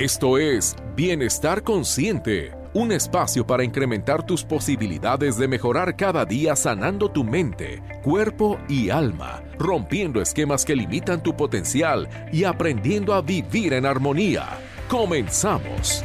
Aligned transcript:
Esto 0.00 0.38
es 0.38 0.76
Bienestar 0.96 1.62
Consciente, 1.62 2.52
un 2.72 2.90
espacio 2.90 3.46
para 3.46 3.64
incrementar 3.64 4.24
tus 4.24 4.42
posibilidades 4.42 5.36
de 5.36 5.46
mejorar 5.46 5.94
cada 5.94 6.24
día 6.24 6.56
sanando 6.56 7.10
tu 7.10 7.22
mente, 7.22 7.82
cuerpo 8.02 8.58
y 8.66 8.88
alma, 8.88 9.42
rompiendo 9.58 10.22
esquemas 10.22 10.64
que 10.64 10.74
limitan 10.74 11.22
tu 11.22 11.36
potencial 11.36 12.08
y 12.32 12.44
aprendiendo 12.44 13.12
a 13.12 13.20
vivir 13.20 13.74
en 13.74 13.84
armonía. 13.84 14.46
Comenzamos. 14.88 16.02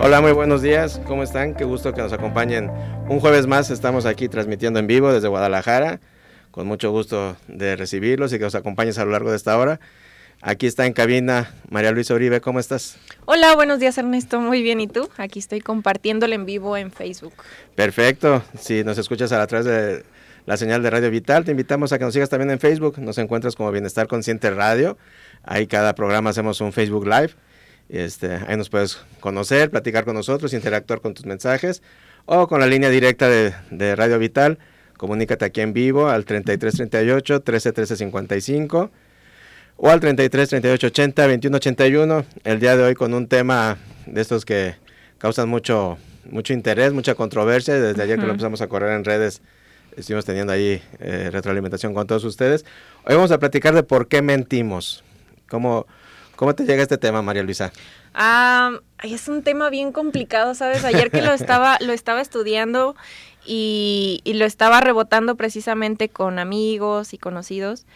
Hola, 0.00 0.20
muy 0.20 0.30
buenos 0.30 0.62
días. 0.62 1.00
¿Cómo 1.08 1.24
están? 1.24 1.54
Qué 1.56 1.64
gusto 1.64 1.92
que 1.92 2.02
nos 2.02 2.12
acompañen. 2.12 2.70
Un 3.08 3.18
jueves 3.18 3.48
más 3.48 3.72
estamos 3.72 4.06
aquí 4.06 4.28
transmitiendo 4.28 4.78
en 4.78 4.86
vivo 4.86 5.12
desde 5.12 5.26
Guadalajara. 5.26 5.98
Con 6.52 6.68
mucho 6.68 6.92
gusto 6.92 7.36
de 7.48 7.74
recibirlos 7.74 8.32
y 8.32 8.38
que 8.38 8.44
nos 8.44 8.54
acompañes 8.54 8.96
a 8.98 9.04
lo 9.04 9.10
largo 9.10 9.30
de 9.30 9.36
esta 9.36 9.58
hora. 9.58 9.80
Aquí 10.42 10.66
está 10.66 10.86
en 10.86 10.94
cabina 10.94 11.52
María 11.68 11.92
Luisa 11.92 12.14
Uribe, 12.14 12.40
¿cómo 12.40 12.60
estás? 12.60 12.96
Hola, 13.26 13.54
buenos 13.54 13.78
días 13.78 13.98
Ernesto, 13.98 14.40
muy 14.40 14.62
bien, 14.62 14.80
¿y 14.80 14.86
tú? 14.86 15.06
Aquí 15.18 15.38
estoy 15.38 15.60
compartiéndolo 15.60 16.34
en 16.34 16.46
vivo 16.46 16.78
en 16.78 16.90
Facebook. 16.90 17.34
Perfecto, 17.74 18.42
si 18.58 18.82
nos 18.82 18.96
escuchas 18.96 19.32
a 19.32 19.46
través 19.46 19.66
de 19.66 20.02
la 20.46 20.56
señal 20.56 20.82
de 20.82 20.88
Radio 20.88 21.10
Vital, 21.10 21.44
te 21.44 21.50
invitamos 21.50 21.92
a 21.92 21.98
que 21.98 22.04
nos 22.04 22.14
sigas 22.14 22.30
también 22.30 22.50
en 22.50 22.58
Facebook, 22.58 22.98
nos 22.98 23.18
encuentras 23.18 23.54
como 23.54 23.70
Bienestar 23.70 24.06
Consciente 24.06 24.50
Radio, 24.50 24.96
ahí 25.42 25.66
cada 25.66 25.94
programa 25.94 26.30
hacemos 26.30 26.62
un 26.62 26.72
Facebook 26.72 27.06
Live, 27.06 27.32
este, 27.90 28.36
ahí 28.48 28.56
nos 28.56 28.70
puedes 28.70 28.96
conocer, 29.20 29.70
platicar 29.70 30.06
con 30.06 30.14
nosotros, 30.14 30.54
interactuar 30.54 31.02
con 31.02 31.12
tus 31.12 31.26
mensajes 31.26 31.82
o 32.24 32.48
con 32.48 32.60
la 32.60 32.66
línea 32.66 32.88
directa 32.88 33.28
de, 33.28 33.52
de 33.70 33.94
Radio 33.94 34.18
Vital, 34.18 34.58
comunícate 34.96 35.44
aquí 35.44 35.60
en 35.60 35.74
vivo 35.74 36.08
al 36.08 36.24
3338 36.24 37.42
13 37.42 37.72
13 37.72 37.96
55 37.96 38.90
o 39.82 39.88
al 39.88 39.98
33 39.98 40.48
38 40.48 40.86
80 40.88 41.26
21 41.26 41.56
81. 41.56 42.24
El 42.44 42.60
día 42.60 42.76
de 42.76 42.84
hoy 42.84 42.94
con 42.94 43.14
un 43.14 43.26
tema 43.26 43.78
de 44.04 44.20
estos 44.20 44.44
que 44.44 44.74
causan 45.16 45.48
mucho, 45.48 45.96
mucho 46.30 46.52
interés, 46.52 46.92
mucha 46.92 47.14
controversia. 47.14 47.74
Desde 47.80 48.02
ayer 48.02 48.18
que 48.18 48.26
lo 48.26 48.32
empezamos 48.32 48.60
a 48.60 48.68
correr 48.68 48.92
en 48.92 49.04
redes, 49.06 49.40
estuvimos 49.96 50.26
teniendo 50.26 50.52
ahí 50.52 50.82
eh, 50.98 51.30
retroalimentación 51.32 51.94
con 51.94 52.06
todos 52.06 52.24
ustedes. 52.24 52.66
Hoy 53.06 53.14
vamos 53.14 53.30
a 53.30 53.38
platicar 53.38 53.74
de 53.74 53.82
por 53.82 54.06
qué 54.06 54.20
mentimos. 54.20 55.02
¿Cómo, 55.48 55.86
cómo 56.36 56.54
te 56.54 56.64
llega 56.64 56.82
este 56.82 56.98
tema, 56.98 57.22
María 57.22 57.42
Luisa? 57.42 57.72
Ah, 58.12 58.72
es 59.02 59.28
un 59.28 59.42
tema 59.42 59.70
bien 59.70 59.92
complicado, 59.92 60.54
¿sabes? 60.54 60.84
Ayer 60.84 61.10
que 61.10 61.22
lo 61.22 61.32
estaba, 61.32 61.78
lo 61.80 61.94
estaba 61.94 62.20
estudiando 62.20 62.96
y, 63.46 64.20
y 64.24 64.34
lo 64.34 64.44
estaba 64.44 64.82
rebotando 64.82 65.36
precisamente 65.36 66.10
con 66.10 66.38
amigos 66.38 67.14
y 67.14 67.18
conocidos 67.18 67.86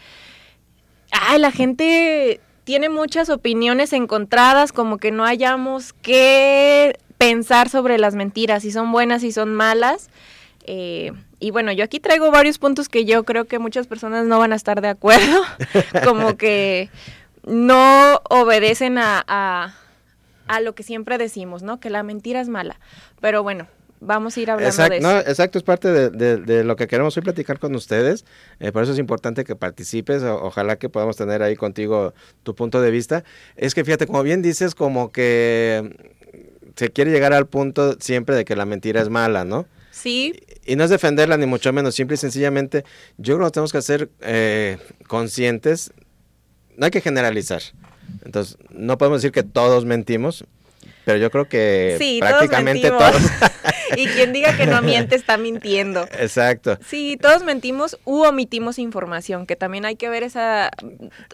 ay, 1.15 1.39
la 1.39 1.51
gente 1.51 2.41
tiene 2.65 2.89
muchas 2.89 3.31
opiniones 3.31 3.93
encontradas, 3.93 4.73
como 4.73 4.99
que 4.99 5.11
no 5.11 5.25
hayamos 5.25 5.93
que 5.93 6.99
pensar 7.19 7.69
sobre 7.69 7.99
las 7.99 8.15
mentiras, 8.15 8.63
si 8.63 8.73
son 8.73 8.91
buenas, 8.91 9.23
si 9.23 9.33
son 9.33 9.55
malas. 9.55 10.11
Eh, 10.67 11.13
y 11.41 11.51
bueno, 11.51 11.73
yo 11.73 11.85
aquí 11.85 12.01
traigo 12.01 12.31
varios 12.31 12.59
puntos 12.59 12.89
que 12.89 13.05
yo 13.05 13.25
creo 13.25 13.45
que 13.45 13.59
muchas 13.59 13.87
personas 13.87 14.27
no 14.27 14.39
van 14.39 14.53
a 14.53 14.57
estar 14.57 14.81
de 14.81 14.89
acuerdo, 14.89 15.43
como 16.05 16.37
que 16.37 16.89
no 17.47 18.21
obedecen 18.31 18.97
a, 18.97 19.23
a, 19.27 19.75
a, 20.49 20.61
lo 20.61 20.75
que 20.75 20.83
siempre 20.83 21.19
decimos, 21.19 21.63
¿no? 21.63 21.81
Que 21.81 21.91
la 21.91 22.03
mentira 22.03 22.41
es 22.41 22.49
mala. 22.49 22.81
Pero 23.21 23.43
bueno, 23.43 23.67
vamos 24.05 24.37
a 24.37 24.41
ir 24.41 24.51
hablando 24.51 24.69
exacto, 24.69 24.93
de 24.93 24.99
eso. 24.99 25.09
No, 25.09 25.19
exacto, 25.19 25.59
es 25.59 25.65
parte 25.65 25.89
de, 25.89 26.11
de, 26.11 26.37
de, 26.39 26.65
lo 26.65 26.77
que 26.77 26.87
queremos 26.87 27.17
hoy 27.17 27.23
platicar 27.23 27.59
con 27.59 27.75
ustedes. 27.75 28.25
Eh, 28.61 28.73
por 28.73 28.83
eso 28.83 28.93
es 28.93 28.99
importante 28.99 29.45
que 29.45 29.57
participes. 29.57 30.23
O, 30.23 30.45
ojalá 30.45 30.77
que 30.77 30.89
podamos 30.89 31.17
tener 31.17 31.43
ahí 31.43 31.57
contigo 31.57 32.15
tu 32.43 32.55
punto 32.55 32.81
de 32.81 32.91
vista. 32.91 33.25
Es 33.57 33.75
que 33.75 33.85
fíjate, 33.85 34.07
como 34.07 34.23
bien 34.23 34.43
dices, 34.43 34.75
como 34.75 35.13
que 35.13 35.97
se 36.77 36.91
quiere 36.91 37.11
llegar 37.11 37.33
al 37.33 37.47
punto 37.47 37.97
siempre 38.01 38.35
de 38.35 38.45
que 38.45 38.57
la 38.57 38.67
mentira 38.67 39.01
es 39.01 39.09
mala, 39.09 39.45
¿no? 39.45 39.67
Sí. 39.91 40.41
Y, 40.65 40.73
y 40.73 40.77
no 40.77 40.85
es 40.85 40.91
defenderla, 40.91 41.37
ni 41.37 41.47
mucho 41.47 41.73
menos. 41.73 41.95
Simple 41.95 42.15
y 42.15 42.19
sencillamente, 42.19 42.85
yo 43.17 43.37
creo 43.37 43.49
que 43.49 43.53
tenemos 43.53 43.73
que 43.73 43.83
ser 43.83 44.11
eh, 44.21 44.79
conscientes. 45.07 45.93
No 46.77 46.87
hay 46.87 46.91
que 46.91 47.01
generalizar. 47.01 47.63
Entonces, 48.25 48.59
no 48.71 48.99
podemos 48.99 49.23
decir 49.23 49.33
que 49.33 49.43
todos 49.43 49.85
mentimos, 49.85 50.45
pero 51.05 51.19
yo 51.19 51.31
creo 51.31 51.47
que 51.47 51.97
sí, 51.99 52.19
prácticamente 52.21 52.89
todos. 52.89 53.13
todos. 53.13 53.23
y 53.97 54.07
quien 54.07 54.33
diga 54.33 54.57
que 54.57 54.67
no 54.67 54.83
miente 54.83 55.15
está 55.15 55.37
mintiendo. 55.37 56.07
Exacto. 56.19 56.79
Sí, 56.87 57.19
todos 57.21 57.45
mentimos 57.45 57.99
u 58.05 58.23
omitimos 58.23 58.79
información, 58.79 59.47
que 59.47 59.57
también 59.57 59.85
hay 59.85 59.97
que 59.97 60.09
ver 60.09 60.23
esa, 60.23 60.71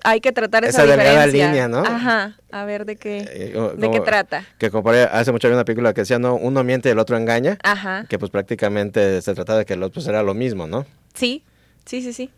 hay 0.05 0.21
que 0.21 0.33
tratar 0.33 0.65
esa, 0.65 0.85
esa 0.85 0.97
diferencia. 0.97 1.47
línea, 1.47 1.69
¿no? 1.69 1.81
Ajá, 1.81 2.37
a 2.51 2.65
ver 2.65 2.85
de 2.85 2.97
qué, 2.97 3.19
Eh, 3.31 3.71
de 3.77 3.91
qué 3.91 4.01
trata. 4.01 4.45
Que 4.59 4.67
ahí 4.67 5.07
hace 5.13 5.33
mucho 5.33 5.47
había 5.47 5.57
una 5.57 5.65
película 5.65 5.95
que 5.95 6.03
decía, 6.03 6.19
no, 6.19 6.35
uno 6.35 6.65
miente 6.65 6.89
y 6.89 6.93
el 6.93 6.99
otro 6.99 7.17
engaña. 7.17 7.59
Ajá, 7.63 8.07
Que 8.09 8.19
pues 8.19 8.31
prácticamente 8.31 9.23
se 9.23 9.35
trataba 9.35 9.61
de 9.61 9.65
que 9.65 9.75
el 9.75 9.83
otro 9.83 10.01
pues, 10.01 10.09
era 10.09 10.23
lo 10.23 10.35
mismo, 10.35 10.67
¿no? 10.67 10.87
sí, 11.15 11.45
sí, 11.85 12.03
sí, 12.03 12.13
sí. 12.13 12.31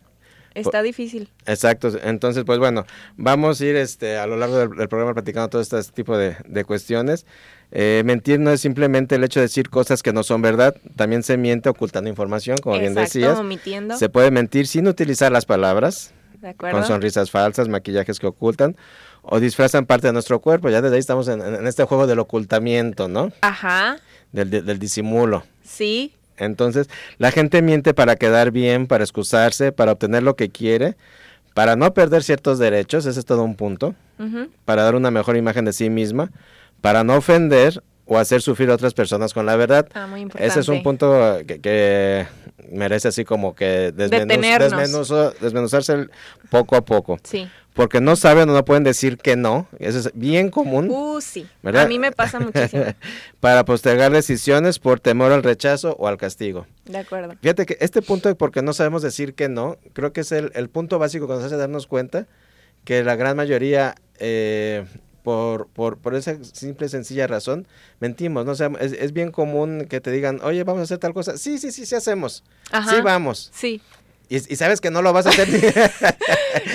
Está 0.55 0.81
difícil. 0.81 1.29
Exacto, 1.45 1.91
entonces 2.03 2.43
pues 2.45 2.59
bueno, 2.59 2.85
vamos 3.17 3.59
a 3.61 3.65
ir 3.65 3.75
este, 3.75 4.17
a 4.17 4.27
lo 4.27 4.37
largo 4.37 4.57
del, 4.57 4.69
del 4.69 4.87
programa 4.87 5.13
platicando 5.13 5.49
todo 5.49 5.61
este 5.61 5.81
tipo 5.93 6.17
de, 6.17 6.35
de 6.47 6.63
cuestiones. 6.65 7.25
Eh, 7.71 8.03
mentir 8.05 8.39
no 8.39 8.51
es 8.51 8.61
simplemente 8.61 9.15
el 9.15 9.23
hecho 9.23 9.39
de 9.39 9.45
decir 9.47 9.69
cosas 9.69 10.03
que 10.03 10.13
no 10.13 10.21
son 10.23 10.41
verdad, 10.43 10.75
también 10.95 11.23
se 11.23 11.37
miente 11.37 11.69
ocultando 11.69 12.09
información, 12.09 12.57
como 12.59 12.77
bien 12.77 12.93
decías. 12.93 13.37
omitiendo. 13.39 13.97
Se 13.97 14.09
puede 14.09 14.29
mentir 14.29 14.67
sin 14.67 14.87
utilizar 14.87 15.31
las 15.31 15.45
palabras, 15.45 16.13
¿De 16.39 16.49
acuerdo? 16.49 16.77
con 16.77 16.85
sonrisas 16.87 17.31
falsas, 17.31 17.69
maquillajes 17.69 18.19
que 18.19 18.27
ocultan 18.27 18.75
o 19.23 19.39
disfrazan 19.39 19.85
parte 19.87 20.05
de 20.07 20.13
nuestro 20.13 20.39
cuerpo. 20.39 20.69
Ya 20.69 20.81
desde 20.81 20.95
ahí 20.97 20.99
estamos 20.99 21.27
en, 21.29 21.41
en 21.41 21.65
este 21.65 21.83
juego 21.85 22.05
del 22.05 22.19
ocultamiento, 22.19 23.07
¿no? 23.07 23.31
Ajá, 23.41 23.97
Del, 24.31 24.49
del- 24.51 24.65
del 24.65 24.77
disimulo. 24.77 25.43
sí, 25.63 26.13
Entonces, 26.37 26.89
la 27.17 27.31
gente 27.31 27.61
miente 27.61 27.93
para 27.93 28.15
quedar 28.15 28.51
bien, 28.51 28.87
para 28.87 29.03
excusarse, 29.03 29.71
para 29.71 29.91
obtener 29.93 30.23
lo 30.23 30.35
que 30.35 30.49
quiere, 30.49 30.95
para 31.53 31.75
no 31.75 31.93
perder 31.93 32.23
ciertos 32.23 32.59
derechos, 32.59 33.05
ese 33.05 33.19
es 33.19 33.25
todo 33.25 33.43
un 33.43 33.55
punto, 33.55 33.95
para 34.65 34.83
dar 34.83 34.95
una 34.95 35.11
mejor 35.11 35.35
imagen 35.37 35.65
de 35.65 35.73
sí 35.73 35.89
misma, 35.89 36.31
para 36.81 37.03
no 37.03 37.15
ofender 37.15 37.83
o 38.05 38.17
hacer 38.17 38.41
sufrir 38.41 38.69
a 38.69 38.73
otras 38.75 38.93
personas 38.93 39.33
con 39.33 39.45
la 39.45 39.55
verdad. 39.55 39.87
ah, 39.93 40.07
muy 40.07 40.21
importante. 40.21 40.47
Ese 40.51 40.59
es 40.59 40.67
un 40.67 40.83
punto 40.83 41.39
que, 41.47 41.59
que 41.61 42.25
merece 42.71 43.07
así 43.07 43.23
como 43.25 43.55
que 43.55 43.93
desmenuz- 43.93 44.59
desmenuzo- 44.59 45.33
desmenuzarse 45.39 45.93
el- 45.93 46.11
poco 46.49 46.75
a 46.75 46.83
poco. 46.83 47.17
Sí. 47.23 47.47
Porque 47.73 48.01
no 48.01 48.15
saben 48.15 48.47
o 48.49 48.53
no 48.53 48.63
pueden 48.65 48.83
decir 48.83 49.17
que 49.17 49.35
no, 49.35 49.67
eso 49.79 49.97
es 49.97 50.11
bien 50.13 50.51
común. 50.51 50.89
Uh, 50.91 51.19
sí. 51.21 51.47
¿Verdad? 51.63 51.85
A 51.85 51.87
mí 51.87 51.97
me 51.97 52.11
pasa 52.11 52.39
muchísimo. 52.39 52.83
para 53.39 53.65
postergar 53.65 54.11
decisiones 54.11 54.77
por 54.77 54.99
temor 54.99 55.31
al 55.31 55.41
rechazo 55.41 55.95
o 55.97 56.07
al 56.07 56.17
castigo. 56.17 56.67
De 56.85 56.99
acuerdo. 56.99 57.33
Fíjate 57.41 57.65
que 57.65 57.77
este 57.79 58.03
punto 58.03 58.29
de 58.29 58.35
porque 58.35 58.61
no 58.61 58.73
sabemos 58.73 59.01
decir 59.01 59.33
que 59.33 59.49
no, 59.49 59.77
creo 59.93 60.13
que 60.13 60.21
es 60.21 60.31
el, 60.31 60.51
el 60.53 60.69
punto 60.69 60.99
básico 60.99 61.25
que 61.27 61.33
nos 61.33 61.43
hace 61.43 61.57
darnos 61.57 61.87
cuenta 61.87 62.27
que 62.83 63.03
la 63.03 63.15
gran 63.15 63.37
mayoría, 63.37 63.95
eh, 64.19 64.85
por, 65.23 65.67
por, 65.67 65.97
por 65.97 66.13
esa 66.15 66.37
simple 66.43 66.87
y 66.87 66.89
sencilla 66.89 67.25
razón, 67.27 67.67
mentimos. 67.99 68.45
¿no? 68.45 68.51
O 68.51 68.55
sea, 68.55 68.69
es, 68.79 68.91
es 68.93 69.13
bien 69.13 69.31
común 69.31 69.87
que 69.89 70.01
te 70.01 70.11
digan, 70.11 70.39
oye, 70.43 70.63
vamos 70.63 70.81
a 70.81 70.83
hacer 70.83 70.97
tal 70.99 71.13
cosa. 71.13 71.37
Sí, 71.37 71.57
sí, 71.57 71.71
sí, 71.71 71.85
sí 71.85 71.95
hacemos. 71.95 72.43
Ajá. 72.71 72.91
Sí, 72.95 73.01
vamos. 73.01 73.49
Sí. 73.53 73.81
Y, 74.29 74.37
y 74.37 74.55
sabes 74.55 74.79
que 74.81 74.89
no 74.89 75.01
lo 75.01 75.13
vas 75.13 75.25
a 75.25 75.29
hacer. 75.29 75.47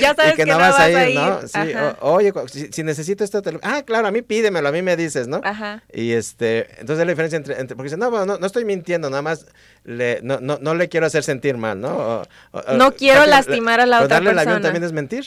Ya 0.01 0.15
sabes 0.15 0.33
y 0.35 0.37
que, 0.37 0.45
que 0.45 0.51
no 0.51 0.59
vas, 0.59 0.73
vas 0.73 0.81
a 0.81 0.91
ir, 0.91 0.97
a 0.97 1.09
ir. 1.09 1.15
¿no? 1.19 1.41
Sí, 1.43 1.73
Ajá. 1.73 1.97
o- 2.01 2.13
oye, 2.15 2.33
si, 2.51 2.69
si 2.73 2.83
necesito 2.83 3.23
esto, 3.25 3.43
te 3.43 3.53
lo- 3.53 3.61
ah, 3.63 3.83
claro, 3.85 4.09
a 4.09 4.11
mí 4.11 4.23
pídemelo, 4.23 4.69
a 4.69 4.73
mí 4.73 4.83
me 4.83 4.97
dices, 4.97 5.29
¿no? 5.29 5.41
Ajá. 5.45 5.83
Y 5.93 6.13
este, 6.13 6.69
entonces 6.81 7.07
la 7.07 7.13
diferencia 7.13 7.37
entre, 7.37 7.61
entre- 7.61 7.77
porque 7.77 7.87
dicen, 7.87 8.01
no, 8.01 8.11
bueno, 8.11 8.27
no, 8.27 8.39
no 8.39 8.47
estoy 8.47 8.65
mintiendo, 8.65 9.09
nada 9.09 9.23
más 9.23 9.47
le, 9.85 10.21
no, 10.23 10.41
no, 10.41 10.59
no 10.61 10.75
le 10.75 10.89
quiero 10.89 11.07
hacer 11.07 11.23
sentir 11.25 11.57
mal, 11.57 11.81
¿no? 11.81 11.97
O- 11.97 12.23
o- 12.53 12.73
No 12.77 12.93
quiero 12.95 13.25
lastimar 13.27 13.81
a 13.81 13.87
la 13.87 13.99
otra 14.03 14.17
darle 14.17 14.31
el 14.33 14.39
avión 14.39 14.55
persona. 14.55 14.67
también 14.69 14.85
es 14.85 14.93
mentir. 14.93 15.27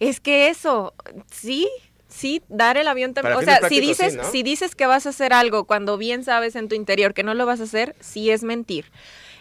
Es 0.00 0.20
que 0.20 0.48
eso, 0.48 0.94
sí, 1.30 1.68
sí, 2.18 2.42
dar 2.48 2.76
el 2.76 2.88
avión 2.88 3.14
también. 3.14 3.36
O 3.36 3.42
sea, 3.42 3.60
si 3.68 3.76
sí, 3.76 3.80
dices, 3.80 4.16
¿no? 4.16 4.24
si 4.24 4.42
dices 4.42 4.74
que 4.74 4.86
vas 4.86 5.06
a 5.06 5.10
hacer 5.10 5.32
algo 5.32 5.64
cuando 5.64 5.96
bien 5.96 6.24
sabes 6.24 6.56
en 6.56 6.68
tu 6.68 6.74
interior 6.74 7.14
que 7.14 7.22
no 7.22 7.34
lo 7.34 7.46
vas 7.46 7.60
a 7.60 7.64
hacer, 7.64 7.94
sí 8.00 8.30
es 8.30 8.42
mentir. 8.42 8.86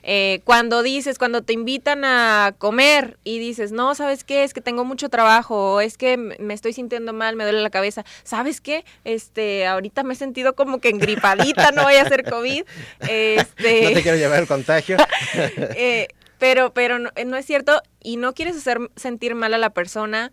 Eh, 0.04 0.40
cuando 0.46 0.84
dices, 0.84 1.18
cuando 1.18 1.42
te 1.42 1.52
invitan 1.52 2.06
a 2.06 2.56
comer 2.58 3.18
y 3.24 3.40
dices, 3.40 3.72
no, 3.74 3.94
¿sabes 3.94 4.24
qué? 4.24 4.44
Es 4.44 4.54
que 4.54 4.62
tengo 4.62 4.86
mucho 4.86 5.10
trabajo, 5.10 5.74
o 5.74 5.82
es 5.82 5.98
que 5.98 6.16
me 6.16 6.54
estoy 6.54 6.72
sintiendo 6.72 7.12
mal, 7.12 7.36
me 7.36 7.44
duele 7.44 7.62
la 7.62 7.70
cabeza. 7.70 8.06
¿Sabes 8.24 8.62
qué? 8.62 8.86
Este, 9.04 9.66
ahorita 9.66 10.04
me 10.04 10.14
he 10.14 10.18
sentido 10.18 10.56
como 10.56 10.80
que 10.80 10.90
engripadita, 10.90 11.72
no 11.72 11.84
voy 11.84 11.96
a 11.96 12.04
hacer 12.04 12.24
COVID. 12.24 12.64
Este, 13.10 13.84
No 13.84 13.92
te 13.92 14.02
quiero 14.02 14.18
llevar 14.18 14.40
el 14.40 14.48
contagio. 14.48 14.98
eh, 15.76 16.08
pero 16.38 16.74
pero 16.74 17.00
no, 17.00 17.10
eh, 17.16 17.26
no 17.26 17.38
es 17.38 17.46
cierto 17.46 17.82
y 18.02 18.18
no 18.18 18.34
quieres 18.34 18.56
hacer 18.58 18.80
sentir 18.96 19.36
mal 19.36 19.54
a 19.54 19.58
la 19.58 19.72
persona, 19.72 20.32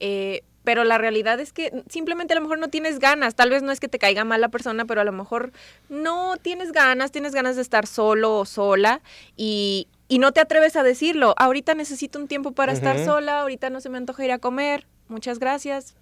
eh, 0.00 0.42
pero 0.66 0.82
la 0.82 0.98
realidad 0.98 1.38
es 1.38 1.52
que 1.52 1.84
simplemente 1.88 2.32
a 2.32 2.36
lo 2.36 2.42
mejor 2.42 2.58
no 2.58 2.66
tienes 2.66 2.98
ganas, 2.98 3.36
tal 3.36 3.50
vez 3.50 3.62
no 3.62 3.70
es 3.70 3.78
que 3.78 3.86
te 3.86 4.00
caiga 4.00 4.24
mal 4.24 4.40
la 4.40 4.48
persona, 4.48 4.84
pero 4.84 5.00
a 5.00 5.04
lo 5.04 5.12
mejor 5.12 5.52
no 5.88 6.36
tienes 6.42 6.72
ganas, 6.72 7.12
tienes 7.12 7.32
ganas 7.32 7.54
de 7.54 7.62
estar 7.62 7.86
solo 7.86 8.36
o 8.36 8.44
sola 8.44 9.00
y, 9.36 9.86
y 10.08 10.18
no 10.18 10.32
te 10.32 10.40
atreves 10.40 10.74
a 10.74 10.82
decirlo, 10.82 11.36
ahorita 11.38 11.74
necesito 11.74 12.18
un 12.18 12.26
tiempo 12.26 12.50
para 12.50 12.72
estar 12.72 12.98
sola, 13.04 13.42
ahorita 13.42 13.70
no 13.70 13.80
se 13.80 13.90
me 13.90 13.98
antoja 13.98 14.24
ir 14.24 14.32
a 14.32 14.40
comer, 14.40 14.88
muchas 15.08 15.38
gracias. 15.38 15.94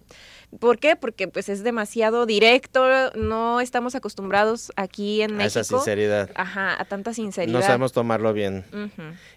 ¿Por 0.59 0.77
qué? 0.79 0.95
Porque 0.95 1.27
pues 1.27 1.49
es 1.49 1.63
demasiado 1.63 2.25
directo, 2.25 2.85
no 3.15 3.59
estamos 3.59 3.95
acostumbrados 3.95 4.71
aquí 4.75 5.21
en 5.21 5.31
A 5.31 5.37
México. 5.37 5.59
esa 5.59 5.63
sinceridad. 5.63 6.29
Ajá, 6.35 6.79
a 6.79 6.85
tanta 6.85 7.13
sinceridad. 7.13 7.59
No 7.59 7.65
sabemos 7.65 7.91
tomarlo 7.91 8.31
bien. 8.31 8.63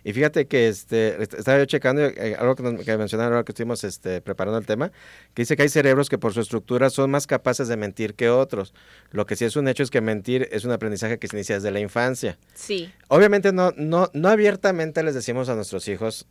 Y 0.05 0.13
fíjate 0.13 0.47
que 0.47 0.69
este 0.69 1.21
est- 1.23 1.35
estaba 1.35 1.59
yo 1.59 1.65
checando 1.65 2.03
eh, 2.05 2.37
algo 2.39 2.55
que, 2.55 2.85
que 2.85 2.97
mencionaron 2.99 3.33
ahora 3.33 3.45
que 3.45 3.53
estuvimos 3.53 3.83
este, 3.85 4.21
preparando 4.21 4.59
el 4.59 4.67
tema, 4.67 4.93
que 5.35 5.43
dice 5.43 5.57
que 5.57 5.63
hay 5.63 5.69
cerebros 5.71 6.09
que 6.09 6.19
por 6.19 6.35
su 6.35 6.41
estructura 6.41 6.91
son 6.91 7.11
más 7.11 7.27
capaces 7.27 7.67
de 7.69 7.77
mentir 7.77 8.15
que 8.15 8.29
otros. 8.29 8.75
Lo 9.11 9.27
que 9.27 9.35
sí 9.35 9.45
es 9.45 9.57
un 9.57 9.67
hecho 9.67 9.83
es 9.83 9.91
que 9.91 10.01
mentir 10.03 10.49
es 10.53 10.65
un 10.65 10.71
aprendizaje 10.73 11.19
que 11.19 11.27
se 11.27 11.37
inicia 11.37 11.57
desde 11.57 11.71
la 11.71 11.81
infancia. 11.81 12.39
Sí, 12.55 12.93
Obviamente 13.09 13.53
no, 13.53 13.73
no, 13.77 14.11
no 14.13 14.29
abiertamente 14.29 15.03
les 15.03 15.15
decimos 15.15 15.49
a 15.49 15.55
nuestros 15.55 15.89
hijos 15.89 16.27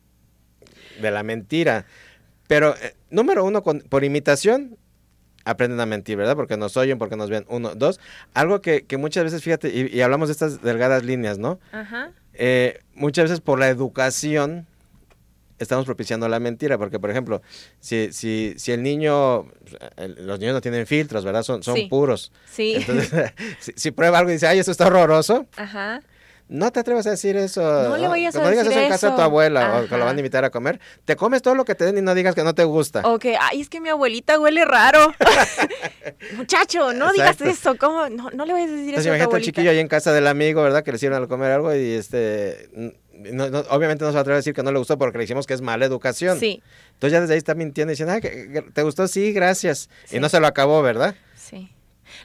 de 1.01 1.11
la 1.11 1.23
mentira, 1.23 1.85
pero 2.47 2.75
eh, 2.81 2.95
número 3.09 3.43
uno, 3.45 3.61
con- 3.63 3.81
por 3.81 4.03
imitación 4.03 4.77
aprenden 5.45 5.79
a 5.79 5.85
mentir, 5.85 6.17
¿verdad? 6.17 6.35
Porque 6.35 6.57
nos 6.57 6.75
oyen, 6.75 6.97
porque 6.97 7.15
nos 7.15 7.29
ven. 7.29 7.45
Uno, 7.47 7.73
dos, 7.75 7.99
algo 8.33 8.61
que, 8.61 8.85
que 8.85 8.97
muchas 8.97 9.23
veces, 9.23 9.43
fíjate, 9.43 9.69
y, 9.69 9.95
y 9.95 10.01
hablamos 10.01 10.27
de 10.27 10.33
estas 10.33 10.61
delgadas 10.61 11.03
líneas, 11.03 11.37
¿no? 11.37 11.59
ajá. 11.71 12.11
Eh, 12.39 12.79
muchas 12.93 13.23
veces 13.25 13.41
por 13.41 13.57
la 13.57 13.67
educación 13.67 14.67
estamos 15.57 15.85
propiciando 15.85 16.27
la 16.29 16.39
mentira, 16.39 16.77
porque 16.77 16.99
por 16.99 17.09
ejemplo, 17.09 17.41
si, 17.79 18.13
si, 18.13 18.53
si 18.57 18.71
el 18.73 18.83
niño, 18.83 19.47
el- 19.95 20.27
los 20.27 20.39
niños 20.39 20.53
no 20.53 20.61
tienen 20.61 20.85
filtros, 20.85 21.25
¿verdad? 21.25 21.41
Son, 21.41 21.63
son 21.63 21.75
Sí. 21.75 21.87
puros. 21.89 22.31
Sí, 22.51 22.73
Entonces, 22.75 23.31
si, 23.59 23.71
si 23.75 23.89
prueba 23.91 24.19
algo 24.19 24.29
y 24.29 24.33
dice, 24.33 24.45
ay, 24.47 24.59
esto 24.59 24.71
está 24.71 24.85
horroroso, 24.85 25.47
ajá. 25.55 26.03
No 26.49 26.71
te 26.71 26.79
atrevas 26.79 27.05
a 27.07 27.11
decir 27.11 27.35
eso. 27.37 27.61
No 27.61 27.97
le 27.97 28.07
vayas 28.07 28.35
a 28.35 28.39
No 28.41 28.49
digas 28.49 28.67
eso 28.67 28.79
en 28.79 28.89
casa 28.89 29.09
de 29.09 29.15
tu 29.15 29.21
abuela 29.21 29.77
o 29.77 29.79
que 29.81 29.85
Ajá. 29.87 29.97
lo 29.97 30.05
van 30.05 30.15
a 30.15 30.19
invitar 30.19 30.45
a 30.45 30.49
comer. 30.49 30.79
Te 31.05 31.15
comes 31.15 31.41
todo 31.41 31.55
lo 31.55 31.65
que 31.65 31.75
te 31.75 31.83
den 31.85 31.97
y 31.97 32.01
no 32.01 32.15
digas 32.15 32.35
que 32.35 32.43
no 32.43 32.55
te 32.55 32.63
gusta. 32.63 33.01
O 33.05 33.19
que, 33.19 33.35
ay, 33.39 33.61
es 33.61 33.69
que 33.69 33.81
mi 33.81 33.89
abuelita 33.89 34.39
huele 34.39 34.63
raro. 34.65 35.13
Muchacho, 36.35 36.93
no 36.93 37.11
digas 37.11 37.39
eso. 37.41 37.77
¿Cómo? 37.77 38.09
No, 38.09 38.29
no 38.31 38.45
le 38.45 38.53
vayas 38.53 38.69
a 38.69 38.73
decir 38.73 38.89
Entonces 38.89 38.99
eso 38.99 38.99
a 38.99 39.03
tu 39.03 39.07
imagínate 39.07 39.23
al 39.23 39.23
abuelita. 39.27 39.45
chiquillo 39.45 39.71
ahí 39.71 39.79
en 39.79 39.87
casa 39.87 40.13
del 40.13 40.27
amigo, 40.27 40.61
¿verdad? 40.63 40.83
Que 40.83 40.91
le 40.91 40.95
hicieron 40.97 41.23
a 41.23 41.27
comer 41.27 41.51
algo 41.51 41.73
y 41.75 41.91
este... 41.93 42.69
no- 43.13 43.49
no- 43.49 43.59
obviamente 43.69 44.03
no 44.05 44.11
se 44.11 44.13
va 44.15 44.19
a 44.19 44.21
atrever 44.21 44.35
a 44.35 44.39
decir 44.39 44.53
que 44.53 44.63
no 44.63 44.71
le 44.71 44.79
gustó 44.79 44.97
porque 44.97 45.17
le 45.17 45.23
dijimos 45.23 45.45
que 45.47 45.53
es 45.53 45.61
mala 45.61 45.85
educación. 45.85 46.39
Sí, 46.39 46.61
Entonces 46.93 47.11
ya 47.11 47.21
desde 47.21 47.33
ahí 47.33 47.37
está 47.39 47.55
mintiendo 47.55 47.91
y 47.91 47.95
diciendo, 47.95 48.19
que- 48.21 48.63
¿te 48.73 48.83
gustó? 48.83 49.07
Sí, 49.07 49.31
gracias. 49.33 49.89
Sí. 50.05 50.17
Y 50.17 50.19
no 50.19 50.29
se 50.29 50.39
lo 50.39 50.47
acabó, 50.47 50.81
¿verdad? 50.81 51.15
sí. 51.35 51.71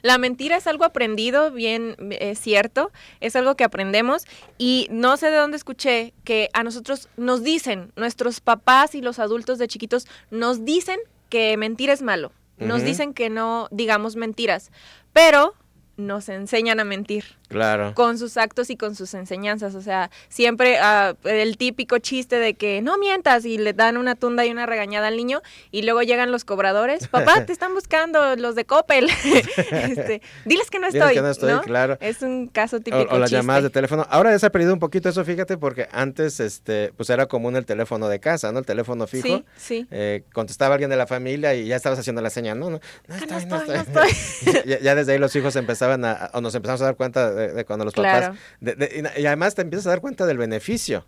La 0.02 0.18
mentira 0.18 0.56
es 0.56 0.66
algo 0.66 0.84
aprendido, 0.84 1.50
bien 1.50 1.96
es 2.10 2.38
cierto, 2.38 2.92
es 3.20 3.36
algo 3.36 3.56
que 3.56 3.64
aprendemos 3.64 4.24
y 4.58 4.88
no 4.90 5.16
sé 5.16 5.30
de 5.30 5.36
dónde 5.36 5.56
escuché 5.56 6.12
que 6.24 6.48
a 6.52 6.62
nosotros 6.62 7.08
nos 7.16 7.42
dicen, 7.42 7.92
nuestros 7.96 8.40
papás 8.40 8.94
y 8.94 9.02
los 9.02 9.18
adultos 9.18 9.58
de 9.58 9.68
chiquitos 9.68 10.06
nos 10.30 10.64
dicen 10.64 10.98
que 11.28 11.56
mentir 11.56 11.90
es 11.90 12.02
malo, 12.02 12.32
nos 12.58 12.84
dicen 12.84 13.12
que 13.12 13.30
no 13.30 13.68
digamos 13.70 14.16
mentiras, 14.16 14.70
pero 15.12 15.54
nos 15.96 16.28
enseñan 16.28 16.80
a 16.80 16.84
mentir. 16.84 17.24
Claro. 17.52 17.92
con 17.94 18.18
sus 18.18 18.36
actos 18.36 18.70
y 18.70 18.76
con 18.76 18.94
sus 18.94 19.14
enseñanzas. 19.14 19.74
O 19.74 19.82
sea, 19.82 20.10
siempre 20.28 20.78
ah, 20.80 21.14
el 21.24 21.56
típico 21.56 21.98
chiste 21.98 22.36
de 22.36 22.54
que 22.54 22.82
no 22.82 22.98
mientas 22.98 23.44
y 23.44 23.58
le 23.58 23.72
dan 23.72 23.96
una 23.96 24.14
tunda 24.14 24.44
y 24.46 24.50
una 24.50 24.66
regañada 24.66 25.08
al 25.08 25.16
niño 25.16 25.42
y 25.70 25.82
luego 25.82 26.02
llegan 26.02 26.32
los 26.32 26.44
cobradores. 26.44 27.08
Papá, 27.08 27.44
te 27.44 27.52
están 27.52 27.74
buscando 27.74 28.36
los 28.36 28.54
de 28.54 28.64
Coppel. 28.64 29.08
Este, 29.72 30.22
diles 30.44 30.70
que 30.70 30.78
no 30.78 30.86
Diles 30.88 31.02
estoy. 31.02 31.14
que 31.14 31.22
no 31.22 31.30
estoy, 31.30 31.58
claro. 31.64 31.96
Es 32.00 32.22
un 32.22 32.48
caso 32.48 32.76
O, 32.76 32.80
típico. 32.80 33.14
o 33.14 33.18
las 33.18 33.30
chiste. 33.30 33.36
llamadas 33.36 33.62
de 33.64 33.70
teléfono. 33.70 34.06
Ahora 34.10 34.30
ya 34.30 34.38
se 34.38 34.46
ha 34.46 34.50
perdido 34.52 34.72
un 34.72 34.78
poquito 34.80 35.08
eso, 35.08 35.24
fíjate, 35.24 35.56
porque 35.58 35.88
antes 35.92 36.40
este, 36.40 36.92
pues 36.96 37.10
era 37.10 37.26
común 37.26 37.56
el 37.56 37.66
teléfono 37.66 38.08
de 38.08 38.20
casa, 38.20 38.52
¿no? 38.52 38.58
El 38.60 38.66
teléfono 38.66 39.06
fijo. 39.06 39.26
Sí, 39.28 39.44
sí. 39.56 39.86
Eh, 39.90 40.24
contestaba 40.32 40.74
alguien 40.74 40.90
de 40.90 40.96
la 40.96 41.06
familia 41.06 41.54
y 41.54 41.66
ya 41.66 41.76
estabas 41.76 41.98
haciendo 41.98 42.22
la 42.22 42.30
señal. 42.30 42.58
No, 42.58 42.70
no, 42.70 42.80
no 43.08 43.16
Que 43.18 43.26
no 43.26 43.36
estoy, 43.38 43.46
no 43.46 43.56
estoy, 43.56 43.76
estoy. 43.76 43.94
no 43.94 44.02
estoy. 44.52 44.70
ya, 44.70 44.78
ya 44.80 44.94
desde 44.94 45.12
ahí 45.12 45.18
los 45.18 45.34
hijos 45.36 45.56
empezaban 45.56 46.04
a, 46.04 46.30
o 46.34 46.40
nos 46.40 46.54
empezamos 46.54 46.80
a 46.82 46.86
dar 46.86 46.96
cuenta 46.96 47.32
de, 47.32 47.41
de 47.48 47.64
cuando 47.64 47.84
los 47.84 47.94
papás. 47.94 48.18
Claro. 48.18 48.34
de- 48.60 48.74
de- 48.74 49.12
y, 49.20 49.26
además 49.26 49.54
te 49.54 49.62
empiezas 49.62 49.86
a 49.86 49.90
dar 49.90 50.00
cuenta 50.00 50.26
del 50.26 50.38
beneficio 50.38 51.04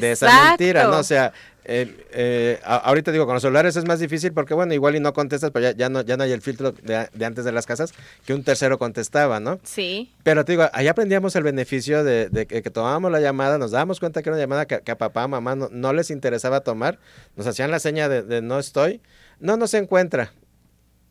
de 0.00 0.12
esa 0.12 0.26
mentira, 0.50 0.84
¿no? 0.84 0.98
O 0.98 1.02
sea, 1.02 1.32
eh, 1.64 2.06
eh, 2.12 2.60
ahorita 2.64 3.12
digo, 3.12 3.24
con 3.24 3.34
los 3.34 3.42
celulares 3.42 3.76
es 3.76 3.84
más 3.84 3.98
difícil 4.00 4.32
porque, 4.32 4.54
bueno, 4.54 4.74
igual 4.74 4.96
y 4.96 5.00
no 5.00 5.12
contestas, 5.12 5.50
pero 5.52 5.70
ya, 5.70 5.76
ya 5.76 5.88
no, 5.88 6.00
ya 6.02 6.16
no 6.16 6.24
hay 6.24 6.32
el 6.32 6.40
filtro 6.42 6.72
de, 6.72 7.08
de 7.12 7.24
antes 7.24 7.44
de 7.44 7.52
las 7.52 7.66
casas 7.66 7.92
que 8.26 8.34
un 8.34 8.42
tercero 8.44 8.78
contestaba, 8.78 9.38
¿no? 9.40 9.58
Sí, 9.64 10.12
Pero 10.22 10.44
te 10.44 10.52
digo, 10.52 10.68
ahí 10.72 10.88
aprendíamos 10.88 11.34
el 11.36 11.42
beneficio 11.44 12.02
de, 12.04 12.28
de 12.30 12.46
que, 12.46 12.62
que 12.62 12.70
tomábamos 12.70 13.10
la 13.12 13.20
llamada, 13.20 13.58
nos 13.58 13.70
dábamos 13.72 14.00
cuenta 14.00 14.22
que 14.22 14.28
era 14.28 14.36
una 14.36 14.42
llamada 14.44 14.66
que, 14.66 14.80
que 14.80 14.90
a 14.92 14.98
papá, 14.98 15.26
mamá 15.28 15.54
no, 15.56 15.68
no 15.70 15.92
les 15.92 16.10
interesaba 16.10 16.60
tomar, 16.60 16.98
nos 17.36 17.46
hacían 17.46 17.70
la 17.70 17.78
seña 17.80 18.08
de, 18.08 18.22
de 18.22 18.42
no 18.42 18.58
estoy, 18.58 19.00
no, 19.40 19.56
no 19.56 19.66
se 19.66 19.78
encuentra. 19.78 20.32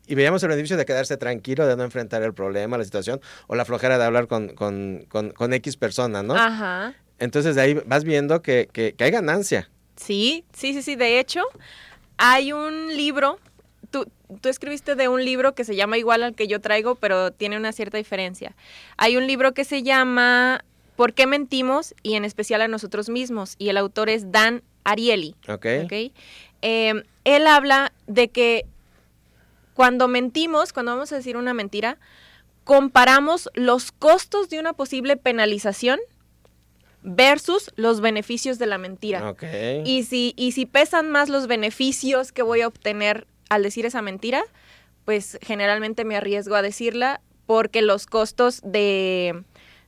Y 0.06 0.14
veíamos 0.14 0.42
el 0.42 0.48
beneficio 0.48 0.76
de 0.76 0.84
quedarse 0.84 1.16
tranquilo, 1.16 1.66
de 1.66 1.76
no 1.76 1.84
enfrentar 1.84 2.22
el 2.22 2.34
problema, 2.34 2.76
la 2.76 2.84
situación, 2.84 3.20
o 3.46 3.54
la 3.54 3.64
flojera 3.64 3.98
de 3.98 4.04
hablar 4.04 4.26
con, 4.26 4.48
con, 4.54 5.04
con, 5.08 5.30
con 5.30 5.52
X 5.52 5.76
persona, 5.76 6.22
¿no? 6.22 6.34
ajá. 6.34 6.94
Entonces 7.18 7.54
de 7.54 7.60
ahí 7.60 7.74
vas 7.86 8.02
viendo 8.02 8.42
que, 8.42 8.68
que, 8.72 8.94
que 8.94 9.04
hay 9.04 9.12
ganancia. 9.12 9.70
Sí, 9.96 10.44
sí, 10.52 10.72
sí, 10.72 10.82
sí. 10.82 10.96
De 10.96 11.20
hecho, 11.20 11.42
hay 12.16 12.52
un 12.52 12.96
libro. 12.96 13.38
Tú, 13.92 14.10
tú 14.40 14.48
escribiste 14.48 14.96
de 14.96 15.06
un 15.06 15.24
libro 15.24 15.54
que 15.54 15.64
se 15.64 15.76
llama 15.76 15.98
igual 15.98 16.24
al 16.24 16.34
que 16.34 16.48
yo 16.48 16.60
traigo, 16.60 16.96
pero 16.96 17.30
tiene 17.30 17.56
una 17.56 17.70
cierta 17.70 17.96
diferencia. 17.96 18.56
Hay 18.96 19.16
un 19.16 19.28
libro 19.28 19.54
que 19.54 19.64
se 19.64 19.84
llama 19.84 20.64
¿Por 20.96 21.14
qué 21.14 21.28
mentimos? 21.28 21.94
y 22.02 22.14
en 22.14 22.24
especial 22.24 22.60
a 22.62 22.66
nosotros 22.68 23.08
mismos. 23.08 23.54
Y 23.58 23.68
el 23.68 23.76
autor 23.76 24.08
es 24.08 24.32
Dan 24.32 24.62
Ariely. 24.82 25.36
¿Ok? 25.46 25.66
¿ok? 25.84 25.92
Eh, 26.62 27.04
él 27.24 27.46
habla 27.46 27.92
de 28.08 28.28
que 28.28 28.66
cuando 29.74 30.08
mentimos, 30.08 30.72
cuando 30.72 30.92
vamos 30.92 31.12
a 31.12 31.16
decir 31.16 31.36
una 31.36 31.54
mentira, 31.54 31.98
comparamos 32.64 33.50
los 33.54 33.92
costos 33.92 34.48
de 34.48 34.60
una 34.60 34.72
posible 34.72 35.16
penalización 35.16 35.98
versus 37.02 37.72
los 37.76 38.00
beneficios 38.00 38.58
de 38.58 38.66
la 38.66 38.78
mentira. 38.78 39.30
Ok. 39.30 39.44
Y 39.84 40.04
si, 40.04 40.34
y 40.36 40.52
si 40.52 40.66
pesan 40.66 41.10
más 41.10 41.28
los 41.28 41.46
beneficios 41.46 42.32
que 42.32 42.42
voy 42.42 42.60
a 42.60 42.68
obtener 42.68 43.26
al 43.48 43.62
decir 43.62 43.86
esa 43.86 44.02
mentira, 44.02 44.44
pues 45.04 45.38
generalmente 45.42 46.04
me 46.04 46.16
arriesgo 46.16 46.54
a 46.54 46.62
decirla 46.62 47.20
porque 47.46 47.82
los 47.82 48.06
costos 48.06 48.60
de, 48.64 49.42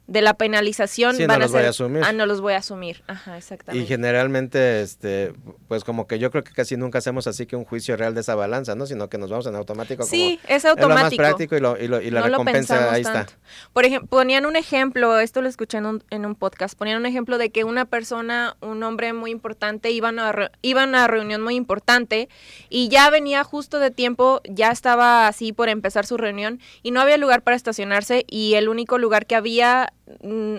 de 0.07 0.21
la 0.21 0.35
penalización 0.35 1.17
Sí, 1.17 1.23
no 1.23 1.29
van 1.29 1.37
a 1.41 1.45
los 1.45 1.53
voy 1.53 1.61
ser... 1.61 1.67
a 1.67 1.71
asumir. 1.71 2.03
Ah, 2.05 2.13
no 2.13 2.27
los 2.27 2.41
voy 2.43 2.53
a 2.53 2.59
asumir. 2.59 3.03
Ajá, 3.07 3.35
Y 3.35 3.39
exactamente. 3.39 3.87
generalmente, 3.87 4.83
este, 4.83 5.33
pues 5.67 5.83
como 5.83 6.07
que 6.07 6.19
yo 6.19 6.31
creo 6.31 6.45
que 6.45 6.53
casi 6.53 6.77
nunca 6.77 6.99
hacemos 6.99 7.27
así 7.27 7.47
que 7.47 7.57
un 7.57 7.65
juicio 7.65 7.97
real 7.97 8.15
de 8.15 8.21
esa 8.21 8.35
balanza, 8.35 8.75
¿no? 8.75 8.85
Sino 8.87 9.09
que 9.09 9.17
nos 9.17 9.31
vamos 9.31 9.47
en 9.47 9.55
automático. 9.57 10.03
como, 10.03 10.11
Sí, 10.11 10.39
es 10.47 10.65
Es 10.65 10.65
lo 10.65 10.75
más 10.77 10.83
automático. 10.89 11.23
práctico 11.23 11.57
y, 11.57 11.61
lo, 11.61 11.79
y, 11.83 11.89
lo- 11.89 12.03
y 12.03 12.11
la 12.11 12.21
no 12.21 12.27
lo 12.29 12.33
recompensa 12.33 12.93
ahí 12.93 13.03
tanto. 13.03 13.21
está. 13.33 13.39
Por 13.73 13.87
ejemplo, 13.87 14.09
ponían 14.11 14.45
un 14.45 14.57
ejemplo, 14.57 15.19
esto 15.19 15.41
lo 15.41 15.49
escuché 15.49 15.79
en 15.79 15.87
un, 15.87 16.05
en 16.11 16.27
un 16.27 16.35
podcast, 16.35 16.77
ponían 16.79 16.99
un 16.99 17.07
ejemplo 17.07 17.39
de 17.39 17.51
que 17.51 17.65
una 17.65 17.87
persona, 17.87 18.57
un 18.61 18.83
hombre 18.83 19.15
muy 19.15 19.31
importante, 19.31 19.91
iba 19.91 20.11
a, 20.11 20.33
re- 20.33 20.51
iba 20.61 20.83
a 20.83 20.87
una 20.87 21.07
reunión 21.07 21.41
muy 21.41 21.55
importante 21.55 22.29
y 22.69 22.89
ya 22.89 23.09
venía 23.09 23.43
justo 23.43 23.79
de 23.79 23.91
tiempo, 23.91 24.43
ya 24.47 24.71
estaba 24.71 25.29
así 25.29 25.55
por 25.55 25.71
empezar 25.71 26.05
su 26.05 26.19
reunión 26.19 26.61
y 26.83 26.91
no 26.91 27.01
había 27.01 27.17
lugar 27.17 27.41
para 27.43 27.57
estacionarse 27.57 28.25
y 28.29 28.55
el 28.55 28.69
único 28.69 28.99
lugar 28.99 29.25
que 29.25 29.35
había 29.35 29.94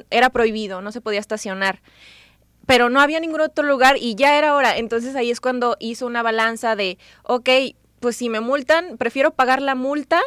era 0.09 0.29
prohibido, 0.29 0.81
no 0.81 0.91
se 0.91 1.01
podía 1.01 1.19
estacionar 1.19 1.81
pero 2.65 2.89
no 2.89 2.99
había 2.99 3.19
ningún 3.19 3.41
otro 3.41 3.65
lugar 3.65 3.97
y 3.99 4.15
ya 4.15 4.37
era 4.37 4.55
hora. 4.55 4.77
Entonces 4.77 5.15
ahí 5.15 5.31
es 5.31 5.39
cuando 5.39 5.77
hizo 5.79 6.05
una 6.05 6.23
balanza 6.23 6.75
de, 6.75 6.97
ok, 7.23 7.49
pues 7.99 8.15
si 8.15 8.29
me 8.29 8.39
multan, 8.39 8.97
prefiero 8.97 9.31
pagar 9.31 9.61
la 9.61 9.75
multa 9.75 10.21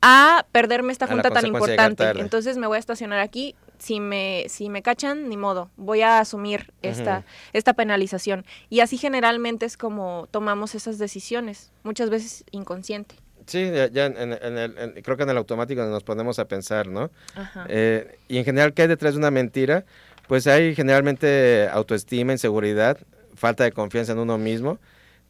a 0.00 0.46
perderme 0.52 0.92
esta 0.92 1.06
junta 1.06 1.30
tan 1.30 1.46
importante. 1.46 2.04
Entonces 2.16 2.56
me 2.56 2.66
voy 2.66 2.76
a 2.76 2.80
estacionar 2.80 3.20
aquí. 3.20 3.54
Si 3.78 4.00
me, 4.00 4.46
si 4.48 4.70
me 4.70 4.82
cachan, 4.82 5.28
ni 5.28 5.36
modo, 5.36 5.70
voy 5.76 6.02
a 6.02 6.18
asumir 6.18 6.72
esta, 6.82 7.24
esta 7.52 7.74
penalización. 7.74 8.44
Y 8.70 8.80
así 8.80 8.96
generalmente 8.96 9.66
es 9.66 9.76
como 9.76 10.26
tomamos 10.32 10.74
esas 10.74 10.98
decisiones, 10.98 11.70
muchas 11.84 12.10
veces 12.10 12.44
inconsciente. 12.50 13.14
Sí, 13.48 13.70
ya, 13.74 13.88
ya 13.88 14.06
en, 14.06 14.16
en 14.34 14.58
el, 14.58 14.78
en- 14.78 15.02
creo 15.02 15.16
que 15.16 15.22
en 15.24 15.30
el 15.30 15.36
automático 15.38 15.82
nos 15.84 16.04
ponemos 16.04 16.38
a 16.38 16.46
pensar, 16.46 16.86
¿no? 16.86 17.10
Ajá. 17.34 17.66
Eh, 17.68 18.16
y 18.28 18.38
en 18.38 18.44
general, 18.44 18.72
¿qué 18.74 18.82
hay 18.82 18.88
detrás 18.88 19.14
de 19.14 19.18
una 19.18 19.30
mentira? 19.30 19.84
Pues 20.28 20.46
hay 20.46 20.74
generalmente 20.74 21.68
autoestima, 21.72 22.32
inseguridad, 22.32 22.98
falta 23.34 23.64
de 23.64 23.72
confianza 23.72 24.12
en 24.12 24.18
uno 24.18 24.36
mismo, 24.38 24.78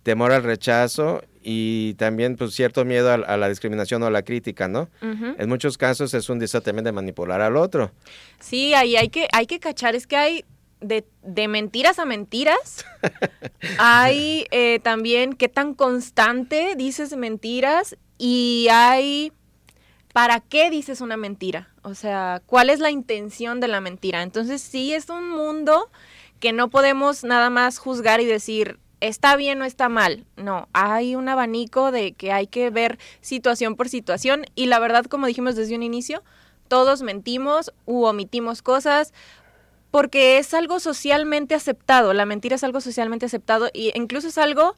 temor 0.03 0.33
al 0.33 0.43
rechazo 0.43 1.23
y 1.43 1.95
también 1.95 2.37
pues 2.37 2.53
cierto 2.55 2.85
miedo 2.85 3.11
a, 3.11 3.15
a 3.15 3.37
la 3.37 3.49
discriminación 3.49 4.03
o 4.03 4.07
a 4.07 4.11
la 4.11 4.23
crítica, 4.23 4.67
¿no? 4.69 4.89
En 5.01 5.49
muchos 5.49 5.79
casos 5.79 6.13
es 6.15 6.29
un 6.29 6.39
deseo 6.41 6.61
también 6.61 6.85
de 6.85 6.93
manipular 6.93 7.41
al 7.41 7.57
otro. 7.57 7.93
Sí, 8.41 8.75
ahí 8.75 8.97
hay 8.97 9.09
que, 9.09 9.29
hay 9.33 9.47
que 9.47 9.61
cachar, 9.61 9.95
es 9.95 10.07
que 10.09 10.17
hay 10.17 10.45
de, 10.81 11.05
de 11.23 11.49
mentiras 11.49 11.99
a 11.99 12.05
mentiras. 12.05 12.85
hay 13.79 14.47
eh, 14.51 14.81
también 14.81 15.35
qué 15.35 15.49
tan 15.49 15.75
constante 15.75 16.75
dices 16.77 17.17
mentiras 17.17 17.97
y 18.19 18.69
hay 18.71 19.33
para 20.13 20.41
qué 20.41 20.71
dices 20.71 21.01
una 21.01 21.17
mentira. 21.17 21.69
O 21.83 21.95
sea, 21.95 22.43
cuál 22.47 22.71
es 22.71 22.81
la 22.81 22.91
intención 22.91 23.61
de 23.61 23.69
la 23.69 23.81
mentira. 23.81 24.23
Entonces 24.23 24.61
sí 24.63 24.93
es 24.93 25.09
un 25.09 25.31
mundo 25.31 25.91
que 26.41 26.53
no 26.53 26.69
podemos 26.71 27.25
nada 27.25 27.51
más 27.51 27.79
juzgar 27.79 28.21
y 28.21 28.27
decir, 28.27 28.79
está 29.01 29.37
bien 29.37 29.61
o 29.63 29.65
está 29.65 29.89
mal. 29.89 30.25
No, 30.37 30.69
hay 30.73 31.15
un 31.15 31.29
abanico 31.29 31.93
de 31.93 32.13
que 32.13 32.33
hay 32.33 32.47
que 32.47 32.71
ver 32.71 32.99
situación 33.21 33.77
por 33.77 33.89
situación 33.89 34.45
y 34.55 34.67
la 34.67 34.79
verdad, 34.79 35.05
como 35.05 35.27
dijimos 35.27 35.57
desde 35.57 35.77
un 35.77 35.83
inicio, 35.83 36.23
todos 36.69 37.03
mentimos 37.03 37.73
u 37.87 38.05
omitimos 38.05 38.63
cosas 38.63 39.13
porque 39.91 40.39
es 40.39 40.55
algo 40.55 40.81
socialmente 40.81 41.55
aceptado. 41.55 42.13
La 42.15 42.27
mentira 42.27 42.57
es 42.57 42.65
algo 42.65 42.81
socialmente 42.81 43.27
aceptado 43.27 43.69
y 43.73 43.93
incluso 43.95 44.29
es 44.29 44.39
algo 44.39 44.77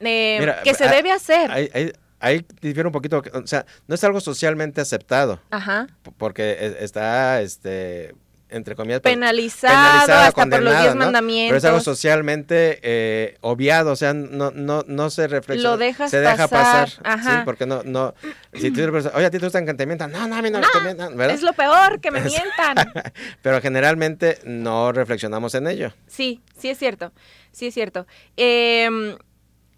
eh, 0.00 0.36
Mira, 0.40 0.62
que 0.62 0.74
se 0.74 0.84
ah, 0.84 0.90
debe 0.92 1.10
hacer. 1.12 1.50
Ahí, 1.50 1.68
ahí- 1.74 1.92
ahí 2.20 2.46
difiere 2.60 2.86
un 2.86 2.92
poquito, 2.92 3.22
o 3.32 3.46
sea, 3.46 3.64
no 3.86 3.94
es 3.94 4.02
algo 4.04 4.20
socialmente 4.20 4.80
aceptado, 4.80 5.40
Ajá. 5.50 5.86
porque 6.16 6.52
e- 6.52 6.84
está, 6.84 7.40
este, 7.42 8.14
entre 8.50 8.74
comillas, 8.74 9.00
Penalizado, 9.00 9.74
penalizado, 9.74 10.20
hasta 10.20 10.46
por 10.46 10.62
los 10.62 10.80
diez 10.80 10.94
¿no? 10.94 11.04
mandamientos. 11.04 11.48
Pero 11.48 11.58
es 11.58 11.64
algo 11.64 11.80
socialmente 11.80 12.78
eh, 12.82 13.36
obviado, 13.40 13.92
o 13.92 13.96
sea, 13.96 14.14
no, 14.14 14.50
no, 14.50 14.84
no 14.86 15.10
se 15.10 15.28
reflexiona. 15.28 15.70
Lo 15.70 15.76
dejas 15.76 16.10
se 16.10 16.20
deja 16.20 16.48
pasar, 16.48 16.88
pasar. 16.88 17.06
ajá. 17.06 17.38
Sí, 17.38 17.42
porque 17.44 17.66
no, 17.66 17.82
no. 17.84 18.14
Si 18.54 18.70
tú 18.70 18.76
preguntas, 18.76 19.12
oye, 19.14 19.26
a 19.26 19.30
ti 19.30 19.38
te 19.38 19.46
gustan 19.46 19.66
que 19.66 19.74
te 19.74 19.86
mientan. 19.86 20.12
No, 20.12 20.26
no, 20.26 20.36
a 20.36 20.42
mí 20.42 20.50
no, 20.50 20.60
No, 20.60 20.66
te 20.72 20.80
mientan, 20.80 21.16
¿verdad? 21.16 21.34
Es 21.34 21.42
lo 21.42 21.52
peor, 21.52 22.00
que 22.00 22.10
me 22.10 22.20
mientan. 22.22 22.92
Pero 23.42 23.60
generalmente 23.60 24.38
no 24.44 24.92
reflexionamos 24.92 25.54
en 25.54 25.66
ello. 25.66 25.92
Sí, 26.06 26.40
sí 26.58 26.68
es 26.70 26.78
cierto, 26.78 27.12
sí 27.52 27.66
es 27.66 27.74
cierto. 27.74 28.06
Em, 28.36 29.16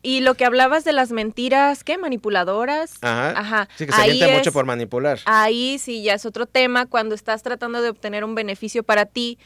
y 0.03 0.21
lo 0.21 0.35
que 0.35 0.45
hablabas 0.45 0.85
de 0.85 0.93
las 0.93 1.11
mentiras, 1.13 1.85
¿qué? 1.85 1.99
Manipuladoras. 1.99 2.95
Ajá. 3.03 3.39
Ajá. 3.39 3.69
Sí, 3.77 3.87
que 3.87 3.93
se 3.93 4.01
Ahí 4.01 4.23
mucho 4.35 4.53
por 4.53 4.65
manipular. 4.65 5.19
Ahí 5.27 5.79
sí 5.79 6.03
ya 6.03 6.15
es 6.15 6.25
otro 6.25 6.47
tema 6.47 6.87
cuando 6.87 7.15
estás 7.15 7.43
tratando 7.43 7.83
de 7.83 7.91
obtener 7.91 8.25
un 8.25 8.35
beneficio 8.35 8.83
para 8.83 9.05
ti, 9.05 9.39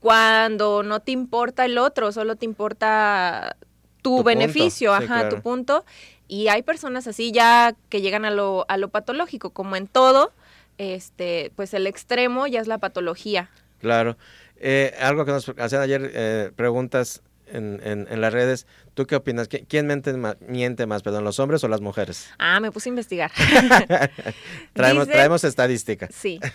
cuando 0.00 0.82
no 0.82 1.00
te 1.00 1.12
importa 1.12 1.64
el 1.64 1.78
otro, 1.78 2.12
solo 2.12 2.36
te 2.36 2.44
importa 2.44 3.56
tu, 4.02 4.10
Tu 4.10 4.10
punto, 4.16 4.24
beneficio, 4.24 4.96
sí, 4.96 5.04
ajá, 5.04 5.20
claro. 5.20 5.36
tu 5.36 5.42
punto. 5.42 5.84
Y 6.28 6.48
hay 6.48 6.62
personas 6.62 7.06
así 7.06 7.32
ya 7.32 7.74
que 7.88 8.02
llegan 8.02 8.26
a 8.26 8.30
lo, 8.30 8.66
a 8.68 8.76
lo 8.76 8.88
patológico, 8.88 9.50
como 9.50 9.76
en 9.76 9.86
todo, 9.86 10.32
este, 10.76 11.50
pues 11.56 11.72
el 11.72 11.86
extremo 11.86 12.46
ya 12.46 12.60
es 12.60 12.66
la 12.66 12.76
patología. 12.76 13.50
Claro. 13.80 14.18
Eh, 14.56 14.94
algo 15.00 15.24
que 15.24 15.32
nos 15.32 15.48
hacían 15.58 15.82
ayer 15.82 16.10
eh, 16.14 16.50
preguntas 16.54 17.22
en, 17.46 17.80
en, 17.84 18.06
en 18.10 18.20
las 18.20 18.32
redes. 18.32 18.66
¿Tú 18.94 19.06
qué 19.06 19.16
opinas? 19.16 19.48
¿Qui- 19.48 19.66
¿Quién 19.68 19.86
miente 19.86 20.12
más, 20.14 20.36
miente 20.40 20.86
más, 20.86 21.02
perdón, 21.02 21.24
los 21.24 21.38
hombres 21.40 21.62
o 21.64 21.68
las 21.68 21.80
mujeres? 21.80 22.28
Ah, 22.38 22.60
me 22.60 22.70
puse 22.72 22.88
a 22.88 22.90
investigar. 22.90 23.30
traemos, 24.72 25.06
Dice- 25.06 25.12
traemos 25.16 25.44
estadística. 25.44 26.08
Sí. 26.12 26.40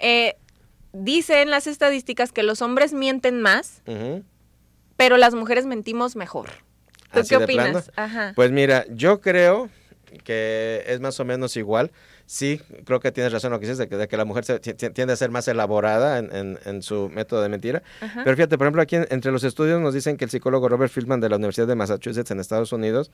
Eh, 0.00 0.36
dicen 0.92 1.50
las 1.50 1.66
estadísticas 1.66 2.30
que 2.30 2.44
los 2.44 2.62
hombres 2.62 2.92
mienten 2.92 3.40
más, 3.40 3.82
pero 4.96 5.16
las 5.16 5.34
mujeres 5.34 5.66
mentimos 5.66 6.14
mejor. 6.14 6.50
¿Tú 7.12 7.18
¿Así 7.18 7.30
qué 7.30 7.36
opinas? 7.42 7.90
Ajá. 7.96 8.32
Pues 8.36 8.52
mira, 8.52 8.84
yo 8.90 9.20
creo 9.20 9.68
que 10.22 10.84
es 10.86 11.00
más 11.00 11.18
o 11.18 11.24
menos 11.24 11.56
igual. 11.56 11.90
Sí, 12.30 12.60
creo 12.84 13.00
que 13.00 13.10
tienes 13.10 13.32
razón 13.32 13.52
lo 13.52 13.58
que 13.58 13.64
dices, 13.64 13.78
de 13.78 13.88
que, 13.88 13.96
de 13.96 14.06
que 14.06 14.18
la 14.18 14.26
mujer 14.26 14.44
se- 14.44 14.60
ti- 14.60 14.74
ti- 14.74 14.90
tiende 14.90 15.14
a 15.14 15.16
ser 15.16 15.30
más 15.30 15.48
elaborada 15.48 16.18
en, 16.18 16.30
en- 16.36 16.58
en 16.66 16.82
su 16.82 17.08
método 17.08 17.40
de 17.40 17.48
mentira. 17.48 17.82
Ajá. 18.02 18.20
Pero 18.22 18.36
fíjate, 18.36 18.58
por 18.58 18.66
ejemplo, 18.66 18.82
aquí 18.82 18.96
en- 18.96 19.06
entre 19.08 19.32
los 19.32 19.44
estudios 19.44 19.80
nos 19.80 19.94
dicen 19.94 20.18
que 20.18 20.26
el 20.26 20.30
psicólogo 20.30 20.68
Robert 20.68 20.92
Fieldman 20.92 21.20
de 21.20 21.30
la 21.30 21.36
Universidad 21.36 21.66
de 21.66 21.74
Massachusetts 21.74 22.30
en 22.30 22.38
Estados 22.38 22.70
Unidos 22.72 23.10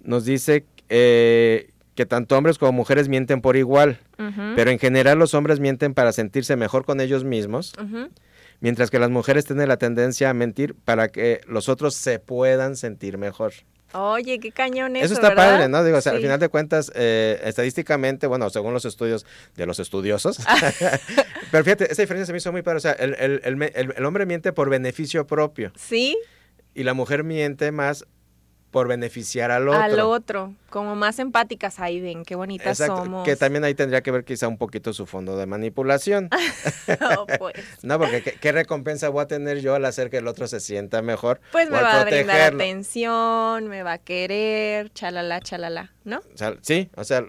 nos 0.00 0.24
dice 0.24 0.64
eh, 0.88 1.70
que 1.94 2.06
tanto 2.06 2.36
hombres 2.38 2.56
como 2.56 2.72
mujeres 2.72 3.08
mienten 3.10 3.42
por 3.42 3.56
igual, 3.56 3.98
pero 4.56 4.70
en 4.70 4.78
general 4.78 5.18
los 5.18 5.34
hombres 5.34 5.60
mienten 5.60 5.92
para 5.92 6.12
sentirse 6.12 6.56
mejor 6.56 6.86
con 6.86 7.00
ellos 7.02 7.24
mismos, 7.24 7.74
mientras 8.60 8.90
que 8.90 8.98
las 8.98 9.10
mujeres 9.10 9.44
tienen 9.44 9.68
la 9.68 9.76
tendencia 9.76 10.30
a 10.30 10.34
mentir 10.34 10.74
para 10.74 11.08
que 11.08 11.42
los 11.46 11.68
otros 11.68 11.94
se 11.94 12.18
puedan 12.20 12.74
sentir 12.76 13.18
mejor. 13.18 13.52
Oye, 13.98 14.38
qué 14.38 14.52
cañón 14.52 14.96
eso, 14.96 15.04
Eso 15.06 15.14
está 15.14 15.28
¿verdad? 15.30 15.50
padre, 15.52 15.68
¿no? 15.68 15.82
Digo, 15.84 15.98
o 15.98 16.00
sea, 16.00 16.12
al 16.12 16.20
final 16.20 16.38
de 16.40 16.48
cuentas, 16.48 16.92
eh, 16.94 17.40
estadísticamente, 17.44 18.26
bueno, 18.26 18.48
según 18.50 18.72
los 18.72 18.84
estudios 18.84 19.24
de 19.56 19.66
los 19.66 19.78
estudiosos, 19.80 20.38
pero 21.50 21.64
fíjate, 21.64 21.90
esa 21.92 22.02
diferencia 22.02 22.26
se 22.26 22.32
me 22.32 22.38
hizo 22.38 22.52
muy 22.52 22.62
padre. 22.62 22.78
O 22.78 22.80
sea, 22.80 22.92
el, 22.92 23.14
el- 23.14 23.40
el- 23.74 23.94
el 23.96 24.04
hombre 24.04 24.26
miente 24.26 24.52
por 24.52 24.68
beneficio 24.70 25.26
propio 25.26 25.72
Sí, 25.76 26.16
y 26.74 26.82
la 26.82 26.94
mujer 26.94 27.24
miente 27.24 27.72
más 27.72 28.04
por 28.70 28.88
beneficiar 28.88 29.50
al 29.50 29.68
otro. 29.68 29.80
al 29.80 30.00
otro. 30.00 30.54
Como 30.70 30.94
más 30.96 31.18
empáticas. 31.18 31.80
Ay, 31.80 32.00
ven, 32.00 32.24
qué 32.24 32.34
bonitas 32.34 32.80
Exacto, 32.80 33.04
somos. 33.04 33.24
que 33.24 33.34
también 33.36 33.64
ahí 33.64 33.74
tendría 33.74 34.02
que 34.02 34.10
ver 34.10 34.24
quizá 34.24 34.48
un 34.48 34.58
poquito 34.58 34.92
su 34.92 35.06
fondo 35.06 35.36
de 35.38 35.46
manipulación. 35.46 36.28
No, 37.00 37.26
pues. 37.38 37.54
No, 37.82 37.98
porque 37.98 38.22
¿qué, 38.22 38.32
qué 38.32 38.52
recompensa 38.52 39.08
voy 39.08 39.22
a 39.22 39.26
tener 39.26 39.60
yo 39.60 39.74
al 39.74 39.84
hacer 39.86 40.10
que 40.10 40.18
el 40.18 40.26
otro 40.26 40.46
se 40.46 40.60
sienta 40.60 41.00
mejor? 41.00 41.40
Pues 41.52 41.70
me 41.70 41.80
va 41.80 42.00
a 42.00 42.04
brindar 42.04 42.54
atención, 42.54 43.68
me 43.68 43.82
va 43.82 43.94
a 43.94 43.98
querer, 43.98 44.92
chalala, 44.92 45.40
chalala, 45.40 45.92
¿no? 46.04 46.18
O 46.18 46.36
sea, 46.36 46.56
sí, 46.60 46.90
o 46.96 47.04
sea, 47.04 47.24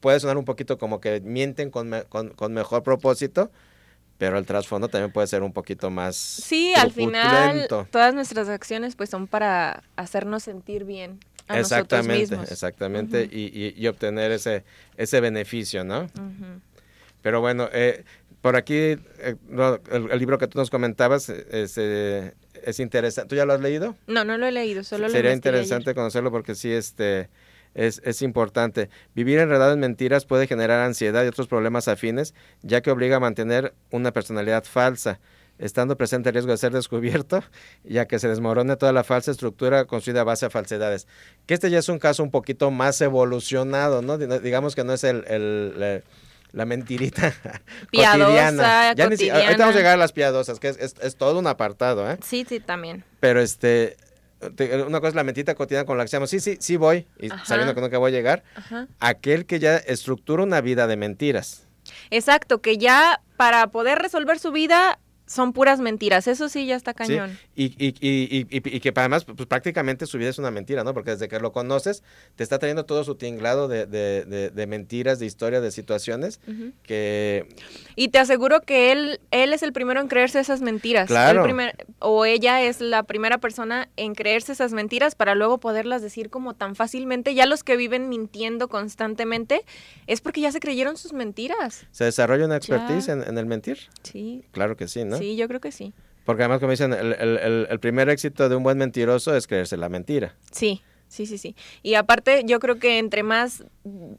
puede 0.00 0.20
sonar 0.20 0.36
un 0.36 0.44
poquito 0.44 0.78
como 0.78 1.00
que 1.00 1.20
mienten 1.22 1.70
con, 1.70 1.88
me- 1.88 2.04
con, 2.04 2.28
con 2.30 2.52
mejor 2.52 2.82
propósito, 2.82 3.50
pero 4.18 4.38
el 4.38 4.46
trasfondo 4.46 4.88
también 4.88 5.12
puede 5.12 5.26
ser 5.26 5.42
un 5.42 5.52
poquito 5.52 5.90
más 5.90 6.16
Sí, 6.16 6.74
al 6.74 6.92
final 6.92 7.66
todas 7.90 8.14
nuestras 8.14 8.48
acciones 8.48 8.96
pues 8.96 9.10
son 9.10 9.26
para 9.26 9.82
hacernos 9.96 10.42
sentir 10.42 10.84
bien 10.84 11.18
a 11.48 11.56
nosotros 11.56 11.60
Exactamente, 11.60 12.20
mismos. 12.36 12.50
exactamente, 12.52 13.24
Ujú. 13.24 13.34
y, 13.34 13.42
y- 13.46 13.74
y 13.76 13.86
obtener 13.88 14.32
ese, 14.32 14.64
ese 14.96 15.20
beneficio, 15.20 15.84
¿no? 15.84 16.06
Pero 17.22 17.40
bueno, 17.40 17.68
eh, 17.72 18.04
por 18.40 18.56
aquí, 18.56 18.74
eh, 18.76 19.36
no, 19.48 19.76
el, 19.90 20.10
el 20.10 20.18
libro 20.18 20.36
que 20.38 20.46
tú 20.46 20.58
nos 20.58 20.68
comentabas 20.70 21.28
eh, 21.30 21.46
es, 21.50 21.74
eh, 21.78 22.34
es 22.62 22.80
interesante. 22.80 23.30
¿Tú 23.30 23.36
ya 23.36 23.46
lo 23.46 23.54
has 23.54 23.60
leído? 23.60 23.96
No, 24.06 24.24
no 24.24 24.36
lo 24.36 24.46
he 24.46 24.52
leído, 24.52 24.84
solo 24.84 25.06
lo 25.06 25.12
Sería 25.12 25.30
ayer. 25.30 25.36
interesante 25.36 25.94
conocerlo 25.94 26.30
porque 26.30 26.54
sí, 26.54 26.70
este, 26.70 27.30
es, 27.74 28.00
es 28.04 28.22
importante. 28.22 28.88
Vivir 29.14 29.38
enredado 29.38 29.72
en 29.72 29.80
mentiras 29.80 30.24
puede 30.26 30.46
generar 30.46 30.80
ansiedad 30.80 31.24
y 31.24 31.28
otros 31.28 31.48
problemas 31.48 31.88
afines, 31.88 32.34
ya 32.62 32.80
que 32.80 32.90
obliga 32.90 33.16
a 33.16 33.20
mantener 33.20 33.74
una 33.90 34.12
personalidad 34.12 34.64
falsa, 34.64 35.20
estando 35.58 35.96
presente 35.96 36.30
el 36.30 36.34
riesgo 36.34 36.50
de 36.52 36.58
ser 36.58 36.72
descubierto, 36.72 37.42
ya 37.84 38.06
que 38.06 38.18
se 38.18 38.28
desmorone 38.28 38.76
toda 38.76 38.92
la 38.92 39.04
falsa 39.04 39.30
estructura 39.30 39.84
construida 39.84 40.22
a 40.22 40.24
base 40.24 40.46
a 40.46 40.50
falsedades. 40.50 41.06
Que 41.46 41.54
este 41.54 41.70
ya 41.70 41.78
es 41.78 41.88
un 41.88 41.98
caso 41.98 42.22
un 42.22 42.30
poquito 42.30 42.70
más 42.70 43.00
evolucionado, 43.00 44.02
¿no? 44.02 44.18
Di- 44.18 44.38
Digamos 44.40 44.74
que 44.74 44.84
no 44.84 44.92
es 44.92 45.04
el... 45.04 45.24
el- 45.28 45.78
la- 45.78 46.02
la 46.52 46.66
mentirita 46.66 47.34
Piadosa, 47.90 48.24
cotidiana. 48.26 48.94
Ya 48.94 49.08
ni 49.08 49.16
si- 49.16 49.28
ahorita 49.28 49.42
vamos 49.44 49.50
a 49.50 49.56
cotidiana. 49.56 49.72
llegar 49.76 49.92
a 49.94 49.96
las 49.96 50.12
piadosas, 50.12 50.60
que 50.60 50.68
es, 50.68 50.78
es- 50.78 50.94
es 51.02 51.16
todo 51.16 51.40
un 51.40 51.48
apartado, 51.48 52.08
¿eh? 52.08 52.16
Sí, 52.24 52.46
sí, 52.48 52.60
también. 52.60 53.02
Pero 53.18 53.40
este, 53.40 53.96
te- 53.98 54.13
una 54.86 55.00
cosa 55.00 55.08
es 55.08 55.14
la 55.14 55.24
mentita 55.24 55.54
cotidiana 55.54 55.86
con 55.86 55.96
la 55.96 56.04
que 56.04 56.06
decíamos, 56.06 56.30
sí, 56.30 56.40
sí, 56.40 56.56
sí 56.60 56.76
voy, 56.76 57.06
y 57.18 57.30
Ajá. 57.30 57.44
sabiendo 57.44 57.74
que 57.74 57.80
nunca 57.80 57.98
voy 57.98 58.10
a 58.10 58.14
llegar. 58.14 58.44
Ajá. 58.54 58.88
Aquel 59.00 59.46
que 59.46 59.58
ya 59.58 59.76
estructura 59.76 60.42
una 60.42 60.60
vida 60.60 60.86
de 60.86 60.96
mentiras. 60.96 61.66
Exacto, 62.10 62.60
que 62.60 62.78
ya 62.78 63.20
para 63.36 63.66
poder 63.68 63.98
resolver 63.98 64.38
su 64.38 64.52
vida 64.52 64.98
son 65.26 65.52
puras 65.52 65.80
mentiras. 65.80 66.26
Eso 66.28 66.48
sí 66.48 66.66
ya 66.66 66.76
está 66.76 66.92
¿sí? 66.92 66.96
cañón. 66.96 67.38
Y, 67.56 67.64
y, 67.84 67.94
y, 68.00 68.38
y, 68.38 68.46
y- 68.50 68.76
y 68.76 68.80
que 68.80 68.92
además, 68.94 69.24
pues 69.24 69.46
prácticamente 69.46 70.06
su 70.06 70.18
vida 70.18 70.28
es 70.30 70.38
una 70.38 70.50
mentira, 70.50 70.84
¿no? 70.84 70.92
Porque 70.94 71.12
desde 71.12 71.28
que 71.28 71.40
lo 71.40 71.52
conoces, 71.52 72.02
te 72.36 72.42
está 72.42 72.58
trayendo 72.58 72.84
todo 72.84 73.04
su 73.04 73.14
tinglado 73.14 73.68
de, 73.68 73.86
de, 73.86 74.24
de, 74.24 74.50
de 74.50 74.66
mentiras, 74.66 75.18
de 75.18 75.26
historias, 75.26 75.62
de 75.62 75.70
situaciones 75.70 76.40
que 76.82 77.46
Y 77.96 78.08
te 78.08 78.18
aseguro 78.18 78.60
que 78.62 78.92
él, 78.92 79.20
él 79.30 79.52
es 79.52 79.62
el 79.62 79.72
primero 79.72 80.00
en 80.00 80.08
creerse 80.08 80.40
esas 80.40 80.60
mentiras. 80.60 81.08
Claro. 81.08 81.40
El 81.40 81.44
primer- 81.44 81.86
o 81.98 82.24
ella 82.24 82.62
es 82.62 82.80
la 82.80 83.02
primera 83.02 83.38
persona 83.38 83.88
en 83.96 84.14
creerse 84.14 84.52
esas 84.52 84.72
mentiras 84.72 85.14
para 85.14 85.34
luego 85.34 85.58
poderlas 85.58 86.02
decir 86.02 86.30
como 86.30 86.54
tan 86.54 86.74
fácilmente. 86.74 87.34
Ya 87.34 87.46
los 87.46 87.64
que 87.64 87.76
viven 87.76 88.08
mintiendo 88.08 88.68
constantemente 88.68 89.62
es 90.06 90.20
porque 90.20 90.40
ya 90.40 90.52
se 90.52 90.60
creyeron 90.60 90.96
sus 90.96 91.12
mentiras. 91.12 91.86
se 91.90 92.04
desarrolla 92.04 92.44
una 92.44 92.56
expertise 92.56 93.08
en, 93.08 93.22
en 93.22 93.38
el 93.38 93.46
mentir. 93.46 93.78
Sí, 94.02 94.44
Claro 94.52 94.76
que 94.76 94.88
sí, 94.88 95.04
¿no? 95.04 95.13
Sí, 95.18 95.36
yo 95.36 95.48
creo 95.48 95.60
que 95.60 95.72
sí. 95.72 95.92
Porque 96.24 96.42
además, 96.42 96.58
como 96.60 96.70
dicen, 96.70 96.92
el, 96.92 97.12
el- 97.14 97.36
el- 97.38 97.66
el 97.70 97.80
primer 97.80 98.08
éxito 98.08 98.48
de 98.48 98.56
un 98.56 98.62
buen 98.62 98.78
mentiroso 98.78 99.36
es 99.36 99.46
creerse 99.46 99.76
la 99.76 99.88
mentira. 99.90 100.34
Sí, 100.50 100.80
sí, 101.08 101.26
sí, 101.26 101.36
sí. 101.36 101.54
Y 101.82 101.94
aparte, 101.94 102.42
yo 102.46 102.60
creo 102.60 102.78
que 102.78 102.98
entre 102.98 103.22
más 103.22 103.64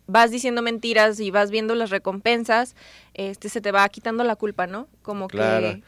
vas 0.06 0.30
diciendo 0.30 0.62
mentiras 0.62 1.20
y 1.20 1.32
vas 1.32 1.50
viendo 1.50 1.74
las 1.74 1.90
recompensas, 1.90 2.76
este 3.16 3.50
se 3.50 3.60
te 3.62 3.72
va 3.72 3.90
quitando 3.90 4.24
la 4.24 4.36
culpa, 4.36 4.68
¿no? 4.68 4.88
Como 5.02 5.28
Claro. 5.28 5.62
que 5.68 5.84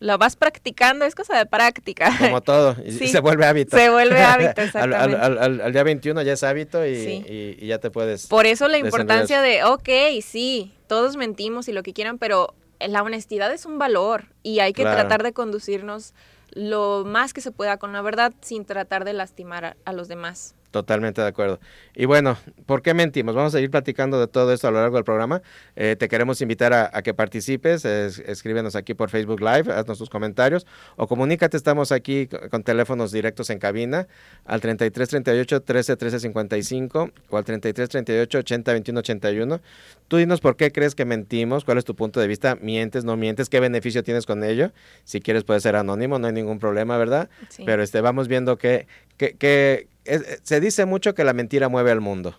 lo 0.00 0.18
vas 0.18 0.36
practicando, 0.36 1.04
es 1.04 1.14
cosa 1.14 1.38
de 1.38 1.46
práctica. 1.46 2.10
Como 2.18 2.40
todo, 2.42 2.76
y, 2.84 2.90
Sí. 2.98 3.08
se 3.08 3.20
vuelve 3.20 3.46
hábito. 3.46 3.76
Se 3.76 3.88
vuelve 3.88 4.22
hábito, 4.22 4.60
exactamente. 4.62 5.16
al- 5.16 5.32
al- 5.32 5.38
al- 5.38 5.60
al 5.62 5.72
día 5.72 5.84
21 5.84 6.20
ya 6.22 6.32
es 6.34 6.42
hábito 6.42 6.84
y, 6.86 6.96
Sí. 6.96 7.24
y- 7.26 7.64
y 7.64 7.68
ya 7.68 7.78
te 7.78 7.90
puedes... 7.90 8.26
Por 8.26 8.44
eso 8.46 8.68
la 8.68 8.76
importancia 8.78 9.40
de, 9.40 9.64
ok, 9.64 9.88
sí, 10.22 10.72
todos 10.86 11.16
mentimos 11.16 11.68
y 11.68 11.72
lo 11.72 11.82
que 11.82 11.92
quieran, 11.94 12.18
pero 12.18 12.54
la 12.88 13.02
honestidad 13.02 13.52
es 13.52 13.66
un 13.66 13.78
valor 13.78 14.26
y 14.42 14.60
hay 14.60 14.72
que 14.72 14.82
Claro. 14.82 15.00
tratar 15.00 15.22
de 15.22 15.32
conducirnos 15.32 16.14
lo 16.50 17.04
más 17.06 17.32
que 17.32 17.40
se 17.40 17.50
pueda 17.50 17.78
con 17.78 17.92
la 17.92 18.02
verdad 18.02 18.32
sin 18.40 18.64
tratar 18.64 19.04
de 19.04 19.12
lastimar 19.14 19.64
a, 19.64 19.76
a 19.84 19.92
los 19.92 20.08
demás. 20.08 20.54
Totalmente 20.72 21.20
de 21.20 21.28
acuerdo. 21.28 21.60
Y 21.94 22.06
bueno, 22.06 22.38
¿por 22.64 22.80
qué 22.80 22.94
mentimos? 22.94 23.34
Vamos 23.34 23.54
a 23.54 23.60
ir 23.60 23.70
platicando 23.70 24.18
de 24.18 24.26
todo 24.26 24.54
esto 24.54 24.68
a 24.68 24.70
lo 24.70 24.80
largo 24.80 24.96
del 24.96 25.04
programa. 25.04 25.42
Eh, 25.76 25.96
te 25.98 26.08
queremos 26.08 26.40
invitar 26.40 26.72
a, 26.72 27.02
que 27.02 27.12
participes, 27.12 27.84
escríbenos 27.84 28.74
aquí 28.74 28.94
por 28.94 29.10
Facebook 29.10 29.42
Live, 29.42 29.70
haznos 29.70 29.98
tus 29.98 30.08
comentarios 30.08 30.66
o 30.96 31.06
comunícate, 31.06 31.58
estamos 31.58 31.92
aquí 31.92 32.26
con, 32.26 32.62
teléfonos 32.62 33.12
directos 33.12 33.50
en 33.50 33.58
cabina 33.58 34.08
al 34.46 34.62
33 34.62 35.10
38 35.10 35.60
13 35.60 35.96
13 35.96 36.20
55 36.20 37.10
o 37.28 37.36
al 37.36 37.44
33 37.44 37.90
38 37.90 38.38
80 38.38 38.72
21 38.72 38.98
81. 39.00 39.60
Tú 40.08 40.16
dinos 40.16 40.40
por 40.40 40.56
qué 40.56 40.72
crees 40.72 40.94
que 40.94 41.04
mentimos, 41.04 41.66
cuál 41.66 41.76
es 41.76 41.84
tu 41.84 41.94
punto 41.94 42.18
de 42.18 42.28
vista, 42.28 42.56
mientes, 42.62 43.04
no 43.04 43.18
mientes, 43.18 43.50
qué 43.50 43.60
beneficio 43.60 44.02
tienes 44.02 44.24
con 44.24 44.42
ello. 44.42 44.72
Si 45.04 45.20
quieres 45.20 45.44
puede 45.44 45.60
ser 45.60 45.76
anónimo, 45.76 46.18
no 46.18 46.28
hay 46.28 46.32
ningún 46.32 46.58
problema, 46.58 46.96
¿verdad? 46.96 47.28
Pero 47.66 47.82
este, 47.82 48.00
vamos 48.00 48.26
viendo 48.26 48.56
que, 48.56 48.86
que 49.18 49.91
eh, 50.04 50.38
se 50.42 50.60
dice 50.60 50.84
mucho 50.84 51.14
que 51.14 51.24
la 51.24 51.32
mentira 51.32 51.68
mueve 51.68 51.90
al 51.90 52.00
mundo. 52.00 52.38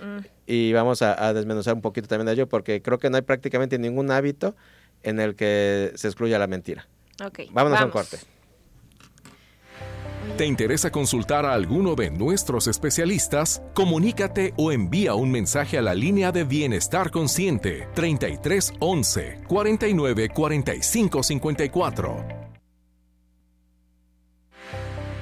Mm. 0.00 0.26
Y 0.46 0.72
vamos 0.72 1.02
a, 1.02 1.32
desmenuzar 1.34 1.74
un 1.74 1.80
poquito 1.80 2.06
también 2.06 2.26
de 2.26 2.32
ello 2.32 2.48
porque 2.48 2.82
creo 2.82 2.98
que 2.98 3.10
no 3.10 3.16
hay 3.16 3.22
prácticamente 3.22 3.78
ningún 3.78 4.10
hábito 4.10 4.54
en 5.02 5.18
el 5.18 5.34
que 5.34 5.92
se 5.96 6.06
excluya 6.08 6.38
la 6.38 6.46
mentira. 6.46 6.86
Okay, 7.24 7.48
Vámonos 7.52 7.80
a 7.80 7.84
un 7.84 7.90
corte. 7.90 8.18
¿Te 10.36 10.44
interesa 10.44 10.90
consultar 10.90 11.46
a 11.46 11.54
alguno 11.54 11.94
de 11.94 12.10
nuestros 12.10 12.66
especialistas? 12.66 13.62
Comunícate 13.72 14.52
o 14.58 14.70
envía 14.70 15.14
un 15.14 15.30
mensaje 15.30 15.78
a 15.78 15.82
la 15.82 15.94
línea 15.94 16.30
de 16.30 16.44
Bienestar 16.44 17.10
Consciente 17.10 17.88
3311 17.94 19.44
49 19.48 20.28
45 20.28 21.22
54. 21.22 22.45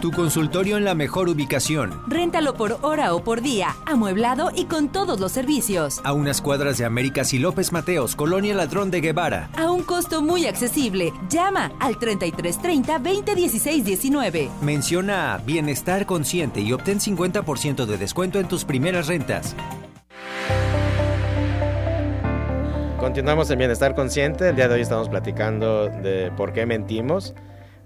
Tu 0.00 0.12
consultorio 0.12 0.76
en 0.76 0.84
la 0.84 0.94
mejor 0.94 1.30
ubicación. 1.30 2.02
Réntalo 2.06 2.52
por 2.52 2.78
hora 2.82 3.14
o 3.14 3.24
por 3.24 3.40
día, 3.40 3.76
amueblado 3.86 4.50
y 4.54 4.66
con 4.66 4.90
todos 4.90 5.18
los 5.18 5.32
servicios. 5.32 6.02
A 6.04 6.12
unas 6.12 6.42
cuadras 6.42 6.76
de 6.76 6.84
Américas 6.84 7.32
y 7.32 7.38
López 7.38 7.72
Mateos, 7.72 8.14
Colonia 8.14 8.54
Ladrón 8.54 8.90
de 8.90 9.00
Guevara. 9.00 9.48
A 9.56 9.70
un 9.70 9.82
costo 9.82 10.20
muy 10.20 10.44
accesible. 10.44 11.14
Llama 11.30 11.72
al 11.80 11.98
3330 11.98 12.98
2016 12.98 13.84
19. 13.86 14.50
Menciona 14.60 15.40
Bienestar 15.46 16.04
Consciente 16.04 16.60
y 16.60 16.74
obtén 16.74 17.00
50% 17.00 17.86
de 17.86 17.96
descuento 17.96 18.38
en 18.38 18.48
tus 18.48 18.66
primeras 18.66 19.06
rentas. 19.06 19.56
Continuamos 22.98 23.50
en 23.50 23.58
Bienestar 23.58 23.94
Consciente. 23.94 24.50
El 24.50 24.56
día 24.56 24.68
de 24.68 24.74
hoy 24.74 24.80
estamos 24.82 25.08
platicando 25.08 25.88
de 25.88 26.30
por 26.36 26.52
qué 26.52 26.66
mentimos. 26.66 27.34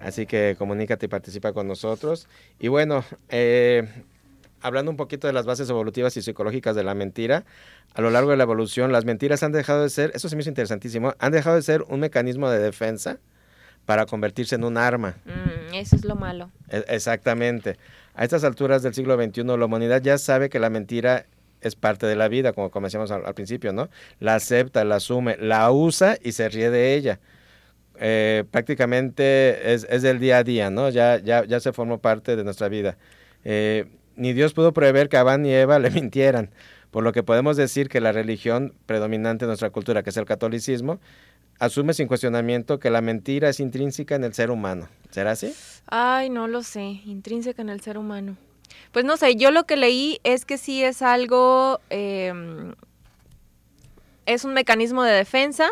Así 0.01 0.27
que 0.27 0.57
comunícate 0.59 1.07
y 1.07 1.09
participa 1.09 1.53
con 1.53 1.69
nosotros. 1.69 2.27
Y 2.59 2.69
bueno, 2.69 3.05
eh, 3.29 3.87
hablando 4.63 4.91
un 4.91 4.97
poquito 4.97 5.27
de 5.27 5.33
las 5.33 5.45
bases 5.45 5.69
evolutivas 5.69 6.17
y 6.17 6.23
psicológicas 6.23 6.75
de 6.75 6.83
la 6.83 6.95
mentira, 6.95 7.45
a 7.95 8.01
lo 8.01 8.11
largo 8.11 8.31
de 8.31 8.37
la 8.37 8.45
evolución, 8.45 8.93
las 8.93 9.05
mentiras 9.05 9.43
han 9.43 9.53
dejado 9.53 9.83
de 9.83 9.91
ser, 9.91 10.13
eso 10.15 10.29
se 10.29 10.37
me 10.37 10.41
hizo 10.41 10.51
interesantísimo, 10.51 11.15
han 11.19 11.33
dejado 11.33 11.57
de 11.57 11.63
ser 11.63 11.83
un 11.83 12.01
mecanismo 12.01 12.49
de 12.49 12.59
defensa 12.59 13.19
para 13.85 14.07
convertirse 14.07 14.55
en 14.55 14.65
un 14.65 14.79
arma. 14.79 15.17
Mm, 15.25 15.75
eso 15.75 15.97
es 15.97 16.05
lo 16.05 16.15
malo. 16.15 16.51
E, 16.69 16.85
exactamente. 16.89 17.77
A 18.15 18.25
estas 18.25 18.45
alturas 18.45 18.83
del 18.83 18.95
siglo 18.95 19.23
XXI, 19.23 19.45
la 19.45 19.65
humanidad 19.65 20.01
ya 20.03 20.17
sabe 20.17 20.49
que 20.49 20.59
la 20.59 20.71
mentira 20.71 21.27
es 21.61 21.77
parte 21.77 22.07
de 22.07 22.17
la 22.17 22.29
vida, 22.29 22.55
como 22.55 22.71
comencemos 22.71 23.11
al 23.11 23.35
principio, 23.35 23.73
¿no? 23.75 23.91
La 24.19 24.37
acepta, 24.37 24.83
la 24.85 24.97
asume, 24.97 25.37
la 25.39 25.71
usa 25.71 26.17
y 26.23 26.33
se 26.33 26.49
ríe 26.49 26.71
de 26.71 26.95
ella 26.95 27.21
eh, 28.01 28.45
prácticamente 28.51 29.75
es, 29.75 29.87
es, 29.91 30.01
del 30.01 30.19
día 30.19 30.39
a 30.39 30.45
día, 30.45 30.71
¿no? 30.71 30.89
Ya, 30.89 31.19
ya, 31.19 31.45
ya 31.45 31.61
se 31.61 31.73
formó 31.73 31.99
parte 31.99 32.35
de 32.35 32.45
nuestra 32.45 32.69
vida. 32.69 32.97
Eh, 33.45 33.85
ni 34.17 34.33
Dios 34.33 34.55
pudo 34.55 34.73
prever 34.73 35.11
que 35.11 35.19
Adán 35.19 35.45
y 35.45 35.53
Eva 35.53 35.79
le 35.79 35.91
mintieran, 35.91 36.51
por 36.91 37.05
lo 37.05 37.13
que 37.13 37.23
podemos 37.23 37.59
decir 37.59 37.91
que 37.91 38.01
la 38.01 38.13
religión 38.13 38.75
predominante 38.87 39.45
en 39.45 39.49
nuestra 39.49 39.69
cultura, 39.69 40.03
que 40.03 40.11
es 40.11 40.17
el 40.17 40.25
catolicismo, 40.25 40.99
asume 41.59 41.93
sin 41.93 42.09
cuestionamiento 42.09 42.79
que 42.79 42.89
la 42.89 43.03
mentira 43.03 43.51
es 43.51 43.61
intrínseca 43.61 44.15
en 44.15 44.25
el 44.25 44.33
ser 44.33 44.51
humano. 44.51 44.89
¿Será 45.11 45.33
así? 45.33 45.55
Ay, 45.87 46.31
no 46.31 46.49
lo 46.49 46.63
sé, 46.63 47.03
intrínseca 47.05 47.61
en 47.61 47.69
el 47.69 47.83
ser 47.83 47.99
humano. 47.99 48.37
Pues 48.93 49.05
no 49.05 49.19
sé, 49.19 49.37
yo 49.37 49.51
lo 49.51 49.65
que 49.65 49.77
leí 49.77 50.21
es 50.25 50.47
que 50.47 50.57
sí 50.57 50.83
es 50.83 51.03
algo, 51.03 51.81
em, 51.91 52.75
es 54.25 54.45
un 54.45 54.55
mecanismo 54.55 55.03
de 55.03 55.13
defensa 55.13 55.69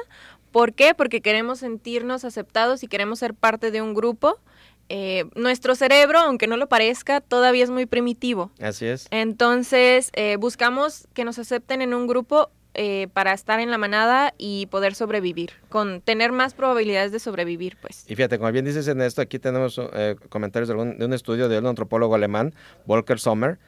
¿Por 0.58 0.72
qué? 0.72 0.92
Porque 0.92 1.20
queremos 1.20 1.60
sentirnos 1.60 2.24
aceptados 2.24 2.82
y 2.82 2.88
queremos 2.88 3.20
ser 3.20 3.32
parte 3.32 3.70
de 3.70 3.80
un 3.80 3.94
grupo. 3.94 4.40
Eh, 4.88 5.24
nuestro 5.36 5.76
cerebro, 5.76 6.18
aunque 6.18 6.48
no 6.48 6.56
lo 6.56 6.68
parezca, 6.68 7.20
todavía 7.20 7.62
es 7.62 7.70
muy 7.70 7.86
primitivo. 7.86 8.50
Así 8.60 8.86
es. 8.86 9.06
Entonces, 9.12 10.10
eh, 10.14 10.34
buscamos 10.36 11.06
que 11.14 11.24
nos 11.24 11.38
acepten 11.38 11.80
en 11.80 11.94
un 11.94 12.08
grupo 12.08 12.50
eh, 12.74 13.06
para 13.12 13.34
estar 13.34 13.60
en 13.60 13.70
la 13.70 13.78
manada 13.78 14.34
y 14.36 14.66
poder 14.66 14.96
sobrevivir, 14.96 15.52
con 15.68 16.00
tener 16.00 16.32
más 16.32 16.54
probabilidades 16.54 17.12
de 17.12 17.20
sobrevivir, 17.20 17.76
pues. 17.80 18.04
Y 18.08 18.16
fíjate, 18.16 18.40
como 18.40 18.50
bien 18.50 18.64
dices 18.64 18.88
en 18.88 19.00
esto, 19.00 19.22
aquí 19.22 19.38
tenemos 19.38 19.80
comentarios 20.28 20.68
de, 20.68 20.74
de, 20.74 21.04
un 21.04 21.12
estudio 21.12 21.48
de 21.48 21.56
un 21.60 21.66
antropólogo 21.66 22.16
alemán, 22.16 22.52
Volker 22.84 23.20
Sommer, 23.20 23.60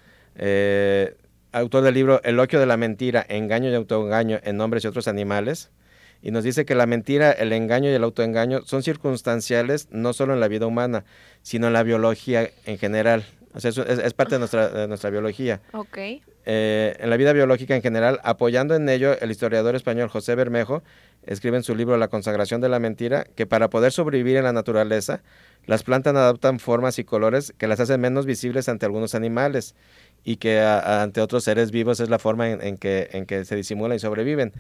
autor 1.53 1.85
del 1.85 1.95
libro 1.95 2.21
Eloquio 2.25 2.59
de 2.59 2.67
la 2.67 2.77
mentira, 2.77 3.25
engaño 3.29 3.71
y 3.71 3.77
autoengaño 3.77 4.41
en 4.43 4.61
hombres 4.61 4.83
y 4.83 4.89
otros 4.89 5.07
animales 5.07 5.71
y 6.23 6.31
nos 6.31 6.45
dice 6.45 6.65
que 6.65 6.75
la 6.75 6.87
mentira, 6.87 7.33
el 7.33 7.53
engaño 7.53 7.91
y 7.91 7.95
el 7.95 8.05
autoengaño 8.05 8.63
son 8.63 8.83
circunstanciales 8.83 9.89
no 9.91 10.13
solo 10.13 10.35
en 10.35 10.41
la 10.41 10.49
vida 10.49 10.67
humana, 10.67 11.05
sino 11.43 11.69
en 11.69 11.73
la 11.73 11.83
biología 11.83 12.51
en 12.67 12.79
general. 12.79 13.25
O 13.53 13.61
sea, 13.61 13.71
es, 13.71 14.15
parte 14.15 14.37
de 14.37 14.39
nuestra, 14.39 14.87
nuestra 14.87 15.11
biología. 15.11 15.61
Ok. 15.73 15.99
Eh, 16.47 16.97
en 16.99 17.11
la 17.11 17.17
vida 17.17 17.33
biológica 17.33 17.75
en 17.75 17.83
general, 17.83 18.21
apoyando 18.23 18.75
en 18.75 18.89
ello, 18.89 19.19
el 19.21 19.31
historiador 19.31 19.75
español 19.75 20.09
José 20.09 20.35
Bermejo 20.35 20.83
escribe 21.25 21.57
en 21.57 21.63
su 21.63 21.75
libro 21.75 21.97
La 21.97 22.09
consagración 22.09 22.61
de 22.61 22.69
la 22.69 22.79
mentira 22.79 23.27
que 23.35 23.47
para 23.47 23.69
poder 23.69 23.93
sobrevivir 23.93 24.37
en 24.37 24.45
la 24.45 24.53
naturaleza, 24.53 25.23
las 25.67 25.83
plantas 25.83 26.15
adoptan 26.17 26.59
formas 26.59 26.99
y 26.99 27.05
colores 27.05 27.53
que 27.59 27.67
las 27.67 27.81
hacen 27.81 28.01
menos 28.01 28.25
visibles 28.25 28.69
ante 28.69 28.87
algunos 28.87 29.15
animales 29.15 29.75
y 30.25 30.37
que 30.37 30.61
ante 30.61 31.21
otros 31.21 31.45
seres 31.45 31.71
vivos 31.71 32.01
es 32.01 32.09
la 32.09 32.19
forma 32.19 32.51
en, 32.51 32.77
que, 32.77 33.09
en 33.13 33.27
que 33.27 33.45
se 33.45 33.57
disimulan 33.57 33.97
y 33.97 34.01
sobreviven. 34.01 34.53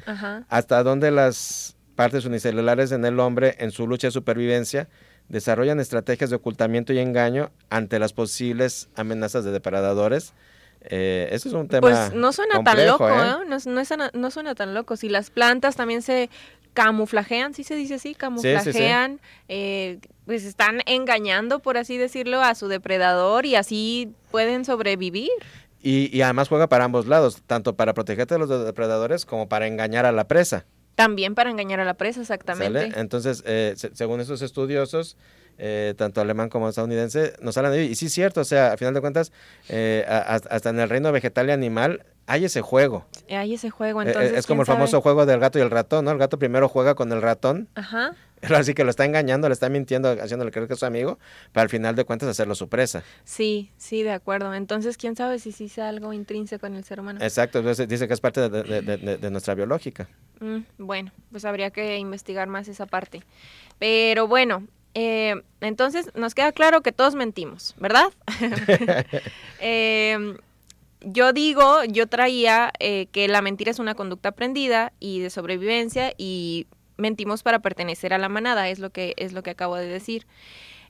Hasta 0.48 0.82
donde 0.82 1.10
las 1.10 1.76
partes 1.96 2.24
unicelulares 2.24 2.92
en 2.92 3.04
el 3.04 3.20
hombre, 3.20 3.56
en 3.58 3.70
su 3.70 3.86
lucha 3.86 4.08
de 4.08 4.12
supervivencia, 4.12 4.88
desarrollan 5.28 5.80
estrategias 5.80 6.30
de 6.30 6.36
ocultamiento 6.36 6.92
y 6.92 6.98
engaño 6.98 7.50
ante 7.68 7.98
las 7.98 8.12
posibles 8.12 8.88
amenazas 8.96 9.44
de 9.44 9.52
depredadores. 9.52 10.34
Eh, 10.82 11.28
eso 11.32 11.48
es 11.48 11.54
un 11.54 11.68
tema. 11.68 11.82
Pues 11.82 12.14
no 12.14 12.32
suena 12.32 12.62
tan 12.64 12.86
loco, 12.86 13.08
¿eh? 13.08 13.12
¿eh? 13.12 13.16
No, 13.16 13.44
no, 13.44 14.10
no, 14.14 14.30
suena 14.30 14.54
tan 14.54 14.74
loco. 14.74 14.96
Si 14.96 15.08
las 15.08 15.30
plantas 15.30 15.76
también 15.76 16.00
se 16.00 16.30
camuflajean, 16.72 17.54
¿sí 17.54 17.64
se 17.64 17.74
dice 17.74 17.94
así? 17.94 18.14
Camuflajean, 18.14 19.20
Eh, 19.48 19.98
pues 20.26 20.44
están 20.44 20.80
engañando, 20.86 21.58
por 21.60 21.76
así 21.76 21.96
decirlo, 21.96 22.40
a 22.40 22.54
su 22.54 22.68
depredador 22.68 23.46
y 23.46 23.56
así 23.56 24.12
pueden 24.30 24.64
sobrevivir. 24.64 25.30
Y, 25.82 26.14
y 26.16 26.22
además 26.22 26.48
juega 26.48 26.68
para 26.68 26.84
ambos 26.84 27.06
lados, 27.06 27.42
tanto 27.46 27.74
para 27.74 27.94
protegerte 27.94 28.34
de 28.34 28.38
los 28.38 28.48
depredadores 28.64 29.24
como 29.24 29.48
para 29.48 29.66
engañar 29.66 30.06
a 30.06 30.12
la 30.12 30.28
presa. 30.28 30.66
También 30.94 31.34
para 31.34 31.50
engañar 31.50 31.80
a 31.80 31.84
la 31.84 31.94
presa, 31.94 32.20
exactamente. 32.20 32.92
Entonces, 32.96 33.42
eh, 33.46 33.74
según 33.94 34.20
esos 34.20 34.42
estudiosos, 34.42 35.16
eh, 35.56 35.94
tanto 35.96 36.20
alemán 36.20 36.50
como 36.50 36.68
estadounidense, 36.68 37.32
nos 37.40 37.56
hablan 37.56 37.72
de 37.72 37.82
ello. 37.82 37.90
Y 37.90 37.94
sí 37.94 38.06
es 38.06 38.12
cierto, 38.12 38.42
o 38.42 38.44
sea, 38.44 38.72
a 38.72 38.76
final 38.76 38.92
de 38.92 39.00
cuentas, 39.00 39.32
eh, 39.68 40.04
hasta 40.06 40.68
en 40.68 40.78
el 40.80 40.88
reino 40.90 41.10
vegetal 41.12 41.48
y 41.48 41.52
animal 41.52 42.04
hay 42.30 42.44
ese 42.44 42.62
juego. 42.62 43.06
Hay 43.28 43.54
ese 43.54 43.70
juego, 43.70 44.02
entonces. 44.02 44.34
es 44.34 44.46
como 44.46 44.62
el 44.62 44.66
famoso 44.66 45.00
juego 45.00 45.26
del 45.26 45.40
gato 45.40 45.58
y 45.58 45.62
el 45.62 45.70
ratón, 45.70 46.04
¿no? 46.04 46.12
El 46.12 46.18
gato 46.18 46.38
primero 46.38 46.68
juega 46.68 46.94
con 46.94 47.10
el 47.10 47.20
ratón. 47.20 47.68
Ajá. 47.74 48.14
Así 48.54 48.72
que 48.72 48.84
lo 48.84 48.90
está 48.90 49.04
engañando, 49.04 49.48
le 49.48 49.52
está 49.52 49.68
mintiendo, 49.68 50.10
haciéndole 50.12 50.52
creer 50.52 50.68
que 50.68 50.74
es 50.74 50.80
su 50.80 50.86
amigo, 50.86 51.18
para 51.52 51.64
al 51.64 51.68
final 51.68 51.96
de 51.96 52.04
cuentas 52.04 52.28
hacerlo 52.28 52.54
su 52.54 52.68
presa. 52.68 53.02
Sí, 53.24 53.72
sí, 53.76 54.04
de 54.04 54.12
acuerdo. 54.12 54.54
Entonces, 54.54 54.96
¿quién 54.96 55.16
sabe 55.16 55.40
si 55.40 55.50
sí 55.50 55.68
sea 55.68 55.88
algo 55.88 56.12
intrínseco 56.12 56.66
en 56.66 56.76
el 56.76 56.84
ser 56.84 57.00
humano? 57.00 57.18
Exacto, 57.20 57.58
entonces 57.58 57.88
dice 57.88 58.06
que 58.06 58.14
es 58.14 58.20
parte 58.20 58.48
de, 58.48 59.30
nuestra 59.30 59.56
biológica. 59.56 60.08
Mm, 60.38 60.60
bueno, 60.78 61.10
pues 61.32 61.44
habría 61.44 61.70
que 61.70 61.98
investigar 61.98 62.46
más 62.46 62.68
esa 62.68 62.86
parte. 62.86 63.24
Pero 63.80 64.28
bueno, 64.28 64.68
eh, 64.94 65.42
entonces 65.60 66.12
nos 66.14 66.36
queda 66.36 66.52
claro 66.52 66.80
que 66.80 66.92
todos 66.92 67.16
mentimos, 67.16 67.74
¿verdad? 67.78 68.06
eh, 69.60 70.36
yo 71.00 71.32
digo, 71.32 71.84
yo 71.84 72.06
traía 72.06 72.72
eh, 72.78 73.06
que 73.12 73.28
la 73.28 73.42
mentira 73.42 73.70
es 73.70 73.78
una 73.78 73.94
conducta 73.94 74.30
aprendida 74.30 74.92
y 75.00 75.20
de 75.20 75.30
sobrevivencia 75.30 76.12
y 76.18 76.66
mentimos 76.96 77.42
para 77.42 77.60
pertenecer 77.60 78.12
a 78.12 78.18
la 78.18 78.28
manada, 78.28 78.68
es 78.68 78.78
lo 78.78 78.90
que, 78.90 79.14
es 79.16 79.32
lo 79.32 79.42
que 79.42 79.50
acabo 79.50 79.76
de 79.76 79.86
decir. 79.86 80.26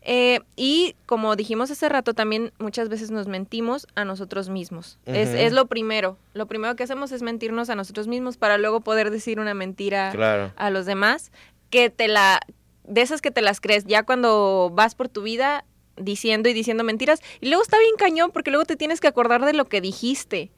Eh, 0.02 0.40
y 0.56 0.96
como 1.06 1.36
dijimos 1.36 1.70
hace 1.70 1.88
rato, 1.88 2.14
también 2.14 2.52
muchas 2.58 2.88
veces 2.88 3.10
nos 3.10 3.26
mentimos 3.28 3.86
a 3.94 4.04
nosotros 4.04 4.48
mismos. 4.48 4.98
es, 5.04 5.28
es 5.28 5.52
lo 5.52 5.66
primero. 5.66 6.16
Lo 6.32 6.46
primero 6.46 6.74
que 6.74 6.82
hacemos 6.82 7.12
es 7.12 7.22
mentirnos 7.22 7.68
a 7.70 7.74
nosotros 7.74 8.08
mismos 8.08 8.36
para 8.38 8.56
luego 8.58 8.80
poder 8.80 9.10
decir 9.10 9.38
una 9.38 9.52
mentira 9.54 10.10
Claro. 10.12 10.52
a 10.56 10.70
los 10.70 10.86
demás. 10.86 11.30
Que 11.68 11.90
te 11.90 12.08
la. 12.08 12.40
De 12.84 13.02
esas 13.02 13.20
que 13.20 13.30
te 13.30 13.42
las 13.42 13.60
crees 13.60 13.84
ya 13.84 14.02
cuando 14.02 14.70
vas 14.74 14.94
por 14.94 15.08
tu 15.08 15.22
vida 15.22 15.64
diciendo 16.00 16.48
y 16.48 16.52
diciendo 16.52 16.84
mentiras. 16.84 17.20
Y 17.40 17.46
luego 17.48 17.62
está 17.62 17.78
bien 17.78 17.94
cañón 17.98 18.30
porque 18.32 18.50
luego 18.50 18.64
te 18.64 18.76
tienes 18.76 19.00
que 19.00 19.08
acordar 19.08 19.44
de 19.44 19.52
lo 19.52 19.64
que 19.66 19.80
dijiste. 19.80 20.50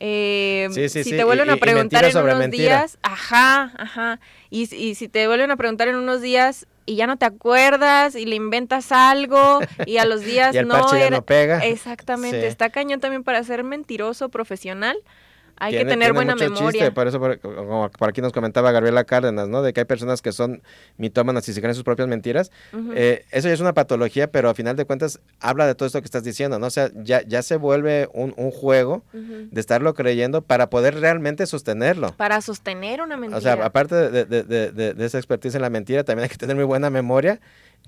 Eh, 0.00 0.68
Sí, 0.70 0.88
sí, 0.88 1.02
si 1.02 1.10
sí, 1.10 1.16
te 1.16 1.24
vuelven 1.24 1.48
y- 1.48 1.52
a 1.52 1.56
preguntar 1.56 2.04
en 2.04 2.16
unos 2.16 2.38
mentira. 2.38 2.78
días, 2.78 2.98
ajá, 3.02 3.72
ajá. 3.76 4.20
Y, 4.50 4.72
y 4.74 4.94
si 4.94 5.08
te 5.08 5.26
vuelven 5.26 5.50
a 5.50 5.56
preguntar 5.56 5.88
en 5.88 5.96
unos 5.96 6.22
días 6.22 6.66
y 6.86 6.94
ya 6.94 7.06
no 7.06 7.16
te 7.16 7.26
acuerdas 7.26 8.14
y 8.14 8.24
le 8.24 8.36
inventas 8.36 8.92
algo 8.92 9.60
y 9.86 9.96
a 9.98 10.04
los 10.04 10.20
días 10.24 10.54
Y 10.54 10.58
el 10.58 10.68
no 10.68 10.90
ya 10.92 11.06
era- 11.06 11.16
no 11.16 11.24
pega. 11.24 11.64
Exactamente, 11.66 12.46
está 12.46 12.70
cañón 12.70 13.00
también 13.00 13.24
para 13.24 13.42
ser 13.42 13.64
mentiroso 13.64 14.28
profesional. 14.28 14.96
Hay 15.60 15.72
Tiene- 15.72 15.84
que 15.86 15.90
tener 15.90 16.12
buena 16.12 16.34
memoria. 16.36 16.70
chiste, 16.70 16.92
por 16.92 17.08
eso, 17.08 17.18
como 17.42 17.90
por 17.90 18.08
aquí 18.08 18.20
nos 18.20 18.32
comentaba 18.32 18.70
Gabriela 18.72 19.04
Cárdenas, 19.04 19.48
¿no? 19.48 19.62
De 19.62 19.72
que 19.72 19.80
hay 19.80 19.84
personas 19.86 20.22
que 20.22 20.32
son 20.32 20.62
mitómanas 20.96 21.48
y 21.48 21.52
se 21.52 21.60
creen 21.60 21.74
sus 21.74 21.84
propias 21.84 22.06
mentiras. 22.08 22.50
Eh, 22.94 23.24
eso 23.30 23.48
ya 23.48 23.54
es 23.54 23.60
una 23.60 23.72
patología, 23.74 24.30
pero 24.30 24.48
a 24.50 24.54
final 24.54 24.76
de 24.76 24.84
cuentas 24.84 25.20
habla 25.40 25.66
de 25.66 25.74
todo 25.74 25.86
esto 25.86 26.00
que 26.00 26.04
estás 26.04 26.22
diciendo, 26.24 26.58
¿no? 26.58 26.66
O 26.66 26.70
sea, 26.70 26.90
ya, 26.94 27.22
ya 27.22 27.42
se 27.42 27.56
vuelve 27.56 28.08
un, 28.14 28.34
un 28.36 28.50
juego 28.50 29.02
de 29.12 29.60
estarlo 29.60 29.94
creyendo 29.94 30.42
para 30.42 30.70
poder 30.70 30.94
realmente 31.00 31.46
sostenerlo. 31.46 32.12
Para 32.16 32.40
sostener 32.40 33.00
una 33.02 33.16
mentira. 33.16 33.38
O 33.38 33.40
sea, 33.40 33.52
aparte 33.64 33.94
de, 33.94 34.24
de- 34.24 34.42
de- 34.44 34.72
de- 34.72 34.94
de 34.94 35.04
esa 35.06 35.18
expertise 35.18 35.54
en 35.54 35.62
la 35.62 35.70
mentira, 35.70 36.04
también 36.04 36.24
hay 36.24 36.28
que 36.30 36.36
tener 36.36 36.56
muy 36.56 36.64
buena 36.64 36.90
memoria 36.90 37.40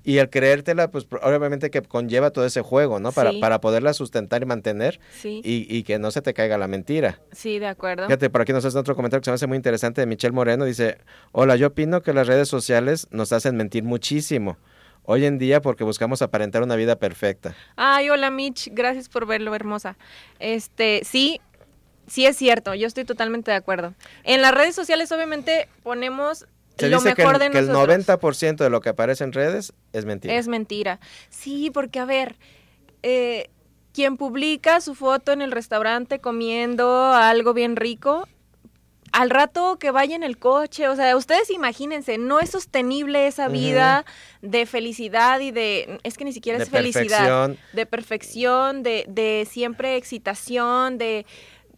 y 0.03 0.17
el 0.17 0.29
creértela, 0.29 0.89
pues 0.89 1.05
obviamente 1.21 1.69
que 1.69 1.81
conlleva 1.81 2.31
todo 2.31 2.45
ese 2.45 2.61
juego, 2.61 2.99
¿no? 2.99 3.11
Para, 3.11 3.31
Sí. 3.31 3.39
para 3.39 3.61
poderla 3.61 3.93
sustentar 3.93 4.41
y 4.41 4.45
mantener 4.45 4.99
sí, 5.11 5.41
y, 5.43 5.65
y 5.69 5.83
que 5.83 5.99
no 5.99 6.11
se 6.11 6.21
te 6.21 6.33
caiga 6.33 6.57
la 6.57 6.67
mentira. 6.67 7.19
sí, 7.31 7.59
de 7.59 7.67
acuerdo. 7.67 8.05
Fíjate, 8.07 8.29
por 8.29 8.41
aquí 8.41 8.51
nos 8.53 8.65
hace 8.65 8.77
otro 8.77 8.95
comentario 8.95 9.21
que 9.21 9.25
se 9.25 9.31
me 9.31 9.35
hace 9.35 9.47
muy 9.47 9.57
interesante 9.57 10.01
de 10.01 10.07
Michelle 10.07 10.33
Moreno. 10.33 10.65
Dice, 10.65 10.97
hola, 11.31 11.55
yo 11.55 11.67
opino 11.67 12.01
que 12.01 12.13
las 12.13 12.27
redes 12.27 12.47
sociales 12.49 13.07
nos 13.11 13.31
hacen 13.33 13.55
mentir 13.57 13.83
muchísimo. 13.83 14.57
Hoy 15.03 15.25
en 15.25 15.39
día 15.39 15.61
porque 15.61 15.83
buscamos 15.83 16.21
aparentar 16.21 16.61
una 16.61 16.75
vida 16.75 16.95
perfecta. 16.95 17.55
Ay, 17.75 18.09
hola 18.09 18.29
Mitch, 18.29 18.69
gracias 18.71 19.09
por 19.09 19.25
verlo, 19.25 19.55
hermosa. 19.55 19.97
Este, 20.39 21.01
sí, 21.03 21.41
sí 22.07 22.25
es 22.25 22.37
cierto, 22.37 22.73
yo 22.75 22.87
estoy 22.87 23.05
totalmente 23.05 23.51
de 23.51 23.57
acuerdo. 23.57 23.93
En 24.23 24.41
las 24.41 24.53
redes 24.53 24.75
sociales 24.75 25.11
obviamente 25.11 25.67
ponemos 25.83 26.45
Se 26.77 26.89
lo 26.89 26.97
dice 26.97 27.13
que 27.13 27.21
mejor 27.23 27.35
el, 27.35 27.41
de 27.41 27.49
que 27.51 27.59
el 27.59 27.67
nosotros. 27.67 28.07
90% 28.07 28.55
de 28.55 28.69
lo 28.69 28.81
que 28.81 28.89
aparece 28.89 29.23
en 29.23 29.33
redes 29.33 29.73
es 29.93 30.05
mentira. 30.05 30.33
Es 30.35 30.47
mentira. 30.47 30.99
Sí, 31.29 31.69
porque 31.71 31.99
a 31.99 32.05
ver, 32.05 32.37
eh, 33.03 33.49
quien 33.93 34.17
publica 34.17 34.81
su 34.81 34.95
foto 34.95 35.31
en 35.31 35.41
el 35.41 35.51
restaurante 35.51 36.19
comiendo 36.19 37.13
algo 37.13 37.53
bien 37.53 37.75
rico, 37.75 38.27
al 39.11 39.29
rato 39.29 39.77
que 39.77 39.91
vaya 39.91 40.15
en 40.15 40.23
el 40.23 40.37
coche, 40.37 40.87
o 40.87 40.95
sea, 40.95 41.15
ustedes 41.17 41.49
imagínense, 41.49 42.17
no 42.17 42.39
es 42.39 42.51
sostenible 42.51 43.27
esa 43.27 43.49
vida 43.49 44.05
de 44.41 44.65
felicidad 44.65 45.39
y 45.41 45.51
de, 45.51 45.99
es 46.03 46.17
que 46.17 46.23
ni 46.23 46.31
siquiera 46.31 46.57
De 46.57 46.63
es 46.63 46.69
felicidad, 46.69 47.47
perfección. 47.47 47.57
de 47.73 47.85
perfección, 47.85 48.83
de, 48.83 49.05
de 49.09 49.47
siempre 49.49 49.97
excitación, 49.97 50.97
de 50.97 51.25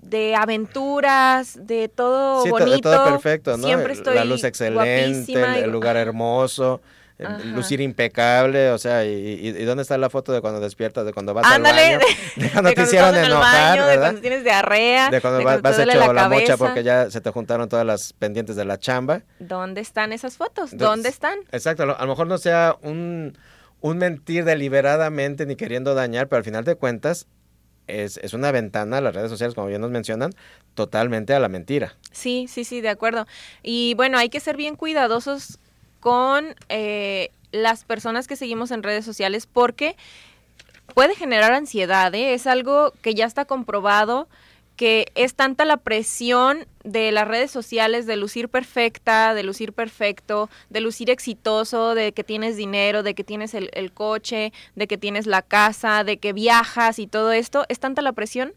de 0.03 0.35
aventuras, 0.35 1.57
de 1.67 1.87
todo 1.89 2.43
Sí, 2.43 2.49
to- 2.49 2.57
bonito. 2.57 2.91
todo 2.91 3.03
perfecto, 3.03 3.57
¿no? 3.57 3.67
Siempre 3.67 3.93
estoy 3.93 4.15
La 4.15 4.25
luz 4.25 4.43
excelente, 4.43 5.61
el, 5.63 5.71
lugar 5.71 5.97
hermoso, 5.97 6.81
Ajá. 7.23 7.37
lucir 7.43 7.79
impecable, 7.79 8.71
o 8.71 8.77
sea, 8.77 9.05
y, 9.05 9.09
y- 9.09 9.47
y 9.49 9.63
dónde 9.65 9.83
está 9.83 9.97
la 9.97 10.09
foto 10.09 10.31
de 10.33 10.41
cuando 10.41 10.59
despiertas, 10.59 11.05
de 11.05 11.13
cuando 11.13 11.33
vas 11.33 11.45
Ándale, 11.45 11.93
al 11.95 11.99
de, 11.99 12.05
baño, 12.05 12.15
de 12.35 12.49
cuando 12.51 12.69
de 12.69 12.75
te 12.75 12.81
cuando 12.81 12.83
hicieron 12.89 13.09
en 13.15 13.23
el 13.25 13.31
enojar, 13.31 13.69
baño, 13.79 13.87
de 13.87 13.97
cuando 13.99 14.21
tienes 14.21 14.43
diarrea, 14.43 15.09
De 15.09 15.21
cuando 15.21 15.39
de 15.39 15.45
vas, 15.45 15.61
vas 15.61 15.79
hecho 15.79 15.85
la, 15.99 16.13
la 16.13 16.29
mocha 16.29 16.57
porque 16.57 16.83
ya 16.83 17.09
se 17.09 17.21
te 17.21 17.29
juntaron 17.31 17.69
todas 17.69 17.85
las 17.85 18.13
pendientes 18.13 18.55
de 18.55 18.65
la 18.65 18.77
chamba. 18.77 19.21
¿Dónde 19.39 19.81
están 19.81 20.11
esas 20.11 20.37
fotos? 20.37 20.73
Entonces, 20.73 20.79
¿Dónde 20.79 21.09
están? 21.09 21.39
Exacto, 21.51 21.83
a 21.83 22.01
lo 22.01 22.07
mejor 22.07 22.27
no 22.27 22.37
sea 22.39 22.75
un, 22.81 23.37
un 23.79 23.97
mentir 23.99 24.43
deliberadamente 24.43 25.45
ni 25.45 25.55
queriendo 25.55 25.93
dañar, 25.95 26.27
pero 26.27 26.37
al 26.39 26.43
final 26.43 26.63
de 26.65 26.75
cuentas 26.75 27.27
es, 27.87 28.17
es 28.17 28.33
una 28.33 28.51
ventana, 28.51 29.01
las 29.01 29.15
redes 29.15 29.29
sociales, 29.29 29.55
como 29.55 29.67
bien 29.67 29.81
nos 29.81 29.91
mencionan, 29.91 30.31
totalmente 30.75 31.33
a 31.33 31.39
la 31.39 31.49
mentira. 31.49 31.95
Sí, 32.11 32.47
sí, 32.49 32.63
sí, 32.63 32.81
de 32.81 32.89
acuerdo. 32.89 33.27
Y 33.61 33.93
bueno, 33.95 34.17
hay 34.17 34.29
que 34.29 34.39
ser 34.39 34.57
bien 34.57 34.75
cuidadosos 34.75 35.59
con 35.99 36.55
eh, 36.69 37.31
las 37.51 37.85
personas 37.85 38.27
que 38.27 38.35
seguimos 38.35 38.71
en 38.71 38.83
redes 38.83 39.05
sociales 39.05 39.47
porque 39.47 39.95
puede 40.93 41.15
generar 41.15 41.53
ansiedad, 41.53 42.13
¿eh? 42.13 42.33
Es 42.33 42.47
algo 42.47 42.91
que 43.01 43.13
ya 43.13 43.25
está 43.25 43.45
comprobado 43.45 44.27
que 44.75 45.05
es 45.15 45.35
tanta 45.35 45.65
la 45.65 45.77
presión 45.77 46.65
de 46.83 47.11
las 47.11 47.27
redes 47.27 47.51
sociales 47.51 48.05
de 48.05 48.17
lucir 48.17 48.49
perfecta, 48.49 49.33
de 49.33 49.43
lucir 49.43 49.73
perfecto, 49.73 50.49
de 50.69 50.81
lucir 50.81 51.09
exitoso, 51.09 51.95
de 51.95 52.11
que 52.11 52.23
tienes 52.23 52.57
dinero, 52.57 53.03
de 53.03 53.13
que 53.13 53.23
tienes 53.23 53.53
el, 53.53 53.69
el 53.73 53.93
coche, 53.93 54.51
de 54.75 54.87
que 54.87 54.97
tienes 54.97 55.27
la 55.27 55.41
casa, 55.41 56.03
de 56.03 56.17
que 56.17 56.33
viajas 56.33 56.99
y 56.99 57.07
todo 57.07 57.31
esto, 57.31 57.65
es 57.69 57.79
tanta 57.79 58.01
la 58.01 58.13
presión 58.13 58.53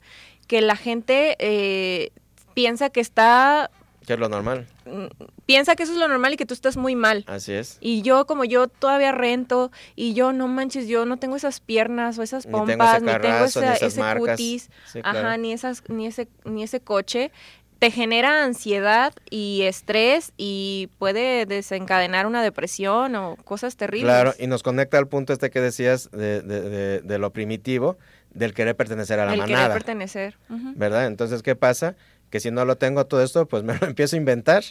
que 0.47 0.61
la 0.61 0.77
gente 0.77 1.37
eh, 1.39 2.11
piensa 2.55 2.91
que 2.91 3.01
está, 3.01 3.71
Que 4.07 4.13
es 4.15 4.19
lo 4.19 4.29
normal. 4.29 4.67
mm, 4.85 5.07
piensa 5.47 5.75
que 5.75 5.83
eso 5.83 5.93
es 5.93 5.99
lo 5.99 6.07
normal 6.09 6.33
y 6.35 6.37
que 6.37 6.47
tú 6.47 6.55
estás 6.55 6.77
muy 6.77 6.95
mal. 6.95 7.25
Así 7.27 7.53
es. 7.53 7.79
Y 7.81 8.03
yo, 8.03 8.25
como 8.27 8.45
yo 8.45 8.69
todavía 8.69 9.11
rento, 9.13 9.73
y 9.97 10.15
yo, 10.15 10.33
no 10.33 10.47
manches, 10.49 10.87
yo 10.87 11.05
no 11.07 11.17
tengo 11.19 11.35
esas 11.37 11.61
piernas 11.61 12.17
o 12.19 12.23
esas 12.23 12.47
Ni 12.47 12.53
tengo 12.53 12.67
pompas, 12.67 12.97
ese 12.97 13.01
ni 13.01 13.07
tengo 13.13 13.23
carrazo, 13.23 13.61
ni 13.61 13.67
esas 13.67 13.83
ese 13.83 14.01
marcas. 14.01 14.31
cutis, 14.37 14.71
Sí, 14.93 15.03
claro. 15.03 15.19
ajá, 15.19 15.37
ni, 15.39 15.53
esas, 15.53 15.83
ni, 15.89 16.07
ese, 16.07 16.29
ni 16.45 16.63
ese 16.63 16.81
coche, 16.81 17.33
te 17.81 17.91
genera 17.91 18.45
ansiedad 18.45 19.13
y 19.29 19.63
estrés 19.63 20.33
y 20.39 20.89
puede 20.99 21.45
desencadenar 21.45 22.27
una 22.27 22.43
depresión 22.43 23.15
o 23.17 23.37
cosas 23.45 23.77
terribles. 23.77 24.07
Claro, 24.07 24.35
y 24.39 24.47
nos 24.47 24.63
conecta 24.63 24.97
al 24.99 25.09
punto 25.09 25.33
este 25.35 25.51
que 25.51 25.61
decías 25.61 26.11
de, 26.13 26.41
de- 26.41 26.61
de- 26.71 27.01
de 27.01 27.19
lo 27.19 27.33
primitivo, 27.33 27.99
del 28.31 28.55
querer 28.55 28.77
pertenecer 28.77 29.19
a 29.21 29.27
la 29.27 29.35
el 29.35 29.45
querer 29.45 29.73
pertenecer. 29.73 30.37
¿Verdad? 30.49 31.07
Entonces, 31.07 31.43
¿qué 31.43 31.55
pasa? 31.57 31.97
Que 32.31 32.41
si 32.41 32.51
no 32.51 32.65
lo 32.65 32.77
tengo 32.77 33.07
todo 33.07 33.23
esto, 33.23 33.47
pues 33.47 33.63
me 33.63 33.77
lo 33.79 33.87
empiezo 33.87 34.17
a 34.17 34.19
inventar. 34.19 34.63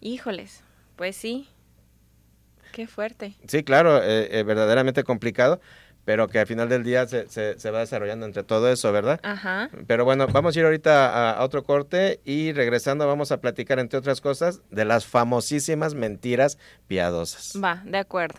Híjoles, 0.00 0.62
pues 0.96 1.16
sí. 1.16 1.48
Qué 2.72 2.86
fuerte. 2.86 3.34
Sí, 3.48 3.64
claro, 3.64 4.02
eh, 4.02 4.28
eh, 4.38 4.42
verdaderamente 4.42 5.02
complicado, 5.02 5.60
pero 6.04 6.28
que 6.28 6.38
al 6.38 6.46
final 6.46 6.68
del 6.68 6.84
día 6.84 7.06
se, 7.08 7.28
se- 7.28 7.58
se 7.58 7.70
va 7.70 7.80
desarrollando 7.80 8.26
entre 8.26 8.42
todo 8.44 8.70
eso, 8.70 8.92
¿verdad? 8.92 9.20
Ajá. 9.22 9.70
Pero 9.86 10.04
bueno, 10.04 10.26
vamos 10.28 10.54
a 10.56 10.60
ir 10.60 10.64
ahorita 10.66 11.08
a, 11.08 11.32
a 11.38 11.44
otro 11.44 11.64
corte 11.64 12.20
y 12.24 12.52
regresando 12.52 13.06
vamos 13.06 13.32
a 13.32 13.40
platicar, 13.40 13.78
entre 13.78 13.98
otras 13.98 14.20
cosas, 14.20 14.60
de 14.70 14.84
las 14.84 15.06
famosísimas 15.06 15.94
mentiras 15.94 16.58
piadosas. 16.86 17.52
Va, 17.62 17.82
de 17.84 17.98
acuerdo. 17.98 18.38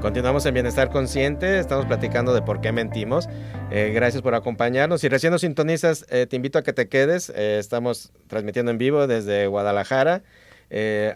Continuamos 0.00 0.46
en 0.46 0.54
Bienestar 0.54 0.88
Consciente, 0.90 1.58
estamos 1.58 1.84
platicando 1.84 2.32
de 2.32 2.40
por 2.40 2.62
qué 2.62 2.72
mentimos. 2.72 3.28
Eh, 3.70 3.92
gracias 3.94 4.22
por 4.22 4.34
acompañarnos. 4.34 5.02
Si 5.02 5.08
recién 5.08 5.30
nos 5.30 5.42
sintonizas, 5.42 6.06
eh, 6.08 6.26
te 6.26 6.36
invito 6.36 6.58
a 6.58 6.62
que 6.62 6.72
te 6.72 6.88
quedes. 6.88 7.30
Eh, 7.36 7.58
estamos 7.58 8.10
transmitiendo 8.26 8.70
en 8.70 8.78
vivo 8.78 9.06
desde 9.06 9.46
Guadalajara. 9.46 10.22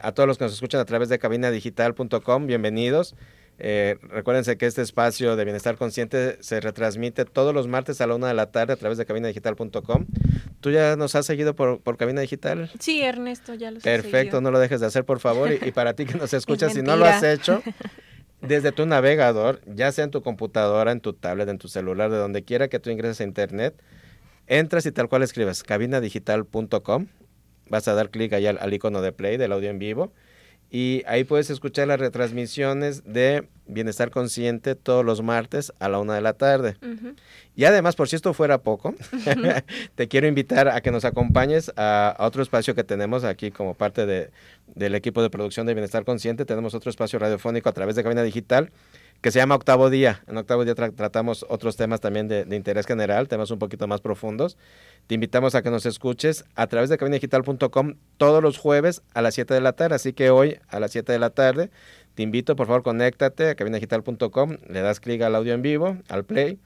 A 0.03 0.13
todos 0.13 0.27
los 0.27 0.37
que 0.37 0.45
nos 0.45 0.53
escuchan 0.53 0.81
a 0.81 0.85
través 0.85 1.09
de 1.09 1.19
cabinadigital.com, 1.19 2.47
bienvenidos. 2.47 3.15
Recuérdense 3.57 4.59
que 4.59 4.67
este 4.67 4.83
espacio 4.83 5.37
de 5.37 5.45
Bienestar 5.45 5.77
Consciente 5.77 6.37
se 6.41 6.61
retransmite 6.61 7.25
todos 7.25 7.55
los 7.55 7.69
martes 7.69 8.01
a 8.01 8.07
la 8.07 8.17
una 8.17 8.27
de 8.29 8.35
la 8.35 8.51
tarde 8.51 8.73
a 8.75 8.77
través 8.77 8.99
de 8.99 9.07
cabinadigital.com. 9.07 10.07
¿Tú 10.61 10.71
ya 10.71 10.97
nos 10.97 11.15
has 11.15 11.25
seguido 11.25 11.55
por, 11.55 11.81
por 11.81 11.97
Cabina 11.97 12.21
Digital? 12.21 12.71
Sí, 12.81 13.03
Ernesto, 13.03 13.55
ya 13.55 13.71
lo 13.71 13.81
sé. 13.81 13.85
Perfecto, 13.85 14.41
no 14.41 14.51
lo 14.51 14.59
dejes 14.59 14.81
de 14.81 14.87
hacer, 14.87 15.05
por 15.05 15.21
favor. 15.21 15.53
Y, 15.53 15.69
y 15.69 15.73
para 15.73 15.95
ti 15.95 16.05
que 16.05 16.19
nos 16.19 16.33
escuchas, 16.35 16.73
si 16.73 16.83
no 16.83 16.97
lo 16.97 17.05
has 17.05 17.23
hecho, 17.23 17.63
desde 18.47 18.73
tu 18.73 18.87
navegador, 18.87 19.61
ya 19.67 19.93
sea 19.93 20.05
en 20.05 20.11
tu 20.11 20.23
computadora, 20.23 20.93
en 20.93 21.01
tu 21.01 21.13
tablet, 21.13 21.49
en 21.49 21.59
tu 21.59 21.69
celular, 21.69 22.11
de 22.11 22.19
donde 22.19 22.45
quiera 22.45 22.69
que 22.69 22.79
tú 22.79 22.91
ingreses 22.91 23.21
a 23.21 23.25
internet, 23.25 23.83
entras 24.47 24.87
y 24.87 24.93
tal 24.93 25.09
cual 25.09 25.23
escribes 25.23 25.63
cabinadigital.com, 25.63 27.07
vas 27.69 27.89
a 27.89 27.95
dar 27.95 28.11
clic 28.11 28.33
ahí 28.33 28.47
al, 28.47 28.59
al 28.61 28.73
icono 28.75 29.03
de 29.03 29.13
play 29.13 29.37
del 29.37 29.53
audio 29.53 29.71
en 29.71 29.79
vivo 29.79 30.13
Y 30.75 31.05
ahí 31.07 31.23
puedes 31.23 31.51
escuchar 31.51 31.87
las 31.87 32.01
retransmisiones 32.01 33.05
de 33.05 33.47
Bienestar 33.69 34.11
Consciente 34.11 34.75
todos 34.75 35.05
los 35.05 35.23
martes 35.23 35.73
a 35.79 35.89
la 35.89 36.01
una 36.01 36.17
de 36.17 36.21
la 36.21 36.33
tarde. 36.33 36.75
Y 37.55 37.65
además, 37.65 37.95
por 37.95 38.09
si 38.09 38.17
esto 38.17 38.35
fuera 38.35 38.59
poco, 38.59 38.93
te 39.95 40.09
quiero 40.09 40.27
invitar 40.27 40.67
a 40.67 40.81
que 40.81 40.91
nos 40.91 41.05
acompañes 41.05 41.71
a, 41.77 42.09
a 42.19 42.27
otro 42.27 42.43
espacio 42.43 42.75
que 42.75 42.83
tenemos 42.83 43.23
aquí 43.23 43.53
como 43.53 43.75
parte 43.75 44.05
de, 44.05 44.33
del 44.75 44.97
equipo 44.97 45.23
de 45.23 45.31
producción 45.31 45.65
de 45.65 45.75
Bienestar 45.75 46.05
Consciente. 46.05 46.45
Tenemos 46.45 46.75
otro 46.75 46.91
espacio 46.91 47.21
radiofónico 47.21 47.69
a 47.69 47.73
través 47.73 47.95
de 47.95 48.03
Cabina 48.03 48.25
Digital 48.25 48.73
que 49.21 49.31
se 49.31 49.39
llama 49.39 49.55
Octavo 49.55 49.89
Día. 49.91 50.23
En 50.27 50.37
Octavo 50.37 50.65
Día 50.65 50.75
tra- 50.75 50.95
tratamos 50.95 51.47
otros 51.49 51.77
temas 51.77 52.01
también 52.01 52.29
de, 52.29 52.47
interés 52.55 52.87
general, 52.87 53.27
temas 53.29 53.51
un 53.51 53.59
poquito 53.59 53.87
más 53.87 54.01
profundos. 54.01 54.59
Te 55.07 55.15
invitamos 55.15 55.55
a 55.55 55.63
que 55.63 55.71
nos 55.71 55.87
escuches 55.87 56.45
a 56.55 56.67
través 56.67 56.91
de 56.91 56.99
cabinadigital.com 56.99 57.95
todos 58.19 58.43
los 58.43 58.59
jueves 58.59 59.03
a 59.15 59.23
las 59.23 59.35
7 59.35 59.55
de 59.55 59.61
la 59.61 59.73
tarde. 59.73 59.95
Así 59.97 60.13
que 60.13 60.31
hoy 60.31 60.59
a 60.69 60.79
las 60.81 60.93
7 60.93 61.11
de 61.13 61.19
la 61.19 61.31
tarde 61.31 61.71
te 62.15 62.23
invito, 62.23 62.55
por 62.55 62.67
favor, 62.67 62.83
conéctate 62.83 63.49
a 63.51 63.55
cabinadigital.com, 63.55 64.57
le 64.69 64.81
das 64.83 65.01
clic 65.01 65.23
al 65.23 65.35
audio 65.35 65.55
en 65.55 65.63
vivo, 65.63 65.97
al 66.09 66.25
play 66.25 66.59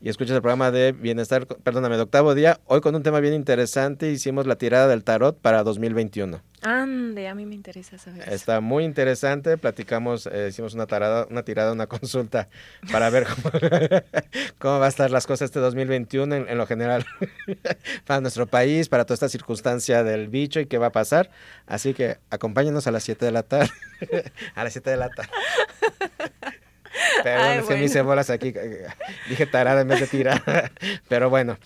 y 0.00 0.08
escuchas 0.10 0.36
el 0.36 0.42
programa 0.42 0.70
de 0.70 0.92
Bienestar, 0.92 1.46
perdóname, 1.46 1.96
de 1.96 2.02
octavo 2.02 2.34
día, 2.34 2.60
hoy 2.66 2.80
con 2.82 2.94
un 2.94 3.02
tema 3.02 3.18
bien 3.20 3.32
interesante, 3.34 4.10
hicimos 4.10 4.46
la 4.46 4.56
tirada 4.56 4.88
del 4.88 5.02
tarot 5.04 5.38
para 5.40 5.62
2021. 5.64 6.40
Ande, 6.68 7.28
a 7.28 7.34
mí 7.34 7.46
me 7.46 7.54
interesa 7.54 7.96
saber. 7.96 8.22
eso. 8.22 8.30
Está 8.34 8.60
muy 8.60 8.84
interesante, 8.84 9.56
platicamos, 9.56 10.26
eh, 10.26 10.48
hicimos 10.50 10.74
una, 10.74 10.86
tarada, 10.86 11.26
una 11.30 11.44
tirada, 11.44 11.70
una 11.72 11.86
consulta 11.88 12.48
para 12.90 13.08
ver 13.10 13.24
cómo, 13.26 13.50
cómo 14.58 14.78
va 14.80 14.86
a 14.86 14.88
estar 14.88 15.10
las 15.10 15.26
cosas 15.26 15.46
este 15.46 15.60
2021 15.60 16.34
en, 16.34 16.48
en 16.48 16.58
lo 16.58 16.66
general 16.66 17.06
para 18.06 18.20
nuestro 18.20 18.46
país, 18.46 18.88
para 18.88 19.04
toda 19.04 19.14
esta 19.14 19.28
circunstancia 19.28 20.02
del 20.02 20.28
bicho 20.28 20.58
y 20.58 20.66
qué 20.66 20.78
va 20.78 20.88
a 20.88 20.92
pasar. 20.92 21.30
Así 21.66 21.94
que 21.94 22.18
acompáñenos 22.30 22.86
a 22.86 22.90
las 22.90 23.04
7 23.04 23.24
de 23.26 23.32
la 23.32 23.42
tarde. 23.44 23.70
a 24.56 24.64
las 24.64 24.72
7 24.72 24.90
de 24.90 24.96
la 24.96 25.08
tarde. 25.10 25.30
Perdón, 27.22 27.42
Ay, 27.44 27.50
es 27.50 27.54
que 27.56 27.60
me 27.60 27.66
bueno. 27.76 27.84
hice 27.84 28.02
bolas 28.02 28.30
aquí. 28.30 28.52
eh, 28.56 28.86
Dije 29.28 29.46
tarada 29.46 29.82
en 29.82 29.88
vez 29.88 30.00
de 30.00 30.06
tirada. 30.06 30.70
Pero 31.08 31.28
bueno. 31.30 31.58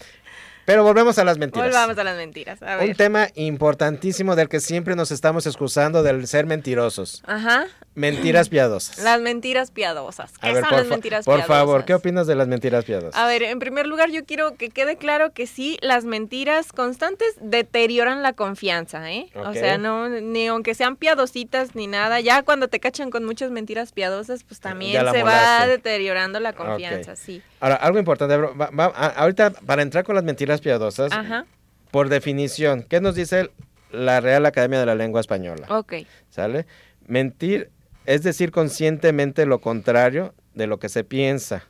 Pero 0.70 0.84
volvemos 0.84 1.18
a 1.18 1.24
las 1.24 1.36
mentiras. 1.36 1.66
Volvamos 1.66 1.98
a 1.98 2.04
las 2.04 2.16
mentiras. 2.16 2.62
A 2.62 2.78
Un 2.78 2.86
ver. 2.86 2.96
tema 2.96 3.26
importantísimo 3.34 4.36
del 4.36 4.48
que 4.48 4.60
siempre 4.60 4.94
nos 4.94 5.10
estamos 5.10 5.44
excusando 5.46 6.04
del 6.04 6.28
ser 6.28 6.46
mentirosos. 6.46 7.24
Ajá. 7.26 7.66
Mentiras 8.00 8.48
piadosas. 8.50 8.98
Las 8.98 9.20
mentiras 9.20 9.70
piadosas. 9.70 10.32
¿Qué 10.38 10.52
ver, 10.52 10.60
son 10.62 10.70
por, 10.70 10.78
las 10.78 10.86
mentiras 10.88 11.24
por 11.26 11.34
piadosas? 11.36 11.56
favor, 11.58 11.84
¿qué 11.84 11.94
opinas 11.94 12.26
de 12.26 12.34
las 12.34 12.48
mentiras 12.48 12.84
piadosas? 12.86 13.14
A 13.20 13.26
ver, 13.26 13.42
en 13.42 13.58
primer 13.58 13.86
lugar, 13.86 14.10
yo 14.10 14.24
quiero 14.24 14.54
que 14.56 14.70
quede 14.70 14.96
claro 14.96 15.32
que 15.32 15.46
sí, 15.46 15.76
las 15.82 16.04
mentiras 16.04 16.72
constantes 16.72 17.28
deterioran 17.40 18.22
la 18.22 18.32
confianza, 18.32 19.12
¿eh? 19.12 19.28
O 19.34 19.52
sea, 19.52 19.76
no, 19.78 20.08
ni 20.08 20.46
aunque 20.46 20.74
sean 20.74 20.96
piadositas 20.96 21.74
ni 21.74 21.86
nada, 21.86 22.20
ya 22.20 22.42
cuando 22.42 22.68
te 22.68 22.80
cachan 22.80 23.10
con 23.10 23.24
muchas 23.24 23.50
mentiras 23.50 23.92
piadosas, 23.92 24.44
pues 24.44 24.60
también 24.60 25.04
se 25.12 25.22
va 25.22 25.66
deteriorando 25.66 26.40
la 26.40 26.52
confianza, 26.54 27.16
sí. 27.16 27.42
Ahora, 27.60 27.74
algo 27.76 27.98
importante, 27.98 28.36
bro, 28.36 28.56
va- 28.56 28.70
va- 28.70 28.92
a- 28.94 29.08
ahorita 29.08 29.50
para 29.50 29.82
entrar 29.82 30.04
con 30.04 30.14
las 30.14 30.24
mentiras 30.24 30.60
piadosas, 30.60 31.12
Ajá, 31.12 31.44
por 31.90 32.08
definición, 32.08 32.82
¿qué 32.88 33.00
nos 33.00 33.14
dice 33.14 33.50
la 33.90 34.20
Real 34.20 34.46
Academia 34.46 34.78
de 34.80 34.86
la 34.86 34.94
Lengua 34.94 35.20
Española? 35.20 35.66
ok. 35.68 35.94
¿Sale? 36.30 36.64
Mentir 37.06 37.70
es 38.10 38.24
decir 38.24 38.50
conscientemente 38.50 39.46
lo 39.46 39.60
contrario 39.60 40.34
de 40.54 40.66
lo 40.66 40.80
que 40.80 40.88
se 40.88 41.04
piensa. 41.04 41.64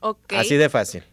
Ok. 0.00 0.32
Así 0.32 0.56
de 0.56 0.70
fácil. 0.70 1.04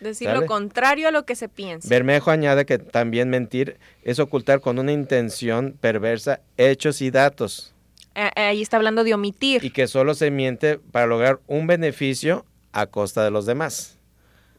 Decir 0.00 0.28
¿sale? 0.28 0.40
lo 0.40 0.46
contrario 0.46 1.08
a 1.08 1.10
lo 1.10 1.26
que 1.26 1.34
se 1.36 1.50
piensa. 1.50 1.90
Bermejo 1.90 2.30
añade 2.30 2.64
que 2.64 2.78
también 2.78 3.28
mentir 3.28 3.78
es 4.02 4.18
ocultar 4.18 4.62
con 4.62 4.78
una 4.78 4.92
intención 4.92 5.76
perversa 5.78 6.40
hechos 6.56 7.02
y 7.02 7.10
datos 7.10 7.74
Eh, 8.14 8.30
eh, 8.34 8.40
ahí 8.40 8.62
está 8.62 8.78
hablando 8.78 9.04
de 9.04 9.12
omitir. 9.12 9.62
y 9.62 9.70
que 9.70 9.88
solo 9.88 10.14
se 10.14 10.30
miente 10.30 10.78
para 10.78 11.06
lograr 11.06 11.38
un 11.46 11.66
beneficio 11.66 12.46
a 12.72 12.86
costa 12.86 13.22
de 13.24 13.30
los 13.30 13.44
demás. 13.44 13.98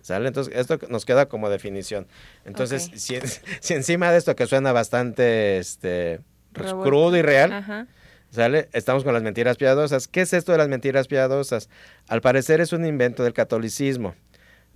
¿Sale? 0.02 0.28
Entonces, 0.28 0.54
esto 0.56 0.78
nos 0.90 1.06
queda 1.06 1.28
como 1.28 1.50
definición. 1.50 2.08
Entonces, 2.46 2.92
si, 2.94 3.18
si 3.62 3.74
encima 3.74 4.12
de 4.12 4.20
esto 4.20 4.36
que 4.36 4.46
suena 4.46 4.72
bastante 4.74 5.58
este, 5.58 6.20
pues, 6.54 6.72
crudo 6.74 7.18
y 7.18 7.24
real, 7.24 7.52
Ajá. 7.52 7.88
¿Sale? 8.32 8.70
Estamos 8.74 9.04
con 9.04 9.14
las 9.14 9.24
mentiras 9.24 9.58
piadosas. 9.58 10.08
¿Qué 10.08 10.22
es 10.22 10.34
esto 10.34 10.52
de 10.52 10.60
las 10.60 10.70
mentiras 10.70 11.08
piadosas? 11.08 11.70
Al 12.08 12.22
parecer 12.22 12.62
es 12.62 12.74
un 12.74 12.86
invento 12.86 13.24
del 13.24 13.34
catolicismo. 13.34 14.14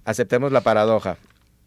Aceptemos 0.06 0.52
la 0.52 0.62
paradoja. 0.62 1.18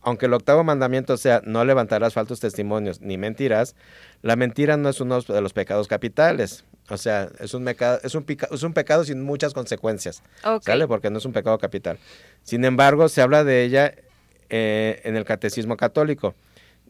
Aunque 0.02 0.26
el 0.26 0.34
octavo 0.34 0.62
mandamiento 0.62 1.16
sea 1.16 1.42
no 1.44 1.64
levantarás 1.64 2.12
falsos 2.14 2.38
testimonios 2.38 3.00
ni 3.00 3.18
mentirás, 3.18 3.74
la 4.22 4.36
mentira 4.36 4.76
no 4.76 4.88
es 4.88 5.00
uno 5.00 5.20
de 5.20 5.40
los 5.40 5.52
pecados 5.52 5.88
capitales. 5.88 6.64
O 6.88 6.96
sea, 6.96 7.28
es 7.40 7.54
un, 7.54 7.64
meca- 7.64 7.98
es 8.04 8.14
un, 8.14 8.22
pica- 8.24 8.48
es 8.52 8.62
un 8.62 8.72
pecado 8.72 9.04
sin 9.04 9.22
muchas 9.22 9.52
consecuencias. 9.52 10.22
¿Sale? 10.64 10.86
Porque 10.86 11.10
no 11.10 11.18
es 11.18 11.24
un 11.24 11.32
pecado 11.32 11.58
capital. 11.58 11.98
Sin 12.44 12.64
embargo, 12.64 13.08
se 13.08 13.20
habla 13.22 13.42
de 13.42 13.64
ella 13.64 13.94
eh, 14.50 15.00
en 15.04 15.16
el 15.16 15.24
catecismo 15.24 15.76
católico. 15.76 16.34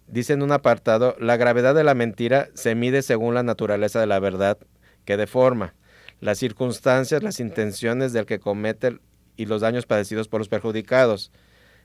Dice 0.09 0.35
en 0.35 0.43
un 0.43 0.53
apartado, 0.53 1.17
la 1.19 1.37
gravedad 1.39 1.75
de 1.75 1.85
la 1.85 1.95
mentira 1.95 2.49
se 2.55 2.75
mide 2.75 3.01
según 3.03 3.35
la 3.35 3.43
naturaleza 3.43 3.99
de 3.99 4.07
la 4.07 4.19
verdad 4.21 4.59
que 5.07 5.16
deforma, 5.16 5.73
las 6.21 6.38
circunstancias, 6.38 7.23
las 7.23 7.40
intenciones 7.40 8.12
del 8.12 8.27
que 8.27 8.38
comete 8.38 8.99
y 9.37 9.47
los 9.47 9.62
daños 9.62 9.87
padecidos 9.87 10.29
por 10.29 10.40
los 10.40 10.49
perjudicados. 10.49 11.33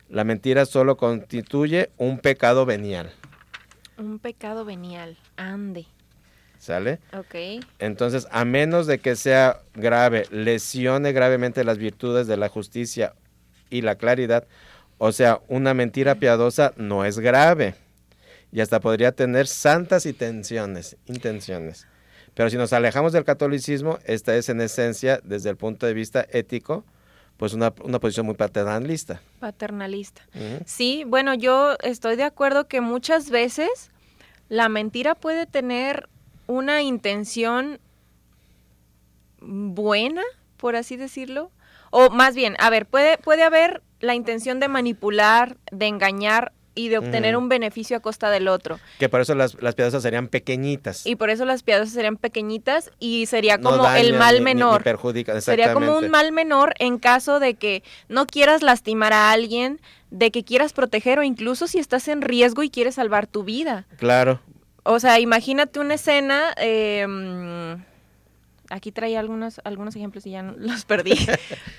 La 0.09 0.25
mentira 0.25 0.65
solo 0.65 0.97
constituye 0.97 1.91
un 1.95 2.19
pecado 2.19 2.65
venial. 2.65 3.13
Un 3.97 4.19
pecado 4.19 4.65
venial. 4.65 5.17
Ande. 5.37 5.85
¿Sale? 6.57 6.99
Ok. 7.17 7.63
Entonces, 7.79 8.27
a 8.31 8.43
menos 8.45 8.87
de 8.87 8.99
que 8.99 9.15
sea 9.15 9.61
grave, 9.73 10.25
lesione 10.31 11.11
gravemente 11.13 11.63
las 11.63 11.77
virtudes 11.77 12.27
de 12.27 12.37
la 12.37 12.49
justicia 12.49 13.13
y 13.69 13.81
la 13.81 13.95
claridad, 13.95 14.47
o 14.97 15.11
sea, 15.11 15.41
una 15.47 15.73
mentira 15.73 16.15
piadosa 16.15 16.73
no 16.77 17.05
es 17.05 17.19
grave 17.19 17.75
y 18.51 18.59
hasta 18.59 18.79
podría 18.79 19.13
tener 19.13 19.47
santas 19.47 20.05
intenciones, 20.05 20.97
intenciones. 21.05 21.87
Pero 22.33 22.49
si 22.49 22.57
nos 22.57 22.73
alejamos 22.73 23.13
del 23.13 23.23
catolicismo, 23.23 23.99
esta 24.05 24.35
es 24.35 24.49
en 24.49 24.61
esencia, 24.61 25.19
desde 25.23 25.49
el 25.49 25.57
punto 25.57 25.85
de 25.85 25.93
vista 25.93 26.25
ético, 26.29 26.85
pues 27.37 27.53
una, 27.53 27.73
una 27.83 27.99
posición 27.99 28.25
muy 28.25 28.35
paternalista. 28.35 29.21
Paternalista. 29.39 30.21
Sí, 30.65 31.03
bueno, 31.07 31.33
yo 31.33 31.75
estoy 31.83 32.15
de 32.15 32.23
acuerdo 32.23 32.67
que 32.67 32.81
muchas 32.81 33.29
veces 33.29 33.91
la 34.47 34.69
mentira 34.69 35.15
puede 35.15 35.45
tener 35.45 36.07
una 36.47 36.81
intención 36.81 37.79
buena, 39.41 40.23
por 40.57 40.75
así 40.75 40.97
decirlo. 40.97 41.51
O 41.89 42.09
más 42.09 42.35
bien, 42.35 42.55
a 42.59 42.69
ver, 42.69 42.85
puede, 42.85 43.17
puede 43.17 43.43
haber 43.43 43.81
la 43.99 44.15
intención 44.15 44.59
de 44.59 44.67
manipular, 44.67 45.57
de 45.71 45.87
engañar 45.87 46.53
y 46.75 46.87
de 46.89 46.97
obtener 46.99 47.35
un 47.37 47.49
beneficio 47.49 47.97
a 47.97 47.99
costa 47.99 48.29
del 48.29 48.47
otro. 48.47 48.79
Que 48.99 49.09
por 49.09 49.21
eso 49.21 49.35
las, 49.35 49.61
las 49.61 49.75
piadosas 49.75 50.01
serían 50.03 50.27
pequeñitas. 50.27 51.05
Y 51.05 51.15
por 51.15 51.29
eso 51.29 51.45
las 51.45 51.63
piadosas 51.63 51.93
serían 51.93 52.17
pequeñitas 52.17 52.91
y 52.99 53.25
sería 53.25 53.57
No 53.57 53.71
como 53.71 53.83
dañan 53.83 54.05
el 54.05 54.13
mal 54.13 54.35
ni- 54.35 54.39
ni- 54.39 54.45
ni 54.45 54.53
menor. 54.55 54.83
perjudican, 54.83 55.41
Sería 55.41 55.73
como 55.73 55.97
un 55.97 56.09
mal 56.09 56.31
menor 56.31 56.73
en 56.79 56.97
caso 56.97 57.39
de 57.39 57.55
que 57.55 57.83
no 58.09 58.25
quieras 58.25 58.61
lastimar 58.61 59.11
a 59.13 59.31
alguien, 59.31 59.79
de 60.11 60.31
que 60.31 60.43
quieras 60.43 60.73
proteger 60.73 61.19
o 61.19 61.23
incluso 61.23 61.67
si 61.67 61.79
estás 61.79 62.07
en 62.07 62.21
riesgo 62.21 62.63
y 62.63 62.69
quieres 62.69 62.95
salvar 62.95 63.27
tu 63.27 63.43
vida. 63.43 63.85
Claro, 63.97 64.39
O 64.83 64.99
sea, 64.99 65.19
imagínate 65.19 65.79
una 65.79 65.93
escena. 65.95 66.53
eh, 66.57 67.05
aquí 68.71 68.91
traía 68.91 69.19
algunos, 69.19 69.61
algunos 69.63 69.95
ejemplos 69.95 70.25
y 70.25 70.31
ya 70.31 70.41
no- 70.43 70.53
los 70.57 70.85
perdí. 70.85 71.13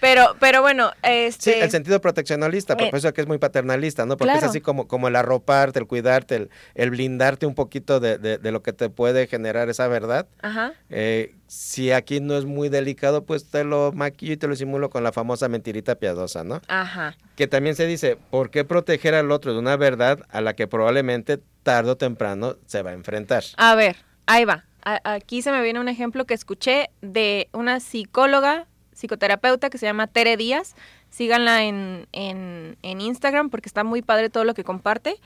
pero, 0.00 0.36
pero 0.38 0.60
bueno, 0.62 0.90
Sí, 1.02 1.08
este. 1.10 1.64
el 1.64 1.70
sentido 1.70 2.00
proteccionalista, 2.00 2.76
por 2.76 2.86
Eh, 2.86 2.90
eso 2.94 3.12
que 3.12 3.20
es 3.20 3.26
muy 3.26 3.38
paternalista, 3.38 4.06
¿no? 4.06 4.16
Porque 4.16 4.34
es 4.34 4.42
así 4.44 4.60
como, 4.60 4.86
como 4.88 5.08
el 5.08 5.16
arroparte, 5.16 5.78
el 5.78 5.86
cuidarte, 5.86 6.36
el, 6.36 6.50
el 6.74 6.90
blindarte 6.90 7.46
un 7.46 7.54
poquito 7.54 7.98
de, 8.00 8.18
de- 8.18 8.38
de 8.38 8.52
lo 8.52 8.62
que 8.62 8.72
te 8.72 8.90
puede 8.90 9.26
generar 9.26 9.68
esa 9.68 9.88
verdad. 9.88 10.26
Ajá. 10.42 10.72
Eh, 10.90 11.34
si 11.46 11.92
aquí 11.92 12.20
no 12.20 12.36
es 12.36 12.44
muy 12.46 12.68
delicado, 12.68 13.24
pues 13.24 13.50
te 13.50 13.64
lo 13.64 13.92
maquillo 13.92 14.32
y 14.32 14.36
te 14.36 14.48
lo 14.48 14.56
simulo 14.56 14.88
con 14.90 15.02
la 15.04 15.12
famosa 15.12 15.48
mentirita 15.48 15.96
piadosa, 15.96 16.44
¿no? 16.44 16.60
Ajá. 16.68 17.16
Que 17.36 17.46
también 17.46 17.76
se 17.76 17.86
dice, 17.86 18.16
¿por 18.30 18.50
qué 18.50 18.64
proteger 18.64 19.14
al 19.14 19.30
otro 19.30 19.52
de 19.52 19.58
una 19.58 19.76
verdad 19.76 20.20
a 20.30 20.40
la 20.40 20.54
que 20.54 20.66
probablemente 20.66 21.38
tarde 21.62 21.90
o 21.90 21.96
temprano 21.96 22.56
se 22.66 22.82
va 22.82 22.90
a 22.90 22.94
enfrentar? 22.94 23.44
A 23.56 23.74
ver, 23.74 23.96
ahí 24.26 24.44
va. 24.44 24.64
A- 24.84 25.00
aquí 25.14 25.42
se 25.42 25.52
me 25.52 25.62
viene 25.62 25.80
un 25.80 25.88
ejemplo 25.88 26.24
que 26.24 26.34
escuché 26.34 26.90
de 27.00 27.48
una 27.52 27.80
psicóloga, 27.80 28.66
psicoterapeuta 28.92 29.70
que 29.70 29.78
se 29.78 29.86
llama 29.86 30.06
Tere 30.06 30.36
Díaz. 30.36 30.74
Síganla 31.10 31.64
en, 31.64 32.06
en, 32.12 32.76
en 32.82 33.00
Instagram 33.00 33.50
porque 33.50 33.68
está 33.68 33.84
muy 33.84 34.02
padre 34.02 34.30
todo 34.30 34.44
lo 34.44 34.54
que 34.54 34.64
comparte. 34.64 35.16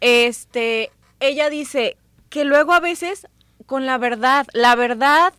Este, 0.00 0.90
ella 1.20 1.50
dice 1.50 1.96
que 2.28 2.44
luego 2.44 2.72
a 2.72 2.80
veces 2.80 3.26
con 3.66 3.86
la 3.86 3.98
verdad, 3.98 4.46
la 4.52 4.74
verdad 4.76 5.32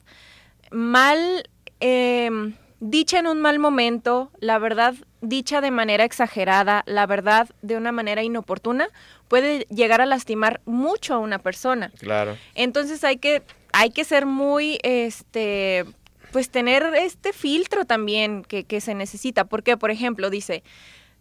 mal 0.71 1.49
em, 1.79 2.55
dicha 2.79 3.19
en 3.19 3.27
un 3.27 3.41
mal 3.41 3.59
momento, 3.59 4.31
la 4.39 4.57
verdad 4.59 4.93
dicha 5.21 5.61
de 5.61 5.71
manera 5.71 6.03
exagerada, 6.03 6.83
la 6.85 7.05
verdad 7.05 7.49
de 7.61 7.77
una 7.77 7.91
manera 7.91 8.23
inoportuna, 8.23 8.89
puede 9.27 9.59
llegar 9.69 10.01
a 10.01 10.05
lastimar 10.05 10.61
mucho 10.65 11.13
a 11.13 11.19
una 11.19 11.39
persona. 11.39 11.91
Claro. 11.99 12.37
Entonces 12.55 13.03
hay 13.03 13.17
que 13.17 13.41
hay 13.73 13.89
que 13.89 14.05
ser 14.05 14.25
muy, 14.25 14.79
este, 14.83 15.85
pues 16.31 16.49
tener 16.49 16.83
este 16.95 17.33
filtro 17.33 17.85
también 17.85 18.43
que, 18.43 18.63
que 18.63 18.79
se 18.79 18.95
necesita. 18.95 19.45
Porque, 19.45 19.75
por 19.75 19.91
ejemplo, 19.91 20.29
dice, 20.29 20.63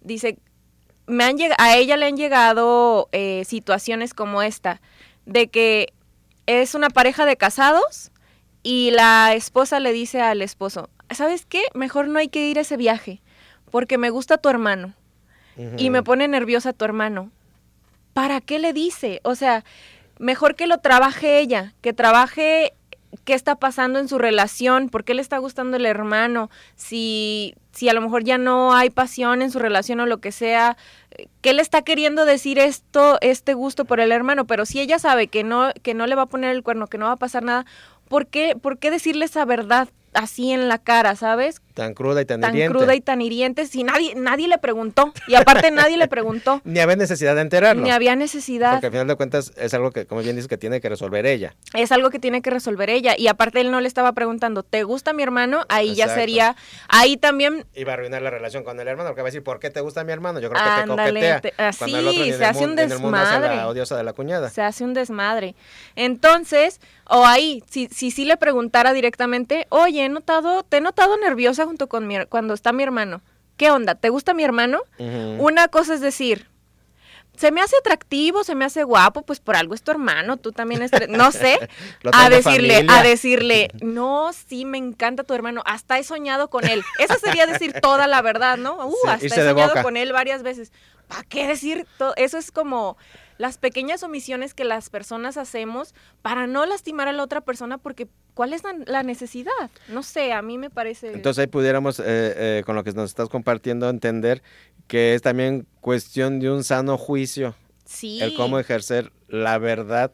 dice, 0.00 0.38
me 1.06 1.24
han 1.24 1.36
a 1.58 1.76
ella 1.76 1.96
le 1.96 2.06
han 2.06 2.16
llegado 2.16 3.08
eh, 3.12 3.44
situaciones 3.44 4.14
como 4.14 4.42
esta, 4.42 4.80
de 5.26 5.48
que 5.48 5.92
es 6.46 6.74
una 6.74 6.90
pareja 6.90 7.26
de 7.26 7.36
casados 7.36 8.10
y 8.62 8.90
la 8.92 9.34
esposa 9.34 9.80
le 9.80 9.92
dice 9.92 10.20
al 10.20 10.42
esposo, 10.42 10.90
¿sabes 11.10 11.46
qué? 11.46 11.62
Mejor 11.74 12.08
no 12.08 12.18
hay 12.18 12.28
que 12.28 12.48
ir 12.48 12.58
a 12.58 12.62
ese 12.62 12.76
viaje, 12.76 13.20
porque 13.70 13.98
me 13.98 14.10
gusta 14.10 14.38
tu 14.38 14.48
hermano 14.48 14.94
y 15.76 15.90
me 15.90 16.02
pone 16.02 16.28
nerviosa 16.28 16.72
tu 16.72 16.84
hermano. 16.84 17.30
¿Para 18.14 18.40
qué 18.40 18.58
le 18.58 18.72
dice? 18.72 19.20
O 19.22 19.34
sea, 19.34 19.64
mejor 20.22 20.54
que 20.54 20.66
lo 20.66 20.78
trabaje 20.78 21.40
ella, 21.40 21.74
que 21.82 21.92
trabaje 21.92 22.72
qué 23.24 23.34
está 23.34 23.56
pasando 23.56 23.98
en 23.98 24.08
su 24.08 24.18
relación, 24.18 24.88
por 24.88 25.04
qué 25.04 25.14
le 25.14 25.20
está 25.20 25.36
gustando 25.38 25.76
el 25.76 25.84
hermano, 25.84 26.48
si, 26.76 27.54
si 27.72 27.88
a 27.88 27.92
lo 27.92 28.00
mejor 28.00 28.24
ya 28.24 28.38
no 28.38 28.72
hay 28.72 28.88
pasión 28.88 29.42
en 29.42 29.50
su 29.50 29.58
relación 29.58 30.00
o 30.00 30.06
lo 30.06 30.18
que 30.18 30.32
sea, 30.32 30.76
qué 31.40 31.52
le 31.52 31.60
está 31.60 31.82
queriendo 31.82 32.24
decir 32.24 32.58
esto, 32.58 33.18
este 33.20 33.54
gusto 33.54 33.84
por 33.84 34.00
el 34.00 34.12
hermano, 34.12 34.46
pero 34.46 34.64
si 34.64 34.80
ella 34.80 34.98
sabe 34.98 35.26
que 35.26 35.42
no, 35.42 35.72
que 35.82 35.92
no 35.92 36.06
le 36.06 36.14
va 36.14 36.22
a 36.22 36.26
poner 36.26 36.52
el 36.52 36.62
cuerno, 36.62 36.86
que 36.86 36.98
no 36.98 37.06
va 37.06 37.12
a 37.12 37.16
pasar 37.16 37.42
nada, 37.42 37.66
¿por 38.08 38.28
qué, 38.28 38.56
por 38.56 38.78
qué 38.78 38.90
decirle 38.90 39.24
esa 39.24 39.44
verdad 39.44 39.88
así 40.14 40.52
en 40.52 40.68
la 40.68 40.78
cara, 40.78 41.16
sabes? 41.16 41.60
Tan 41.74 41.94
cruda 41.94 42.20
y 42.20 42.24
tan, 42.26 42.40
Tan 42.40 42.54
hiriente. 42.54 42.76
cruda 42.78 42.94
y 42.94 43.00
tan 43.00 43.20
hiriente, 43.22 43.66
si 43.66 43.82
nadie, 43.82 44.14
nadie 44.14 44.46
le 44.48 44.58
preguntó, 44.58 45.12
y 45.26 45.34
aparte 45.36 45.70
nadie 45.70 45.96
le 45.96 46.06
preguntó, 46.08 46.60
Ni 46.64 46.80
había 46.80 46.96
necesidad 46.96 47.34
de 47.34 47.40
enterarlo. 47.40 47.82
ni 47.82 47.90
había 47.90 48.14
necesidad. 48.14 48.72
Porque 48.72 48.86
al 48.86 48.92
final 48.92 49.06
de 49.06 49.16
cuentas 49.16 49.52
es 49.56 49.72
algo 49.74 49.90
que, 49.90 50.06
como 50.06 50.20
bien 50.22 50.36
dices, 50.36 50.48
que 50.48 50.58
tiene 50.58 50.80
que 50.80 50.88
resolver 50.88 51.24
ella. 51.26 51.54
es 51.74 51.90
algo 51.92 52.10
que 52.10 52.18
tiene 52.18 52.42
que 52.42 52.50
resolver 52.50 52.90
ella. 52.90 53.14
Y 53.16 53.28
aparte 53.28 53.60
él 53.60 53.70
no 53.70 53.80
le 53.80 53.88
estaba 53.88 54.12
preguntando, 54.12 54.62
¿te 54.62 54.82
gusta 54.82 55.12
mi 55.12 55.22
hermano? 55.22 55.64
Ahí 55.68 55.94
ya 55.94 56.08
sería, 56.08 56.56
ahí 56.88 57.16
también, 57.16 57.64
Iba 57.74 57.92
a 57.92 57.94
arruinar 57.94 58.20
la 58.22 58.30
relación 58.30 58.64
con 58.64 58.78
el 58.78 58.86
hermano, 58.88 59.08
porque 59.10 59.22
va 59.22 59.28
a 59.28 59.30
decir, 59.30 59.42
¿por 59.42 59.58
qué 59.58 59.70
te 59.70 59.80
gusta 59.80 60.04
mi 60.04 60.12
hermano? 60.12 60.40
Yo 60.40 60.50
creo 60.50 60.62
que 60.62 60.82
te 60.82 60.88
coquetea. 60.88 61.40
te- 61.40 61.52
cuando 61.78 61.98
el 61.98 62.06
otro 62.08 62.12
sí, 62.12 62.28
ni 62.28 62.28
en 62.32 62.38
se 62.38 62.44
hace 62.44 62.64
un 62.64 62.78
hace 62.78 62.88
desmadre. 62.88 63.56
la 63.56 63.68
odiosa 63.68 63.96
de 63.96 64.02
la 64.04 64.12
cuñada. 64.12 64.50
se 64.50 64.60
hace 64.62 64.84
un 64.84 64.92
desmadre. 64.94 65.54
Entonces, 65.96 66.80
o 67.08 67.24
ahí, 67.26 67.62
si 67.70 67.88
si, 67.88 68.10
sí 68.10 68.24
le 68.24 68.36
preguntara 68.36 68.92
directamente, 68.92 69.66
oye, 69.70 70.04
he 70.04 70.08
notado, 70.08 70.62
te 70.62 70.78
he 70.78 70.80
notado 70.80 71.16
nerviosa 71.18 71.61
junto 71.64 71.88
con 71.88 72.06
mi, 72.06 72.24
cuando 72.26 72.54
está 72.54 72.72
mi 72.72 72.82
hermano. 72.82 73.20
¿Qué 73.56 73.70
onda? 73.70 73.94
¿Te 73.94 74.08
gusta 74.08 74.34
mi 74.34 74.44
hermano? 74.44 74.80
Una 75.38 75.68
cosa 75.68 75.94
es 75.94 76.00
decir, 76.00 76.48
se 77.36 77.50
me 77.50 77.60
hace 77.60 77.76
atractivo, 77.76 78.44
se 78.44 78.54
me 78.54 78.64
hace 78.64 78.82
guapo, 78.84 79.22
pues 79.22 79.40
por 79.40 79.56
algo 79.56 79.74
es 79.74 79.82
tu 79.82 79.90
hermano, 79.90 80.36
tú 80.36 80.52
también 80.52 80.82
eres, 80.82 81.08
no 81.08 81.32
sé, 81.32 81.58
a 82.12 82.28
decirle, 82.28 82.74
familia. 82.74 82.98
a 82.98 83.02
decirle, 83.02 83.70
no, 83.80 84.32
sí, 84.32 84.64
me 84.64 84.78
encanta 84.78 85.24
tu 85.24 85.34
hermano, 85.34 85.62
hasta 85.64 85.98
he 85.98 86.04
soñado 86.04 86.48
con 86.50 86.66
él. 86.66 86.82
Esa 86.98 87.18
sería 87.18 87.46
decir 87.46 87.72
toda 87.80 88.06
la 88.06 88.20
verdad, 88.22 88.56
¿no? 88.58 88.86
Uh, 88.86 88.92
Sí, 89.02 89.08
hasta 89.08 89.26
he 89.26 89.48
soñado 89.48 89.70
boca. 89.70 89.82
con 89.82 89.96
él 89.96 90.12
varias 90.12 90.42
veces. 90.42 90.72
¿Para 91.08 91.24
qué 91.24 91.46
decir 91.46 91.86
todo? 91.98 92.14
Eso 92.16 92.38
es 92.38 92.50
como 92.52 92.96
las 93.38 93.58
pequeñas 93.58 94.02
omisiones 94.02 94.54
que 94.54 94.64
las 94.64 94.90
personas 94.90 95.36
hacemos 95.36 95.94
para 96.22 96.46
no 96.46 96.66
lastimar 96.66 97.08
a 97.08 97.12
la 97.12 97.22
otra 97.22 97.40
persona 97.40 97.78
porque 97.78 98.08
¿cuál 98.34 98.52
es 98.52 98.64
la, 98.64 98.74
la 98.86 99.02
necesidad? 99.02 99.70
No 99.88 100.02
sé, 100.02 100.32
a 100.32 100.42
mí 100.42 100.58
me 100.58 100.70
parece... 100.70 101.12
Entonces 101.12 101.42
ahí 101.42 101.46
pudiéramos, 101.46 102.00
eh, 102.00 102.04
eh, 102.06 102.62
con 102.64 102.76
lo 102.76 102.84
que 102.84 102.92
nos 102.92 103.10
estás 103.10 103.28
compartiendo, 103.28 103.88
entender 103.88 104.42
que 104.86 105.14
es 105.14 105.22
también 105.22 105.66
cuestión 105.80 106.40
de 106.40 106.50
un 106.50 106.64
sano 106.64 106.98
juicio, 106.98 107.54
sí. 107.84 108.20
el 108.20 108.34
cómo 108.34 108.58
ejercer 108.58 109.12
la 109.28 109.58
verdad 109.58 110.12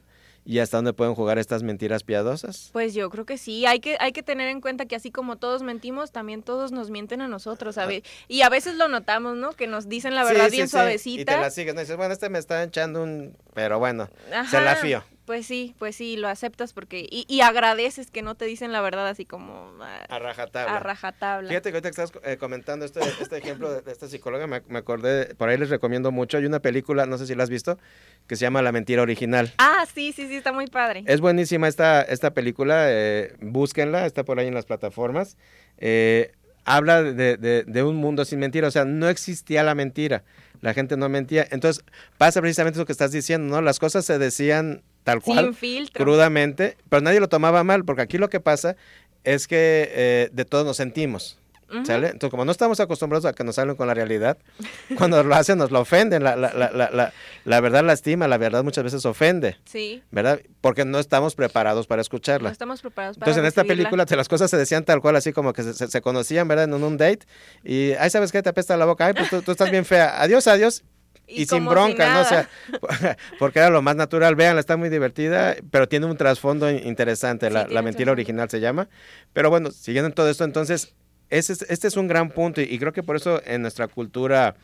y 0.49 0.61
hasta 0.61 0.79
dónde 0.79 0.95
pueden 0.95 1.15
jugar 1.15 1.37
estas 1.37 1.63
mentiras 1.63 2.05
piadosas. 2.05 2.71
Pues 2.73 2.95
yo 2.95 3.11
creo 3.11 3.27
que 3.27 3.37
sí, 3.37 3.67
hay 3.67 3.81
que, 3.81 3.99
hay 4.01 4.13
que 4.13 4.23
tener 4.23 4.49
en 4.49 4.63
cuenta 4.63 4.87
que 4.87 4.97
así 4.97 5.11
como 5.11 5.37
todos 5.37 5.63
mentimos, 5.63 6.11
también 6.11 6.43
todos 6.43 6.73
nos 6.73 6.89
mienten 6.89 7.21
a 7.21 7.29
nosotros, 7.29 7.75
¿sabes? 7.75 8.03
Y 8.29 8.41
a 8.41 8.49
veces 8.49 8.75
lo 8.77 8.89
notamos, 8.89 9.37
¿no? 9.37 9.53
Que 9.53 9.67
nos 9.67 9.91
dicen 9.91 10.15
la 10.15 10.25
verdad 10.25 10.47
Sí, 10.47 10.53
sí, 10.53 10.57
bien 10.57 10.69
sí. 10.69 10.71
Y 10.71 10.73
te 10.73 10.79
suavecita. 10.79 11.41
la 11.43 11.51
sigues, 11.51 11.75
¿no? 11.75 11.83
Y 11.83 11.85
dices, 11.85 11.99
bueno, 11.99 12.15
este 12.15 12.31
me 12.31 12.39
está 12.39 12.63
echando 12.63 13.03
un... 13.03 13.37
Pero 13.53 13.79
bueno, 13.79 14.09
se 14.51 14.59
la 14.63 14.77
fío. 14.77 15.05
Pues 15.29 15.45
sí, 15.47 15.75
pues 15.79 15.95
sí, 15.95 16.17
lo 16.17 16.27
aceptas 16.27 16.73
porque... 16.73 17.07
Y, 17.11 17.27
y 17.29 17.43
agradeces 17.43 18.11
que 18.11 18.23
no 18.23 18.35
te 18.35 18.47
dicen 18.47 18.73
la 18.73 18.81
verdad 18.81 19.07
así 19.07 19.27
como 19.27 19.71
ah, 19.83 20.07
A 20.09 20.19
rajatabla. 20.19 20.75
a 20.77 20.81
rajatabla. 20.81 21.49
Fíjate 21.51 21.71
que 21.71 21.77
ahorita 21.77 21.91
que 21.91 22.03
estás 22.03 22.13
eh, 22.25 22.39
comentando 22.39 22.87
este, 22.87 23.01
este 23.21 23.37
ejemplo 23.37 23.71
de, 23.71 23.83
de 23.83 23.93
esta 23.93 24.09
psicóloga, 24.09 24.47
me, 24.47 24.63
me 24.69 24.79
acordé, 24.79 25.35
por 25.35 25.51
ahí 25.51 25.59
les 25.59 25.69
recomiendo 25.69 26.11
mucho, 26.13 26.39
hay 26.39 26.47
una 26.47 26.61
película, 26.61 27.05
no 27.05 27.19
sé 27.19 27.27
si 27.27 27.35
la 27.35 27.43
has 27.43 27.51
visto, 27.51 27.79
que 28.27 28.37
se 28.37 28.41
llama 28.47 28.63
La 28.63 28.73
Mentira 28.73 29.03
Original. 29.03 29.53
Ah, 29.59 29.85
sí, 29.95 30.13
sí, 30.13 30.27
sí, 30.29 30.37
está 30.37 30.51
muy 30.53 30.67
padre. 30.67 31.05
Es 31.07 31.21
buenísima 31.21 31.69
esta, 31.69 32.01
esta 32.01 32.33
película, 32.33 32.87
eh, 32.89 33.35
búsquenla, 33.43 34.07
está 34.07 34.25
por 34.25 34.39
ahí 34.41 34.47
en 34.47 34.55
las 34.55 34.65
plataformas. 34.65 35.37
Eh, 35.77 36.33
habla 36.65 37.03
de, 37.03 37.37
de- 37.37 37.65
de 37.65 37.83
un 37.83 37.97
mundo 37.97 38.25
sin 38.25 38.39
mentira, 38.39 38.69
o 38.69 38.71
sea, 38.71 38.85
no 38.87 39.09
existía 39.11 39.63
la 39.63 39.75
mentira, 39.75 40.25
la 40.61 40.75
gente 40.75 40.97
no 40.97 41.09
mentía. 41.09 41.47
Entonces 41.51 41.85
pasa 42.17 42.41
precisamente 42.41 42.79
eso 42.79 42.87
que 42.87 42.93
estás 42.93 43.13
diciendo, 43.13 43.55
¿no? 43.57 43.63
Las 43.63 43.79
cosas 43.79 44.05
se 44.05 44.19
decían 44.19 44.83
tal 45.05 45.21
cual, 45.23 45.47
Sin 45.47 45.55
filtro. 45.55 46.05
crudamente, 46.05 46.77
pero 46.89 47.01
nadie 47.03 47.21
lo 47.21 47.29
tomaba 47.29 47.65
mal, 47.65 47.85
porque 47.85 48.03
aquí 48.03 48.19
lo 48.19 48.29
que 48.29 48.41
pasa 48.41 48.77
es 49.25 49.47
que 49.47 49.89
eh, 49.93 50.31
de 50.33 50.45
todos 50.45 50.65
nos 50.65 50.77
sentimos. 50.77 51.39
¿Sale? 51.85 52.07
Entonces, 52.09 52.31
como 52.31 52.45
no 52.47 52.53
estamos 52.53 52.81
acostumbrados 52.81 53.25
a 53.27 53.33
que 53.35 53.45
nos 53.45 53.59
hablen 53.59 53.77
con 53.77 53.87
la 53.87 53.95
realidad, 53.95 54.39
cuando 54.97 55.23
lo 55.23 55.35
hacen 55.35 55.59
nos 55.59 55.71
lo 55.71 55.81
ofenden. 55.81 56.25
La, 56.25 56.35
la, 56.35 56.53
la, 56.55 57.13
la, 57.45 57.61
verdad 57.61 57.85
lastima, 57.85 58.27
la 58.27 58.39
verdad 58.39 58.65
muchas 58.65 58.85
veces 58.85 59.05
ofende, 59.05 59.59
Sí, 59.67 60.03
¿verdad? 60.11 60.41
Porque 60.61 60.85
no 60.85 60.99
estamos 60.99 61.35
preparados 61.35 61.87
para 61.87 61.99
no 61.99 62.03
escucharla. 62.03 62.51
estamos 62.51 62.81
preparados 62.81 63.19
para 63.19 63.31
Entonces, 63.31 63.43
en 63.43 63.47
esta 63.49 63.65
película 63.65 64.07
te- 64.07 64.17
las 64.17 64.29
cosas 64.29 64.51
se 64.51 64.57
decían 64.57 64.85
tal 64.85 65.01
cual, 65.03 65.17
así 65.17 65.33
como 65.33 65.53
que 65.53 65.63
se, 65.63 65.75
se- 65.75 65.89
se 65.89 66.01
conocían, 66.01 66.49
¿verdad? 66.49 66.65
En 66.65 66.75
un, 66.75 66.97
date. 66.97 67.27
Y, 67.65 67.93
ay, 67.93 68.09
¿sabes 68.11 68.33
qué? 68.33 68.43
Te 68.43 68.49
apesta 68.49 68.77
la 68.77 68.87
boca. 68.87 69.07
Ay, 69.07 69.13
pues 69.15 69.29
tú, 69.29 69.43
tú 69.43 69.53
estás 69.53 69.71
bien 69.71 69.85
fea. 69.85 70.23
Adiós, 70.23 70.47
adiós. 70.47 70.85
Y, 71.31 71.45
sin 71.45 71.59
como 71.67 71.71
si 71.71 71.75
bronca, 71.75 72.15
¿no? 72.15 72.21
O 72.23 72.25
sea, 72.25 72.49
porque 73.39 73.59
era 73.59 73.69
lo 73.69 73.83
más 73.83 73.97
natural. 73.97 74.35
Vean, 74.35 74.57
está 74.59 74.79
muy 74.79 74.89
divertida, 74.89 75.57
pero 75.71 75.87
tiene 75.87 76.07
un 76.07 76.17
trasfondo 76.17 76.71
in- 76.71 76.87
interesante. 76.87 77.49
Sí, 77.49 77.53
la, 77.53 77.67
la 77.69 77.83
mentira 77.83 78.13
original 78.13 78.49
se 78.49 78.61
llama. 78.61 78.89
Pero 79.35 79.51
bueno, 79.51 79.71
siguiendo 79.71 80.07
en 80.09 80.15
todo 80.15 80.31
esto, 80.31 80.45
entonces, 80.45 80.95
ese 81.31 81.53
es- 81.53 81.63
este 81.69 81.89
es 81.89 81.97
un 81.97 82.09
gran 82.09 82.31
punto. 82.31 82.61
Y, 82.61 82.65
y 82.65 82.79
creo 82.79 82.93
que 82.93 83.03
por 83.03 83.17
eso 83.17 83.41
en 83.45 83.63
nuestra 83.63 83.89
cultura 83.89 84.55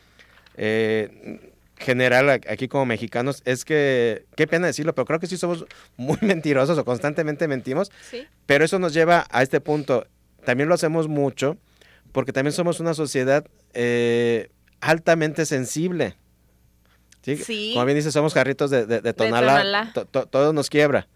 eh, 0.57 1.51
general, 1.77 2.29
aquí 2.29 2.67
como 2.67 2.85
mexicanos, 2.85 3.41
es 3.45 3.65
que, 3.65 4.25
qué 4.35 4.47
pena 4.47 4.67
decirlo, 4.67 4.95
pero 4.95 5.05
creo 5.05 5.19
que 5.19 5.27
sí 5.27 5.37
somos 5.37 5.65
muy 5.97 6.17
mentirosos 6.21 6.77
o 6.77 6.85
constantemente 6.85 7.47
mentimos. 7.47 7.91
Sí, 8.09 8.25
Pero 8.45 8.63
eso 8.65 8.79
nos 8.79 8.93
lleva 8.93 9.25
a 9.29 9.43
este 9.43 9.59
punto. 9.61 10.07
También 10.45 10.69
lo 10.69 10.75
hacemos 10.75 11.07
mucho 11.07 11.57
porque 12.11 12.31
también 12.31 12.53
somos 12.53 12.79
una 12.79 12.93
sociedad 12.93 13.45
eh, 13.73 14.49
altamente 14.79 15.45
sensible. 15.45 16.15
¿Sí? 17.23 17.37
Sí. 17.37 17.71
Como 17.73 17.85
bien 17.85 17.97
dice, 17.97 18.11
somos 18.11 18.33
jarritos 18.33 18.69
de, 18.69 18.85
de, 18.85 19.01
de 19.01 19.13
tonalá. 19.13 19.57
tonalá. 19.57 19.91
To- 19.93 20.05
to- 20.05 20.25
todo 20.27 20.53
nos 20.53 20.69
quiebra. 20.69 21.07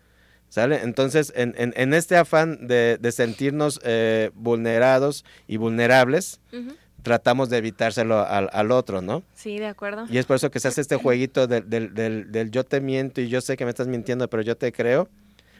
¿Sale? 0.49 0.81
Entonces, 0.83 1.31
en, 1.35 1.53
en- 1.57 1.73
en 1.77 1.93
este 1.93 2.17
afán 2.17 2.67
de, 2.67 2.97
de 2.99 3.12
sentirnos 3.12 3.79
eh, 3.83 4.31
vulnerados 4.33 5.23
y 5.47 5.57
vulnerables, 5.57 6.39
tratamos 7.03 7.49
de 7.49 7.57
evitárselo 7.57 8.19
al, 8.27 8.49
al 8.51 8.71
otro, 8.71 9.01
¿no? 9.01 9.23
sí, 9.35 9.57
de 9.59 9.67
acuerdo. 9.67 10.05
Y 10.09 10.17
es 10.17 10.25
por 10.25 10.35
eso 10.35 10.51
que 10.51 10.59
se 10.59 10.67
hace 10.67 10.81
este 10.81 10.95
jueguito 10.97 11.47
del, 11.47 11.69
del, 11.69 11.93
del, 11.93 12.31
del 12.31 12.51
yo 12.51 12.63
te 12.65 12.81
miento 12.81 13.21
y 13.21 13.29
yo 13.29 13.41
sé 13.41 13.55
que 13.57 13.63
me 13.65 13.69
estás 13.69 13.88
mintiendo, 13.88 14.27
pero 14.29 14.41
yo 14.43 14.57
te 14.57 14.71
creo. 14.71 15.07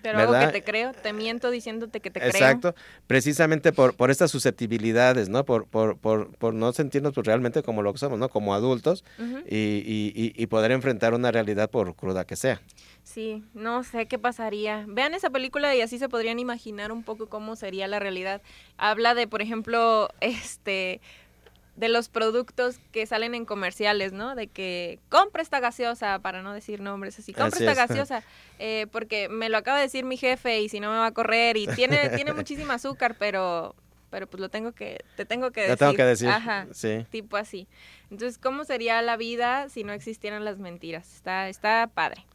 Pero 0.02 0.18
hago 0.20 0.32
¿verdad? 0.32 0.48
que 0.52 0.60
te 0.62 0.64
creo, 0.64 0.94
te 0.94 1.12
miento 1.14 1.52
diciéndote 1.52 2.00
que 2.00 2.10
te 2.10 2.26
Exacto, 2.26 2.74
precisamente 3.06 3.72
por, 3.74 3.96
por 3.96 4.12
estas 4.12 4.32
susceptibilidades, 4.32 5.28
¿no? 5.30 5.44
Por, 5.46 5.66
por, 5.68 5.98
por, 5.98 6.32
por 6.38 6.54
no 6.54 6.72
sentirnos 6.74 7.14
pues, 7.14 7.28
realmente 7.28 7.64
como 7.64 7.82
lo 7.84 7.92
que 7.94 8.00
somos, 8.00 8.18
¿no? 8.18 8.30
Como 8.30 8.54
adultos 8.54 9.04
creo. 9.18 9.44
Y- 9.46 10.34
y 10.36 10.48
poder 10.48 10.72
enfrentar 10.72 11.14
una 11.14 11.32
realidad 11.32 11.70
por 11.70 11.96
cruda 11.96 12.26
que 12.26 12.36
sea. 12.38 12.62
Sí, 13.04 13.44
no 13.54 13.84
sé 13.84 14.06
qué 14.06 14.20
pasaría. 14.20 14.86
Vean 14.88 15.14
esa 15.14 15.30
película 15.30 15.76
y 15.76 15.82
así 15.82 15.98
se 15.98 16.10
podrían 16.10 16.40
imaginar 16.40 16.92
un 16.92 17.04
poco 17.04 17.28
cómo 17.28 17.56
sería 17.56 17.88
la 17.88 18.00
realidad. 18.00 18.42
Habla 18.78 19.16
de, 19.16 19.28
por 19.28 19.42
ejemplo, 19.42 20.10
este 20.22 21.02
de 21.76 21.88
los 21.88 22.10
productos 22.10 22.78
que 22.92 23.06
salen 23.06 23.34
en 23.36 23.46
comerciales, 23.46 24.12
¿no? 24.12 24.36
De 24.36 24.48
que 24.48 25.00
compra 25.08 25.42
esta 25.42 25.62
gaseosa, 25.62 26.20
para 26.20 26.42
no 26.42 26.54
decir 26.54 26.82
nombres 26.82 27.18
así, 27.18 27.32
compra 27.32 27.56
Así 27.56 27.66
esta 27.66 27.72
es. 27.72 27.78
gaseosa, 27.90 28.24
eh, 28.60 28.88
porque 28.92 29.30
me 29.30 29.48
lo 29.48 29.58
acaba 29.58 29.78
de 29.78 29.84
decir 29.84 30.04
mi 30.04 30.18
jefe 30.18 30.60
y 30.60 30.68
si 30.68 30.82
no 30.82 30.92
me 30.92 30.98
va 30.98 31.06
a 31.08 31.14
correr 31.14 31.56
y 31.56 31.68
tiene, 31.68 32.10
tiene 32.10 32.34
muchísima 32.34 32.74
azúcar, 32.74 33.16
pero, 33.18 33.76
pero 34.10 34.28
pues 34.28 34.42
lo 34.42 34.50
tengo 34.50 34.74
que, 34.74 35.06
te 35.16 35.24
tengo 35.26 35.52
que 35.52 35.62
decir. 35.62 35.72
Lo 35.72 35.78
tengo 35.78 35.94
que 35.94 36.04
decir. 36.04 36.28
Ajá 36.28 36.68
Sí. 36.74 37.06
tipo 37.12 37.38
así. 37.38 37.66
Entonces, 38.12 38.38
¿cómo 38.38 38.66
sería 38.66 39.02
la 39.02 39.16
vida 39.16 39.70
si 39.70 39.86
no 39.86 39.94
existieran 39.94 40.44
las 40.44 40.58
mentiras? 40.60 41.16
Está, 41.16 41.48
está 41.48 41.90
padre. 41.94 42.26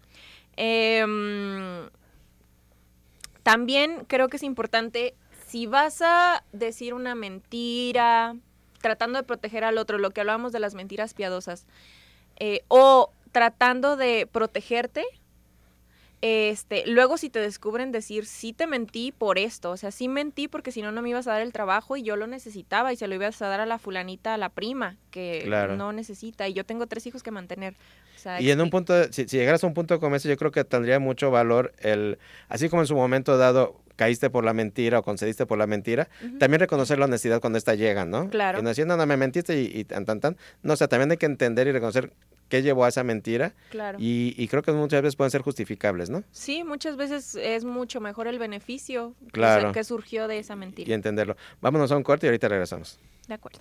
Em, 0.57 1.89
también 3.43 4.05
creo 4.07 4.29
que 4.29 4.37
es 4.37 4.43
importante, 4.43 5.15
si 5.47 5.67
vas 5.67 6.01
a 6.03 6.43
decir 6.53 6.95
una 6.95 7.15
mentira, 7.15 8.37
tratando 8.81 9.19
de 9.19 9.25
proteger 9.25 9.65
al 9.65 9.79
otro, 9.79 9.99
lo 9.99 10.11
que 10.11 10.21
hablábamos 10.21 10.53
de 10.53 10.61
las 10.61 10.75
mentiras 10.75 11.15
piadosas, 11.15 11.67
eh, 12.39 12.63
o 12.69 13.11
tratando 13.33 13.97
de 13.97 14.29
protegerte, 14.31 15.05
este, 16.27 16.87
luego 16.87 17.19
si 17.19 17.29
te 17.29 17.39
descubren 17.39 17.93
decir, 17.93 18.25
sí 18.25 18.55
te 18.55 18.67
mentí 18.67 19.13
por 19.13 19.39
esto, 19.39 19.73
o 19.73 19.77
sea, 19.77 19.91
sí 19.91 20.09
mentí 20.09 20.49
porque 20.49 20.73
si 20.73 20.81
no, 20.81 20.91
no 20.91 21.03
me 21.03 21.11
ibas 21.11 21.27
a 21.27 21.33
dar 21.33 21.43
el 21.43 21.53
trabajo 21.53 21.99
y 21.99 22.03
yo 22.03 22.17
lo 22.17 22.27
necesitaba 22.27 22.95
y 22.95 22.97
se 22.97 23.07
lo 23.09 23.15
ibas 23.15 23.43
a 23.43 23.49
dar 23.49 23.61
a 23.61 23.67
la 23.67 23.79
fulanita, 23.79 24.33
a 24.33 24.39
la 24.39 24.49
prima, 24.49 24.97
que 25.11 25.43
Claro. 25.45 25.77
no 25.77 25.93
necesita 25.93 26.49
y 26.49 26.55
yo 26.55 26.65
tengo 26.65 26.87
tres 26.87 27.07
hijos 27.07 27.23
que 27.23 27.31
mantener. 27.31 27.75
Y 28.41 28.51
en 28.51 28.61
un 28.61 28.69
y- 28.69 28.71
punto, 28.71 29.05
si, 29.13 29.29
si 29.29 29.37
llegaras 29.37 29.63
a 29.65 29.67
un 29.67 29.75
punto 29.75 30.01
como 30.01 30.17
ese, 30.17 30.29
yo 30.29 30.37
creo 30.37 30.51
que 30.51 30.65
tendría 30.65 30.99
mucho 30.99 31.31
valor 31.31 31.73
el, 31.81 32.19
así 32.49 32.69
como 32.69 32.83
en 32.83 32.87
su 32.89 32.95
momento 32.95 33.37
dado 33.39 33.81
caíste 33.97 34.29
por 34.29 34.45
la 34.45 34.53
mentira 34.53 34.99
o 34.99 35.03
concediste 35.05 35.47
por 35.47 35.57
la 35.57 35.69
mentira, 35.69 36.09
también 36.41 36.59
reconocer 36.59 36.99
la 36.99 37.05
honestidad 37.05 37.41
cuando 37.41 37.59
esta 37.59 37.75
llega, 37.77 38.05
¿no? 38.05 38.29
Claro. 38.29 38.59
Y 38.59 38.63
no 38.63 38.69
decir, 38.71 38.87
no, 38.87 38.97
no, 38.97 39.07
me 39.07 39.17
mentiste 39.17 39.61
y, 39.61 39.67
y 39.73 39.85
tan, 39.85 40.05
tan, 40.05 40.19
tan. 40.21 40.37
No, 40.65 40.73
o 40.73 40.77
sea, 40.77 40.89
también 40.89 41.13
hay 41.13 41.17
que 41.17 41.27
entender 41.27 41.69
y 41.69 41.73
reconocer 41.73 42.13
qué 42.49 42.61
llevó 42.63 42.85
a 42.85 42.89
esa 42.89 43.05
mentira 43.05 43.55
Claro. 43.71 43.99
y, 44.01 44.35
y 44.37 44.49
creo 44.49 44.63
que 44.63 44.73
muchas 44.73 45.01
veces 45.01 45.15
pueden 45.15 45.31
ser 45.31 45.43
justificables, 45.43 46.11
¿no? 46.11 46.25
Sí, 46.33 46.65
muchas 46.65 46.97
veces 46.97 47.37
es 47.37 47.65
mucho 47.65 48.01
mejor 48.01 48.27
el 48.27 48.41
beneficio 48.41 49.15
que 49.27 49.31
Claro. 49.31 49.69
se- 49.69 49.75
que 49.75 49.85
surgió 49.85 50.27
de 50.27 50.41
esa 50.41 50.55
Y 50.55 50.57
mentira. 50.57 50.93
entenderlo. 50.95 51.37
Vámonos 51.61 51.93
a 51.93 51.97
un 51.97 52.03
corte 52.03 52.27
y 52.27 52.29
ahorita 52.29 52.49
regresamos. 52.49 52.99
De 53.29 53.35
acuerdo. 53.35 53.61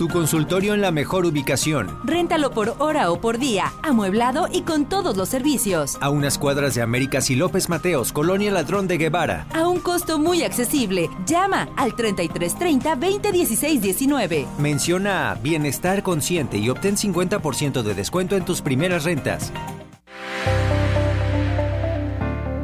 Tu 0.00 0.08
consultorio 0.08 0.72
en 0.72 0.80
la 0.80 0.92
mejor 0.92 1.26
ubicación, 1.26 2.00
Réntalo 2.04 2.52
por 2.52 2.74
hora 2.78 3.10
o 3.10 3.20
por 3.20 3.36
día, 3.36 3.70
amueblado 3.82 4.48
y 4.50 4.62
con 4.62 4.88
todos 4.88 5.14
los 5.14 5.28
servicios. 5.28 5.98
a 6.00 6.08
unas 6.08 6.38
cuadras 6.38 6.74
de 6.74 6.80
Américas 6.80 7.28
y 7.28 7.34
López 7.34 7.68
Mateos, 7.68 8.10
Colonia 8.10 8.50
Ladrón 8.50 8.88
de 8.88 8.96
Guevara. 8.96 9.46
A 9.52 9.68
un 9.68 9.78
costo 9.78 10.18
muy 10.18 10.42
accesible. 10.42 11.10
Llama 11.26 11.68
al 11.76 11.94
3330 11.94 12.96
2016 12.96 13.82
19. 13.82 14.46
Menciona 14.58 15.36
Bienestar 15.42 16.02
Consciente 16.02 16.56
y 16.56 16.70
obtén 16.70 16.96
50% 16.96 17.82
de 17.82 17.92
descuento 17.92 18.38
en 18.38 18.46
tus 18.46 18.62
primeras 18.62 19.04
rentas. 19.04 19.52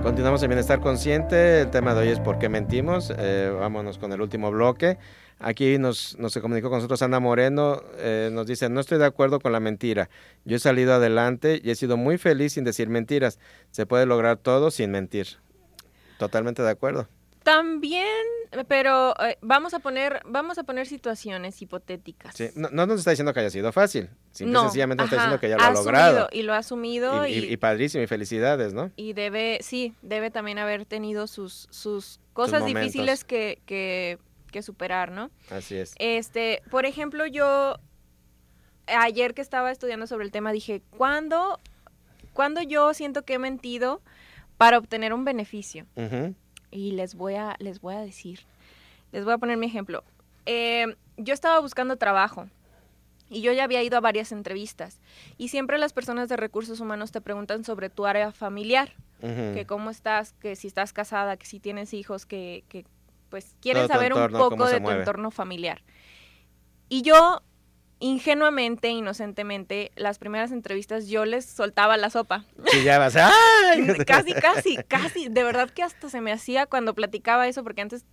Continuamos 0.03 0.43
en 0.43 0.49
Bienestar 0.49 0.81
Consciente. 0.81 1.63
El 1.63 1.71
tema 1.71 1.93
de 1.93 2.01
hoy 2.01 2.09
es 2.09 2.21
¿por 2.21 2.39
qué 2.39 2.49
mentimos? 2.49 3.13
Eh, 3.15 3.55
vámonos 3.61 3.99
con 3.99 4.11
el 4.13 4.23
último 4.23 4.51
bloque. 4.51 4.97
Aquí 5.39 5.79
nos, 5.79 6.17
nos 6.19 6.33
se 6.33 6.41
comunicó 6.41 6.71
con 6.71 6.79
nosotros 6.79 7.03
Ana 7.03 7.21
Moreno. 7.21 7.83
eh, 7.99 8.31
nos 8.33 8.47
dice, 8.47 8.69
no 8.71 8.81
estoy 8.81 8.99
de 8.99 9.05
acuerdo 9.05 9.39
con 9.41 9.53
la 9.53 9.61
mentira. 9.61 10.09
Yo 10.45 10.57
he 10.57 10.59
salido 10.59 10.95
adelante 10.95 11.61
y 11.63 11.71
he 11.71 11.75
sido 11.75 11.97
muy 11.99 12.17
feliz 12.17 12.55
sin 12.55 12.65
decir 12.65 12.89
mentiras. 12.89 13.39
Se 13.71 13.85
puede 13.85 14.07
lograr 14.07 14.39
todo 14.39 14.71
sin 14.71 14.91
mentir. 14.91 15.27
Totalmente 16.19 16.63
de 16.63 16.71
acuerdo. 16.71 17.09
También, 17.43 18.07
pero 18.67 19.15
eh, 19.21 19.39
vamos 19.41 19.73
a 19.73 19.79
poner, 19.79 20.21
vamos 20.25 20.59
a 20.59 20.65
poner 20.65 20.87
situaciones 20.89 21.63
hipotéticas. 21.63 22.35
Sí, 22.35 22.49
No, 22.57 22.71
no 22.73 22.87
nos 22.87 22.99
está 22.99 23.11
diciendo 23.11 23.33
que 23.33 23.39
haya 23.41 23.51
sido 23.51 23.71
fácil. 23.73 24.09
Simple 24.33 24.53
no, 24.55 24.63
sencillamente 24.63 25.05
nos 25.05 25.13
está 25.13 25.17
diciendo 25.23 25.39
que 25.41 25.49
ya 25.51 25.57
lo 25.57 25.63
ha 25.63 25.71
logrado. 25.71 26.29
Y 26.33 26.43
lo 26.43 26.55
ha 26.55 26.59
asumido 26.59 27.25
Y, 27.27 27.31
y, 27.31 27.39
y- 27.45 27.53
y 27.53 27.57
padrísimo 27.57 28.03
y 28.03 28.09
felicidades, 28.09 28.73
¿no? 28.73 28.91
y 28.97 29.13
debe, 29.13 29.59
sí, 29.63 29.95
debe 30.03 30.33
también 30.33 30.59
haber 30.59 30.87
tenido 30.87 31.29
sus, 31.29 31.69
sus 31.71 32.19
cosas 32.33 32.65
difíciles 32.67 33.23
que, 33.23 33.61
que, 33.65 34.19
que 34.57 34.63
superar, 34.63 35.11
¿no? 35.11 35.31
Así 35.51 35.77
es. 35.77 35.95
Este, 35.99 36.63
por 36.71 36.87
ejemplo, 36.87 37.27
yo 37.27 37.77
ayer 38.87 39.35
que 39.35 39.43
estaba 39.43 39.71
estudiando 39.71 40.07
sobre 40.07 40.25
el 40.25 40.31
tema 40.31 40.51
dije, 40.51 40.81
¿cuándo, 40.97 41.61
¿cuándo 42.33 42.63
yo 42.63 42.95
siento 42.95 43.23
que 43.27 43.35
he 43.35 43.39
mentido 43.39 44.01
para 44.57 44.79
obtener 44.79 45.13
un 45.13 45.27
beneficio? 45.27 45.85
Y 46.71 46.93
les 46.93 47.17
voy 47.17 47.35
a, 47.35 47.57
les 47.59 47.83
voy 47.83 47.97
a 47.97 48.01
decir, 48.01 48.41
les 49.13 49.27
voy 49.27 49.35
a 49.35 49.39
poner 49.39 49.59
mi 49.59 49.67
ejemplo. 49.67 50.05
Eh, 50.47 50.97
yo 51.19 51.35
estaba 51.35 51.61
buscando 51.61 51.99
trabajo 51.99 52.49
y 53.29 53.43
yo 53.43 53.53
ya 53.53 53.65
había 53.65 53.83
ido 53.83 53.99
a 53.99 54.01
varias 54.01 54.33
entrevistas 54.33 55.01
y 55.37 55.49
siempre 55.49 55.77
las 55.77 55.93
personas 55.93 56.31
de 56.31 56.37
recursos 56.37 56.81
humanos 56.81 57.13
te 57.13 57.21
preguntan 57.21 57.63
sobre 57.63 57.91
tu 57.91 58.07
área 58.07 58.33
familiar, 58.33 58.95
que 59.21 59.67
cómo 59.67 59.91
estás, 59.91 60.33
que 60.35 60.57
si 60.57 60.67
estás 60.67 60.95
casada, 60.95 61.37
que 61.37 61.45
si 61.45 61.61
tienes 61.61 61.93
hijos, 61.93 62.25
que, 62.25 62.65
que 62.69 62.87
pues 63.29 63.55
quieren 63.61 63.89
saber 63.89 64.13
entorno, 64.13 64.45
un 64.45 64.51
poco 64.51 64.69
de 64.69 64.81
tu 64.81 64.91
entorno 64.91 65.31
familiar. 65.31 65.83
Y 66.89 67.03
yo, 67.03 67.43
ingenuamente, 67.99 68.89
inocentemente, 68.89 69.91
las 69.97 70.19
primeras 70.19 70.53
entrevistas 70.53 71.09
yo 71.09 71.25
les 71.25 71.45
soltaba 71.45 71.97
la 71.97 72.11
sopa. 72.11 72.45
Sí, 72.71 72.83
ya 72.85 72.99
vas. 72.99 73.17
¡Ay! 73.17 73.97
casi, 74.07 74.33
casi, 74.35 74.77
casi. 74.89 75.29
De 75.29 75.43
verdad 75.43 75.71
que 75.71 75.83
hasta 75.83 76.09
se 76.09 76.21
me 76.21 76.33
hacía 76.33 76.67
cuando 76.67 76.95
platicaba 76.95 77.49
eso, 77.49 77.65
porque 77.65 77.83
antes 77.83 78.05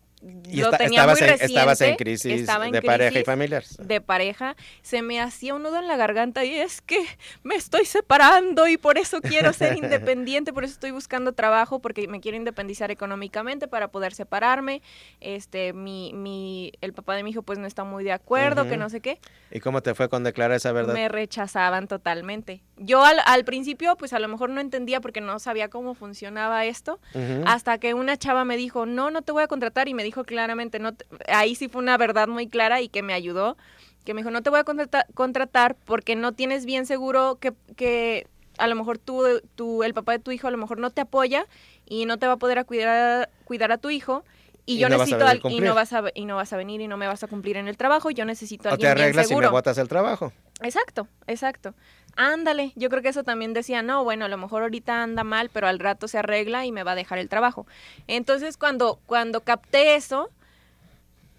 Y 0.49 0.61
lo 0.61 0.71
tenía 0.71 1.01
estabas, 1.01 1.19
muy 1.19 1.27
en, 1.27 1.31
reciente. 1.33 1.45
estabas 1.45 1.81
en 1.81 1.95
crisis 1.95 2.41
estaba 2.41 2.65
en 2.67 2.71
de 2.71 2.81
pareja 2.81 3.09
y 3.09 3.11
crisis 3.11 3.25
familiar. 3.25 3.63
de 3.77 4.01
pareja, 4.01 4.55
se 4.81 5.01
me 5.01 5.19
hacía 5.19 5.53
un 5.53 5.63
nudo 5.63 5.79
en 5.79 5.87
la 5.87 5.97
garganta 5.97 6.45
y 6.45 6.55
es 6.55 6.81
que 6.81 7.03
me 7.43 7.55
estoy 7.55 7.85
separando 7.85 8.67
y 8.67 8.77
por 8.77 8.97
eso 8.97 9.19
quiero 9.21 9.51
ser 9.51 9.77
independiente, 9.77 10.53
por 10.53 10.63
eso 10.63 10.73
estoy 10.73 10.91
buscando 10.91 11.33
trabajo 11.33 11.79
porque 11.79 12.07
me 12.07 12.21
quiero 12.21 12.37
independizar 12.37 12.89
económicamente 12.89 13.67
para 13.67 13.89
poder 13.89 14.13
separarme. 14.13 14.81
Este, 15.19 15.73
mi, 15.73 16.13
mi, 16.13 16.71
el 16.81 16.93
papá 16.93 17.15
de 17.15 17.23
mi 17.23 17.31
hijo 17.31 17.41
pues 17.41 17.59
no 17.59 17.67
está 17.67 17.83
muy 17.83 18.03
de 18.03 18.13
acuerdo, 18.13 18.67
que 18.67 18.77
no 18.77 18.89
sé 18.89 19.01
qué. 19.01 19.19
¿Y 19.51 19.59
cómo 19.59 19.81
te 19.81 19.93
fue 19.93 20.07
con 20.07 20.23
declarar 20.23 20.55
esa 20.55 20.71
verdad? 20.71 20.93
Me 20.93 21.09
rechazaban 21.09 21.87
totalmente. 21.87 22.61
Yo 22.77 23.03
al, 23.03 23.17
al 23.25 23.43
principio 23.43 23.97
pues 23.97 24.13
a 24.13 24.19
lo 24.19 24.27
mejor 24.27 24.49
no 24.49 24.61
entendía 24.61 25.01
porque 25.01 25.21
no 25.21 25.37
sabía 25.39 25.69
cómo 25.69 25.95
funcionaba 25.95 26.65
esto, 26.65 26.99
hasta 27.45 27.77
que 27.77 27.93
una 27.93 28.17
chava 28.17 28.45
me 28.45 28.55
dijo, 28.57 28.85
no, 28.85 29.11
no 29.11 29.21
te 29.21 29.31
voy 29.31 29.43
a 29.43 29.47
contratar 29.47 29.87
y 29.87 29.93
me 29.93 30.03
dijo 30.03 30.12
claramente, 30.23 30.77
no 30.77 30.93
te- 30.93 31.05
ahí 31.27 31.55
sí 31.55 31.67
fue 31.67 31.81
una 31.81 31.97
verdad 31.97 32.27
muy 32.27 32.47
clara 32.47 32.79
y 32.81 32.89
que 32.89 33.01
me 33.01 33.13
ayudó, 33.13 33.57
que 34.05 34.13
me 34.13 34.21
dijo, 34.21 34.29
no 34.29 34.43
te 34.43 34.51
voy 34.51 34.59
a 34.59 34.63
contrata- 34.63 35.07
contratar 35.15 35.75
porque 35.85 36.15
no 36.15 36.33
tienes 36.33 36.65
bien 36.65 36.85
seguro 36.85 37.39
que, 37.41 37.53
que 37.75 38.27
a 38.59 38.67
lo 38.67 38.75
mejor 38.75 38.99
tú, 38.99 39.23
tú, 39.55 39.83
el 39.83 39.95
papá 39.95 40.11
de 40.11 40.19
tu 40.19 40.29
hijo 40.31 40.47
a 40.47 40.51
lo 40.51 40.57
mejor 40.59 40.77
no 40.77 40.91
te 40.91 41.01
apoya 41.01 41.47
y 41.87 42.05
no 42.05 42.17
te 42.19 42.27
va 42.27 42.33
a 42.33 42.37
poder 42.37 42.59
a 42.59 42.63
cuidar, 42.65 43.29
cuidar 43.45 43.71
a 43.71 43.77
tu 43.79 43.89
hijo. 43.89 44.23
Y, 44.65 44.75
Y 44.75 44.77
yo 44.79 44.87
no 44.89 44.97
necesito 44.97 45.25
al- 45.25 45.41
y 45.51 45.59
no 45.61 45.75
vas 45.75 45.91
a 45.91 46.03
y 46.13 46.25
no 46.25 46.35
vas 46.37 46.53
a 46.53 46.57
venir 46.57 46.79
y 46.79 46.87
no 46.87 46.95
me 46.95 47.07
vas 47.07 47.23
a 47.23 47.27
cumplir 47.27 47.57
en 47.57 47.67
el 47.67 47.75
trabajo, 47.75 48.11
yo 48.11 48.23
necesito 48.23 48.69
a 48.69 48.73
o 48.73 48.77
te 48.77 48.87
alguien 48.87 48.95
bien 48.95 49.05
arreglas 49.07 49.31
y 49.31 49.35
me 49.35 49.47
botas 49.51 49.77
el 49.77 49.87
trabajo. 49.89 50.31
Exacto, 50.61 51.07
exacto. 51.27 51.73
Ándale, 52.15 52.73
yo 52.75 52.89
creo 52.89 53.01
que 53.01 53.09
eso 53.09 53.23
también 53.23 53.53
decía, 53.53 53.81
no, 53.81 54.03
bueno, 54.03 54.25
a 54.25 54.27
lo 54.27 54.37
mejor 54.37 54.61
ahorita 54.61 55.01
anda 55.01 55.23
mal, 55.23 55.49
pero 55.49 55.67
al 55.67 55.79
rato 55.79 56.07
se 56.07 56.19
arregla 56.19 56.65
y 56.65 56.71
me 56.71 56.83
va 56.83 56.91
a 56.91 56.95
dejar 56.95 57.17
el 57.17 57.29
trabajo. 57.29 57.65
Entonces, 58.07 58.57
cuando, 58.57 58.99
cuando 59.07 59.41
capté 59.41 59.95
eso, 59.95 60.29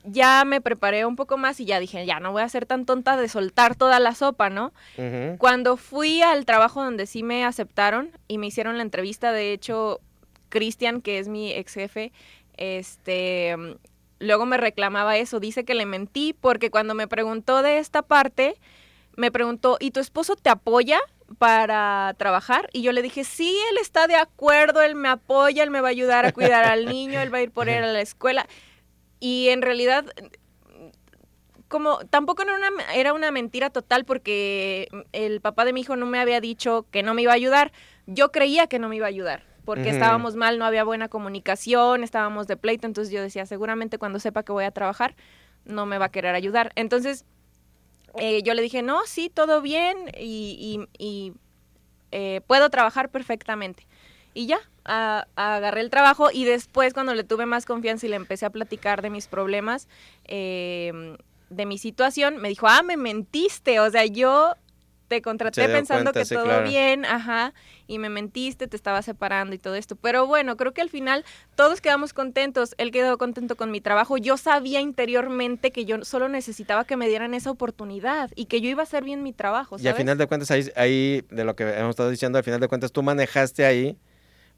ya 0.04 0.44
me 0.44 0.60
preparé 0.60 1.06
un 1.06 1.16
poco 1.16 1.38
más 1.38 1.60
y 1.60 1.64
ya 1.64 1.80
dije, 1.80 2.04
ya 2.06 2.20
no 2.20 2.32
voy 2.32 2.42
a 2.42 2.48
ser 2.48 2.66
tan 2.66 2.84
tonta 2.84 3.16
de 3.16 3.28
soltar 3.28 3.74
toda 3.74 4.00
la 4.00 4.14
sopa, 4.14 4.50
¿no? 4.50 4.72
Cuando 5.38 5.76
fui 5.76 6.22
al 6.22 6.44
trabajo 6.44 6.82
donde 6.82 7.06
sí 7.06 7.22
me 7.22 7.44
aceptaron 7.44 8.10
y 8.28 8.38
me 8.38 8.48
hicieron 8.48 8.76
la 8.76 8.82
entrevista, 8.82 9.32
de 9.32 9.52
hecho, 9.52 10.00
Cristian, 10.50 11.00
que 11.00 11.18
es 11.18 11.28
mi 11.28 11.52
ex 11.52 11.74
jefe, 11.74 12.12
este, 12.56 13.56
luego 14.18 14.44
me 14.44 14.56
reclamaba 14.56 15.16
eso, 15.16 15.40
dice 15.40 15.64
que 15.64 15.74
le 15.74 15.86
mentí 15.86 16.34
porque 16.38 16.70
cuando 16.70 16.94
me 16.94 17.08
preguntó 17.08 17.62
de 17.62 17.78
esta 17.78 18.02
parte, 18.02 18.56
me 19.16 19.30
preguntó, 19.30 19.76
¿y 19.80 19.90
tu 19.90 20.00
esposo 20.00 20.36
te 20.36 20.50
apoya 20.50 20.98
para 21.38 22.14
trabajar? 22.18 22.68
Y 22.72 22.82
yo 22.82 22.92
le 22.92 23.02
dije, 23.02 23.24
sí, 23.24 23.56
él 23.70 23.78
está 23.78 24.06
de 24.06 24.16
acuerdo, 24.16 24.82
él 24.82 24.94
me 24.94 25.08
apoya, 25.08 25.62
él 25.62 25.70
me 25.70 25.80
va 25.80 25.88
a 25.88 25.90
ayudar 25.90 26.26
a 26.26 26.32
cuidar 26.32 26.64
al 26.64 26.86
niño, 26.86 27.20
él 27.20 27.32
va 27.32 27.38
a 27.38 27.42
ir 27.42 27.50
por 27.50 27.68
él 27.68 27.82
a 27.84 27.92
la 27.92 28.00
escuela. 28.00 28.46
Y 29.20 29.48
en 29.48 29.62
realidad 29.62 30.06
como 31.68 31.98
tampoco 32.10 32.42
era 32.42 32.54
una, 32.54 32.68
era 32.94 33.12
una 33.12 33.32
mentira 33.32 33.68
total 33.70 34.04
porque 34.04 34.88
el 35.12 35.40
papá 35.40 35.64
de 35.64 35.72
mi 35.72 35.80
hijo 35.80 35.96
no 35.96 36.06
me 36.06 36.20
había 36.20 36.40
dicho 36.40 36.86
que 36.92 37.02
no 37.02 37.14
me 37.14 37.22
iba 37.22 37.32
a 37.32 37.34
ayudar. 37.34 37.72
Yo 38.06 38.30
creía 38.30 38.66
que 38.68 38.78
no 38.78 38.88
me 38.88 38.96
iba 38.96 39.06
a 39.06 39.08
ayudar 39.08 39.42
porque 39.64 39.90
estábamos 39.90 40.36
mal, 40.36 40.58
no 40.58 40.66
había 40.66 40.84
buena 40.84 41.08
comunicación, 41.08 42.04
estábamos 42.04 42.46
de 42.46 42.56
pleito, 42.56 42.86
entonces 42.86 43.12
yo 43.12 43.22
decía, 43.22 43.46
seguramente 43.46 43.98
cuando 43.98 44.20
sepa 44.20 44.42
que 44.42 44.52
voy 44.52 44.64
a 44.64 44.70
trabajar, 44.70 45.16
no 45.64 45.86
me 45.86 45.98
va 45.98 46.06
a 46.06 46.10
querer 46.10 46.34
ayudar. 46.34 46.70
Entonces 46.76 47.24
eh, 48.18 48.42
yo 48.42 48.54
le 48.54 48.62
dije, 48.62 48.82
no, 48.82 49.04
sí, 49.06 49.30
todo 49.32 49.60
bien 49.62 49.96
y, 50.18 50.86
y- 50.98 51.04
y, 51.04 51.32
eh, 52.12 52.40
puedo 52.46 52.70
trabajar 52.70 53.10
perfectamente. 53.10 53.86
Y 54.34 54.46
ya, 54.46 54.58
a- 54.84 55.26
agarré 55.36 55.80
el 55.80 55.90
trabajo 55.90 56.30
y 56.32 56.44
después 56.44 56.92
cuando 56.94 57.14
le 57.14 57.24
tuve 57.24 57.46
más 57.46 57.66
confianza 57.66 58.06
y 58.06 58.10
le 58.10 58.16
empecé 58.16 58.46
a 58.46 58.50
platicar 58.50 59.02
de 59.02 59.10
mis 59.10 59.28
problemas, 59.28 59.88
eh, 60.26 61.16
de 61.50 61.66
mi 61.66 61.78
situación, 61.78 62.38
me 62.38 62.48
dijo, 62.48 62.66
ah, 62.68 62.82
me 62.82 62.96
mentiste. 62.96 63.78
O 63.80 63.90
sea, 63.90 64.04
yo 64.06 64.54
te 65.08 65.22
contraté 65.22 65.68
pensando 65.68 66.12
cuenta, 66.12 66.20
que 66.20 66.24
sí, 66.24 66.34
todo 66.34 66.44
claro. 66.44 66.68
bien, 66.68 67.04
ajá, 67.04 67.52
y 67.86 67.98
me 67.98 68.08
mentiste, 68.08 68.66
te 68.66 68.76
estaba 68.76 69.02
separando 69.02 69.54
y 69.54 69.58
todo 69.58 69.74
esto. 69.74 69.96
Pero 69.96 70.26
bueno, 70.26 70.56
creo 70.56 70.72
que 70.72 70.80
al 70.80 70.90
final 70.90 71.24
todos 71.54 71.80
quedamos 71.80 72.12
contentos. 72.12 72.74
Él 72.78 72.90
quedó 72.90 73.18
contento 73.18 73.56
con 73.56 73.70
mi 73.70 73.80
trabajo. 73.80 74.16
Yo 74.16 74.36
sabía 74.36 74.80
interiormente 74.80 75.70
que 75.70 75.84
yo 75.84 76.04
solo 76.04 76.28
necesitaba 76.28 76.84
que 76.84 76.96
me 76.96 77.08
dieran 77.08 77.34
esa 77.34 77.50
oportunidad 77.50 78.30
y 78.34 78.46
que 78.46 78.60
yo 78.60 78.68
iba 78.70 78.82
a 78.82 78.84
hacer 78.84 79.04
bien 79.04 79.22
mi 79.22 79.32
trabajo, 79.32 79.76
Y 79.78 79.86
al 79.86 79.94
final 79.94 80.18
de 80.18 80.26
cuentas, 80.26 80.50
ahí, 80.50 80.70
ahí, 80.76 81.24
de 81.30 81.44
lo 81.44 81.54
que 81.56 81.64
hemos 81.64 81.90
estado 81.90 82.10
diciendo, 82.10 82.38
al 82.38 82.44
final 82.44 82.60
de 82.60 82.68
cuentas, 82.68 82.92
tú 82.92 83.02
manejaste 83.02 83.64
ahí, 83.66 83.96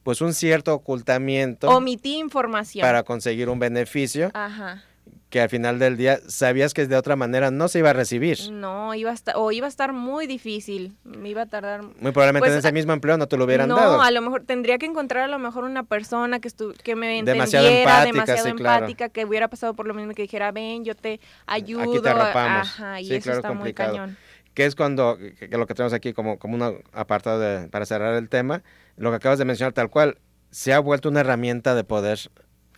pues 0.02 0.20
un 0.20 0.34
cierto 0.34 0.72
ocultamiento 0.72 1.68
Omití 1.68 2.16
información. 2.16 2.82
para 2.82 3.02
conseguir 3.02 3.48
un 3.48 3.58
beneficio 3.58 4.30
Ajá. 4.34 4.84
Que 5.30 5.40
al 5.40 5.48
final 5.48 5.78
del 5.80 5.96
día 5.96 6.20
sabías 6.28 6.72
que 6.72 6.86
de 6.86 6.96
otra 6.96 7.16
manera 7.16 7.50
no 7.50 7.66
se 7.66 7.80
iba 7.80 7.90
a 7.90 7.92
recibir. 7.92 8.38
No, 8.52 8.94
iba 8.94 9.10
a 9.10 9.14
estar, 9.14 9.34
o 9.36 9.50
iba 9.50 9.66
a 9.66 9.68
estar 9.68 9.92
muy 9.92 10.26
difícil. 10.28 10.94
Me 11.02 11.28
iba 11.30 11.42
a 11.42 11.46
tardar 11.46 11.82
Muy 11.82 12.12
probablemente 12.12 12.40
Pues, 12.46 12.52
en 12.52 12.58
ese 12.60 12.72
mismo 12.72 12.92
empleo 12.92 13.16
no 13.18 13.26
te 13.26 13.36
lo 13.36 13.44
hubieran 13.44 13.68
no, 13.68 13.76
dado. 13.76 14.00
a 14.02 14.10
lo 14.12 14.22
mejor 14.22 14.44
tendría 14.44 14.78
que 14.78 14.86
encontrar 14.86 15.24
a 15.24 15.26
lo 15.28 15.40
mejor 15.40 15.64
una 15.64 15.82
persona 15.82 16.38
que 16.38 16.46
estu 16.46 16.72
que 16.82 16.94
me 16.94 17.18
entendiera, 17.18 17.34
Demasiado 17.34 17.66
empática, 17.66 18.04
demasiado 18.12 18.48
sí, 18.48 18.54
claro. 18.54 18.76
empática, 18.86 19.08
que 19.08 19.24
hubiera 19.24 19.48
pasado 19.48 19.74
por 19.74 19.88
lo 19.88 19.94
mismo 19.94 20.14
que 20.14 20.22
dijera, 20.22 20.52
ven, 20.52 20.84
yo 20.84 20.94
te 20.94 21.18
ayudo. 21.46 22.00
te 22.00 22.08
arropamos. 22.08 22.68
Ajá, 22.68 23.00
y 23.00 23.06
Sí, 23.06 23.14
eso 23.16 23.24
claro, 23.24 23.38
está 23.38 23.48
complicado. 23.48 23.90
muy 23.90 23.98
cañón. 23.98 24.16
que 24.54 24.64
es 24.64 24.76
cuando, 24.76 25.18
que, 25.18 25.34
que 25.50 25.58
lo 25.58 25.66
que 25.66 25.74
tenemos 25.74 25.92
aquí 25.92 26.12
como, 26.12 26.38
como 26.38 26.54
un 26.54 26.80
apartado 26.92 27.40
de- 27.40 27.68
para 27.68 27.84
cerrar 27.84 28.14
el 28.14 28.28
tema, 28.28 28.62
lo 28.96 29.10
que 29.10 29.16
acabas 29.16 29.38
de 29.40 29.44
mencionar 29.44 29.72
tal 29.72 29.90
cual, 29.90 30.18
se 30.50 30.72
ha 30.72 30.78
vuelto 30.78 31.08
una 31.08 31.20
herramienta 31.20 31.74
de 31.74 31.82
poder 31.84 32.18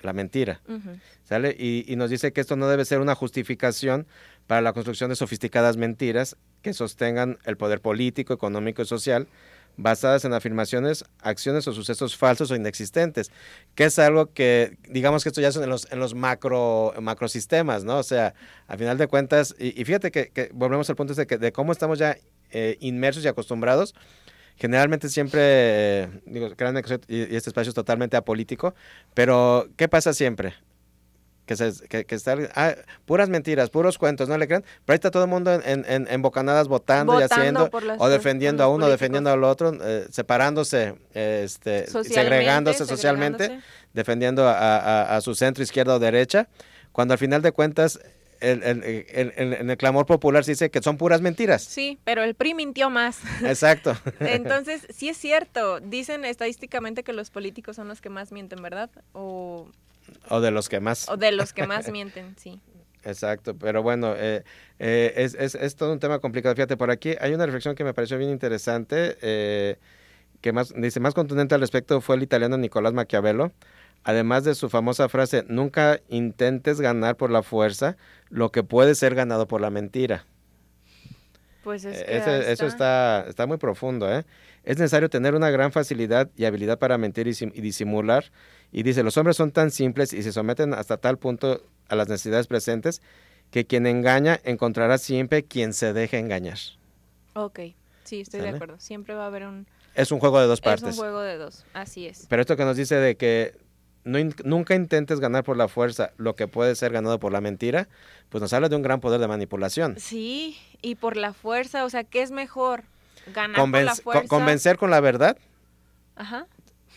la 0.01 0.13
mentira. 0.13 0.61
Y, 1.31 1.95
nos 1.97 2.11
dice 2.11 2.33
que 2.33 2.41
esto 2.41 2.57
no 2.57 2.69
debe 2.69 2.85
ser 2.85 3.01
una 3.01 3.15
justificación 3.15 4.07
para 4.47 4.63
la 4.63 4.73
construcción 4.73 5.11
de 5.11 5.17
sofisticadas 5.17 5.77
mentiras 5.77 6.37
que 6.63 6.73
sostengan 6.73 7.39
el 7.45 7.57
poder 7.57 7.81
político, 7.81 8.33
económico 8.33 8.83
y 8.83 8.87
social, 8.87 9.29
basadas 9.77 10.25
en 10.25 10.33
afirmaciones, 10.33 11.05
acciones 11.21 11.69
o 11.69 11.73
sucesos 11.73 12.17
falsos 12.17 12.51
o 12.51 12.57
inexistentes, 12.57 13.31
que 13.75 13.85
es 13.85 13.99
algo 13.99 14.33
que, 14.33 14.77
digamos 14.89 15.23
que 15.23 15.29
esto 15.29 15.41
ya 15.41 15.53
son 15.53 15.65
en 15.65 15.71
los, 15.71 15.91
en 15.93 15.99
los 15.99 16.15
macro, 16.15 16.95
macrosistemas, 17.01 17.85
¿no? 17.85 17.99
O 17.99 18.03
sea, 18.03 18.35
al 18.67 18.79
final 18.79 18.99
de 18.99 19.07
cuentas, 19.07 19.55
y, 19.59 19.85
fíjate 19.85 20.11
que, 20.11 20.51
volvemos 20.53 20.89
al 20.89 20.97
punto 20.97 21.13
este 21.13 21.27
que, 21.27 21.39
de 21.39 21.53
cómo 21.53 21.73
estamos 21.73 21.99
ya 21.99 22.17
eh, 22.51 22.77
inmersos 22.81 23.25
y 23.25 23.29
acostumbrados, 23.29 23.95
generalmente 24.57 25.09
siempre, 25.11 26.09
digo, 26.27 26.51
créanme 26.57 26.83
que 26.83 26.99
y 27.07 27.37
este 27.37 27.51
espacio 27.51 27.69
es 27.69 27.75
totalmente 27.75 28.17
apolítico, 28.17 28.75
pero 29.15 29.69
¿qué 29.77 29.89
pasa 29.89 30.13
siempre? 30.13 30.55
Que, 31.49 31.57
se, 31.57 31.73
que, 31.89 32.05
que 32.05 32.15
está, 32.15 32.37
ah, 32.55 32.75
puras 33.07 33.31
mentiras, 33.31 33.71
puros 33.71 33.97
cuentos, 33.97 34.29
¿no 34.29 34.37
le 34.37 34.47
crean? 34.47 34.63
Pero 34.85 34.93
ahí 34.93 34.97
está 34.97 35.11
todo 35.11 35.25
el 35.25 35.31
mundo 35.31 35.51
en, 35.53 35.85
en, 35.89 36.07
en- 36.09 36.21
bocanadas 36.23 36.69
votando, 36.69 37.19
y 37.19 37.23
haciendo, 37.23 37.71
o 37.99 38.09
defendiendo 38.11 38.63
a 38.63 38.69
uno, 38.69 38.85
políticos. 38.85 38.91
defendiendo 39.01 39.31
al 39.31 39.43
otro, 39.45 39.73
eh, 39.83 40.07
separándose, 40.11 40.95
eh, 41.15 41.43
este, 41.45 41.87
Socialmente, 41.87 42.15
segregándose 42.37 42.85
socialmente, 42.87 43.45
segregándose. 43.45 43.73
defendiendo 43.95 44.47
a, 44.47 44.53
a- 44.77 45.17
a 45.17 45.21
su 45.23 45.35
centro, 45.35 45.65
izquierda 45.65 45.95
o 45.95 45.99
derecha, 45.99 46.49
cuando 46.93 47.15
al 47.15 47.19
final 47.19 47.41
de 47.41 47.53
cuentas, 47.53 47.99
el- 48.41 48.63
el- 48.63 48.85
el- 48.85 49.33
el- 49.35 49.53
en 49.55 49.71
el 49.71 49.77
clamor 49.79 50.05
popular 50.05 50.45
se 50.45 50.51
dice 50.53 50.71
que 50.71 50.83
son 50.83 50.99
puras 50.99 51.23
mentiras. 51.23 51.63
Sí, 51.65 51.99
pero 52.05 52.23
el 52.23 52.35
PRI 52.35 52.53
mintió 52.53 52.91
más. 52.91 53.21
Exacto. 53.43 53.97
Entonces, 54.21 54.87
sí 54.95 55.09
es 55.09 55.17
cierto. 55.17 55.81
Dicen 55.81 56.27
estadísticamente 56.27 57.03
que 57.05 57.15
los 57.15 57.31
políticos 57.31 57.75
son 57.77 57.89
los 57.89 58.03
que 58.03 58.11
más 58.11 58.33
mienten, 58.33 58.61
¿verdad? 58.63 58.91
O, 59.13 59.67
o 60.29 60.41
de 60.41 60.51
los 60.51 60.69
que 60.69 60.81
más. 60.81 61.09
o 61.09 61.17
de 61.17 61.33
los 61.33 61.53
que 61.53 61.67
más 61.67 61.89
mienten, 61.93 62.35
sí. 62.39 62.61
Exacto, 63.05 63.57
pero 63.57 63.83
bueno, 63.83 64.15
eh, 64.17 64.43
eh, 64.79 65.13
es, 65.17 65.35
es, 65.35 65.55
es 65.55 65.77
todo 65.77 65.93
un 65.93 66.01
tema 66.01 66.19
complicado. 66.19 66.55
Fíjate, 66.55 66.77
por 66.77 66.91
aquí 66.91 67.15
hay 67.21 67.33
una 67.33 67.47
reflexión 67.47 67.75
que 67.75 67.85
me 67.85 67.95
pareció 67.95 68.19
bien 68.19 68.31
interesante, 68.31 69.17
eh, 69.23 69.79
que 70.41 70.53
más 70.53 70.75
dice, 70.77 71.01
más 71.01 71.15
contundente 71.15 71.55
al 71.55 71.61
respecto 71.61 72.01
fue 72.01 72.17
el 72.17 72.23
italiano 72.23 72.59
Nicolás 72.59 72.93
Maquiavelo, 72.93 73.53
además 74.05 74.45
de 74.45 74.55
su 74.55 74.69
famosa 74.69 75.09
frase, 75.09 75.45
nunca 75.49 76.01
intentes 76.09 76.81
ganar 76.81 77.17
por 77.17 77.31
la 77.31 77.43
fuerza 77.43 77.97
lo 78.31 78.51
que 78.51 78.63
puede 78.65 78.95
ser 78.95 79.15
ganado 79.15 79.47
por 79.47 79.61
la 79.61 79.71
mentira. 79.71 80.27
Pues 81.63 81.85
es 81.85 82.03
que 82.03 82.17
ese- 82.17 82.31
ahí 82.31 82.43
Eso 82.53 82.67
está, 82.67 83.25
está 83.29 83.47
muy 83.47 83.57
profundo, 83.59 84.11
¿eh? 84.13 84.25
Es 84.65 84.79
necesario 84.79 85.09
tener 85.09 85.35
una 85.35 85.51
gran 85.51 85.73
facilidad 85.73 86.31
y 86.37 86.45
habilidad 86.45 86.79
para 86.79 86.99
mentir 86.99 87.27
y, 87.27 87.31
y 87.31 87.61
disimular. 87.61 88.25
Y 88.73 88.83
dice, 88.83 89.03
los 89.03 89.17
hombres 89.17 89.37
son 89.37 89.51
tan 89.51 89.71
simples 89.71 90.13
y 90.13 90.23
se 90.23 90.33
someten 90.33 90.75
hasta 90.75 90.97
tal 90.99 91.19
punto 91.19 91.63
a 91.89 91.97
las 91.97 92.09
necesidades 92.09 92.47
presentes 92.47 93.01
que 93.51 93.65
quien 93.67 93.87
engaña 93.87 94.39
encontrará 94.45 94.99
siempre 94.99 95.43
quien 95.45 95.73
se 95.73 95.93
deje 95.95 96.19
engañar. 96.19 96.59
Ok, 97.35 97.61
sí, 98.05 98.21
estoy 98.21 98.41
de 98.41 98.51
acuerdo. 98.51 98.79
Siempre 98.79 99.15
va 99.15 99.25
a 99.25 99.27
haber 99.29 99.45
un... 99.47 99.67
Es 99.95 100.13
un 100.13 100.19
juego 100.21 100.39
de 100.41 100.47
dos 100.47 100.59
Es 100.61 100.67
un 100.67 100.71
partes. 100.71 100.97
juego 100.97 101.21
de 101.23 101.37
dos, 101.39 101.65
así 101.73 102.07
es. 102.07 102.27
Pero 102.29 102.43
esto 102.43 102.57
que 102.57 102.65
nos 102.65 102.77
dice 102.77 102.97
de 102.97 103.17
que 103.17 103.57
no 104.05 104.19
nunca 104.45 104.75
intentes 104.75 105.19
ganar 105.19 105.45
por 105.45 105.57
la 105.57 105.67
fuerza 105.69 106.13
lo 106.19 106.37
que 106.37 106.47
puede 106.47 106.75
ser 106.77 106.93
ganado 106.93 107.19
por 107.19 107.33
la 107.33 107.41
mentira, 107.41 107.89
pues 108.29 108.41
nos 108.43 108.53
habla 108.53 108.69
de 108.69 108.77
un 108.77 108.83
gran 108.83 109.01
poder 109.01 109.19
de 109.21 109.29
manipulación. 109.29 109.97
Sí, 109.99 110.57
y 110.83 110.95
por 110.97 111.17
la 111.17 111.33
fuerza, 111.33 111.85
o 111.85 111.91
sea, 111.91 112.05
¿qué 112.05 112.23
es 112.23 112.31
mejor? 112.31 112.85
Ganar 113.35 113.57
por 113.57 113.69
la 113.71 113.93
Convenc- 113.93 114.03
fuerza. 114.03 114.29
convencer 114.29 114.77
con 114.79 114.91
la 114.91 115.01
verdad 115.01 115.37
Ajá. 116.17 116.47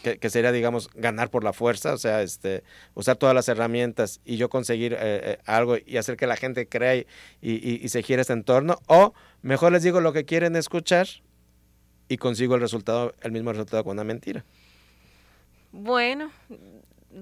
Que, 0.04 0.18
que 0.18 0.30
sería, 0.30 0.52
digamos, 0.52 0.90
ganar 0.96 1.30
por 1.30 1.44
la 1.44 1.54
fuerza, 1.54 1.94
o 1.94 1.98
sea, 1.98 2.22
este, 2.22 2.64
usar 2.94 3.18
todas 3.18 3.36
las 3.36 3.48
herramientas 3.50 4.20
y 4.26 4.38
yo 4.38 4.50
conseguir 4.50 4.94
eh, 4.94 4.98
eh, 5.02 5.38
algo 5.46 5.78
y 5.86 5.98
hacer 5.98 6.18
que 6.18 6.28
la 6.28 6.36
gente 6.36 6.68
crea 6.68 6.96
y, 6.96 7.06
y- 7.42 7.80
y 7.84 7.90
se 7.90 8.02
gire 8.04 8.22
este 8.22 8.34
entorno, 8.34 8.80
o 8.88 9.14
mejor 9.42 9.72
les 9.72 9.84
digo 9.84 10.02
lo 10.02 10.14
que 10.14 10.26
quieren 10.26 10.56
escuchar 10.56 11.08
y 12.08 12.18
consigo 12.18 12.56
el 12.56 12.62
resultado, 12.62 13.14
el 13.22 13.32
mismo 13.32 13.52
resultado 13.52 13.84
con 13.84 13.94
una 13.94 14.04
mentira. 14.04 14.44
Bueno, 15.72 16.32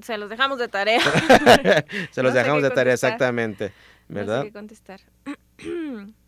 se 0.01 0.17
los 0.17 0.29
dejamos 0.29 0.57
de 0.59 0.67
tarea. 0.67 0.99
Se 2.11 2.23
los 2.23 2.33
No 2.33 2.39
dejamos 2.39 2.63
de 2.63 2.69
tarea 2.71 2.93
exactamente, 2.93 3.65
No 4.07 4.19
sé 4.21 4.25
¿verdad? 4.25 4.43
qué 4.43 4.51
contestar. 4.51 5.01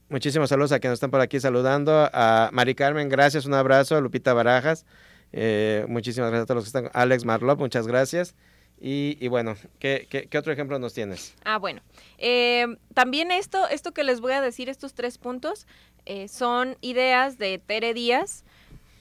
Muchísimos 0.09 0.49
saludos 0.49 0.71
a 0.73 0.79
quienes 0.79 0.97
están 0.97 1.09
por 1.11 1.21
aquí 1.21 1.39
saludando. 1.39 2.09
A 2.13 2.49
Mari 2.51 2.75
Carmen, 2.75 3.07
gracias, 3.09 3.45
un 3.45 3.53
abrazo. 3.53 3.95
A 3.95 4.01
Lupita 4.01 4.33
Barajas, 4.33 4.85
eh, 5.33 5.85
muchísimas 5.87 6.29
gracias 6.29 6.43
a 6.43 6.47
todos 6.47 6.55
los 6.55 6.71
que 6.71 6.77
están. 6.77 6.91
Alex 6.93 7.25
Marlop, 7.25 7.59
muchas 7.59 7.87
gracias. 7.87 8.35
Y, 8.83 9.17
y 9.19 9.27
bueno, 9.27 9.55
¿qué, 9.77 10.07
qué, 10.09 10.27
qué 10.27 10.37
otro 10.39 10.51
ejemplo 10.51 10.79
nos 10.79 10.93
tienes? 10.95 11.35
Ah, 11.43 11.59
bueno. 11.59 11.81
Eh, 12.17 12.65
también 12.95 13.31
esto, 13.31 13.67
esto 13.67 13.91
que 13.91 14.03
les 14.03 14.21
voy 14.21 14.33
a 14.33 14.41
decir, 14.41 14.69
estos 14.69 14.95
tres 14.95 15.19
puntos, 15.19 15.67
eh, 16.05 16.27
son 16.27 16.77
ideas 16.81 17.37
de 17.37 17.59
Tere 17.59 17.93
Díaz 17.93 18.43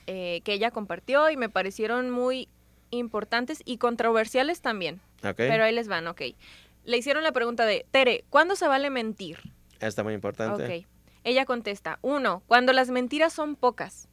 eh, 0.05 0.41
que 0.43 0.53
ella 0.53 0.69
compartió 0.69 1.31
y 1.31 1.37
me 1.37 1.49
parecieron 1.49 2.11
muy 2.11 2.47
importantes 2.91 3.63
y 3.65 3.77
controversiales 3.77 4.61
también. 4.61 5.01
¿Ok? 5.23 5.37
Pero 5.37 5.63
ahí 5.63 5.73
les 5.73 5.87
van, 5.87 6.05
ok. 6.05 6.21
Le 6.83 6.97
hicieron 6.97 7.23
la 7.23 7.31
pregunta 7.31 7.65
de, 7.65 7.85
Tere, 7.89 8.23
¿cuándo 8.29 8.55
se 8.55 8.67
vale 8.67 8.91
mentir? 8.91 9.39
Está 9.79 10.03
muy 10.03 10.13
importante. 10.13 10.63
Ok. 10.63 10.87
Ella 11.23 11.45
contesta, 11.45 11.97
uno, 12.01 12.43
cuando 12.45 12.71
las 12.71 12.89
mentiras 12.89 13.33
son 13.33 13.55
pocas. 13.55 14.09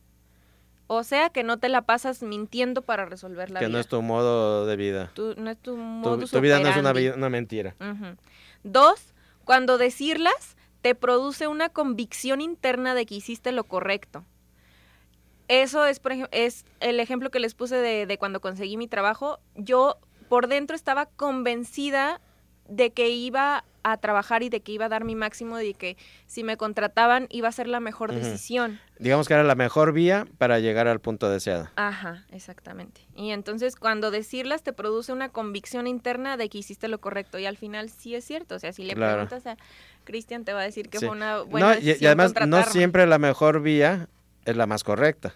O 0.90 1.04
sea 1.04 1.28
que 1.28 1.42
no 1.44 1.58
te 1.58 1.68
la 1.68 1.82
pasas 1.82 2.22
mintiendo 2.22 2.80
para 2.82 3.04
resolver 3.04 3.50
la 3.50 3.60
que 3.60 3.66
vida. 3.66 3.72
no 3.74 3.78
es 3.78 3.86
tu 3.88 4.00
modo 4.02 4.64
de 4.66 4.74
vida. 4.76 5.10
Tu- 5.14 5.34
no 5.36 5.50
es 5.50 5.58
tu 5.58 5.72
Tu, 5.72 5.76
modus 5.76 6.30
tu 6.30 6.40
vida 6.40 6.58
no 6.60 6.68
es 6.70 6.76
una, 6.78 6.92
una 7.14 7.28
mentira. 7.28 7.74
Dos, 8.64 9.14
cuando 9.44 9.76
decirlas 9.78 10.56
te 10.80 10.94
produce 10.94 11.46
una 11.46 11.68
convicción 11.68 12.40
interna 12.40 12.94
de 12.94 13.04
que 13.04 13.16
hiciste 13.16 13.52
lo 13.52 13.64
correcto. 13.64 14.24
Eso 15.48 15.84
es, 15.86 15.98
por 16.00 16.12
ejemplo, 16.12 16.30
es 16.32 16.64
el 16.80 17.00
ejemplo 17.00 17.30
que 17.30 17.40
les 17.40 17.54
puse 17.54 17.76
de, 17.76 18.06
de 18.06 18.18
cuando 18.18 18.40
conseguí 18.40 18.76
mi 18.76 18.86
trabajo. 18.88 19.40
Yo 19.56 19.96
por 20.28 20.46
dentro 20.48 20.76
estaba 20.76 21.06
convencida 21.06 22.20
de 22.68 22.90
que 22.90 23.08
iba 23.08 23.64
a 23.82 23.96
trabajar 23.96 24.42
y 24.42 24.48
de 24.48 24.60
que 24.60 24.72
iba 24.72 24.86
a 24.86 24.88
dar 24.88 25.04
mi 25.04 25.14
máximo 25.14 25.58
y 25.60 25.68
de 25.68 25.74
que 25.74 25.96
si 26.26 26.44
me 26.44 26.56
contrataban 26.56 27.26
iba 27.30 27.48
a 27.48 27.52
ser 27.52 27.68
la 27.68 27.80
mejor 27.80 28.12
decisión. 28.12 28.80
Digamos 28.98 29.28
que 29.28 29.34
era 29.34 29.44
la 29.44 29.54
mejor 29.54 29.92
vía 29.92 30.26
para 30.38 30.58
llegar 30.58 30.88
al 30.88 31.00
punto 31.00 31.30
deseado. 31.30 31.68
Ajá, 31.76 32.24
exactamente. 32.30 33.00
Y 33.14 33.30
entonces 33.30 33.76
cuando 33.76 34.10
decirlas 34.10 34.62
te 34.62 34.72
produce 34.72 35.12
una 35.12 35.28
convicción 35.28 35.86
interna 35.86 36.36
de 36.36 36.48
que 36.48 36.58
hiciste 36.58 36.88
lo 36.88 36.98
correcto 37.00 37.38
y 37.38 37.46
al 37.46 37.56
final 37.56 37.90
sí 37.90 38.14
es 38.14 38.24
cierto. 38.24 38.56
O 38.56 38.58
sea, 38.58 38.72
si 38.72 38.84
le 38.84 38.94
Claro. 38.94 39.12
preguntas 39.26 39.46
a 39.46 39.56
Cristian 40.04 40.44
te 40.44 40.52
va 40.52 40.60
a 40.60 40.64
decir 40.64 40.88
que 40.88 40.98
Sí. 40.98 41.06
fue 41.06 41.14
una 41.14 41.40
buena 41.42 41.68
No, 41.68 41.74
y- 41.74 41.78
y, 41.78 41.84
decisión 41.86 42.06
además 42.20 42.34
no 42.48 42.62
siempre 42.64 43.06
la 43.06 43.18
mejor 43.18 43.60
vía 43.62 44.08
es 44.44 44.56
la 44.56 44.66
más 44.66 44.82
correcta. 44.84 45.34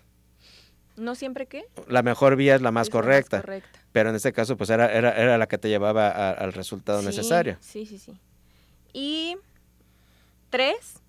¿No 0.96 1.14
siempre 1.14 1.46
qué? 1.46 1.64
La 1.88 2.02
mejor 2.02 2.36
vía 2.36 2.54
es 2.54 2.60
la 2.62 2.70
más 2.70 2.88
Es 2.88 2.94
la 2.94 3.00
correcta. 3.00 3.40
correcta. 3.40 3.78
Pero 3.92 4.10
en 4.10 4.16
este 4.16 4.32
caso, 4.32 4.56
pues 4.56 4.68
era, 4.70 4.92
era, 4.92 5.10
era 5.16 5.38
la 5.38 5.46
que 5.46 5.56
te 5.58 5.68
llevaba 5.68 6.08
a- 6.08 6.30
al 6.32 6.52
resultado 6.52 7.00
Sí, 7.00 7.06
necesario. 7.06 7.56
Sí, 7.60 7.86
sí, 7.86 7.98
sí. 7.98 8.12
Y 8.92 9.36
tres, 10.50 11.00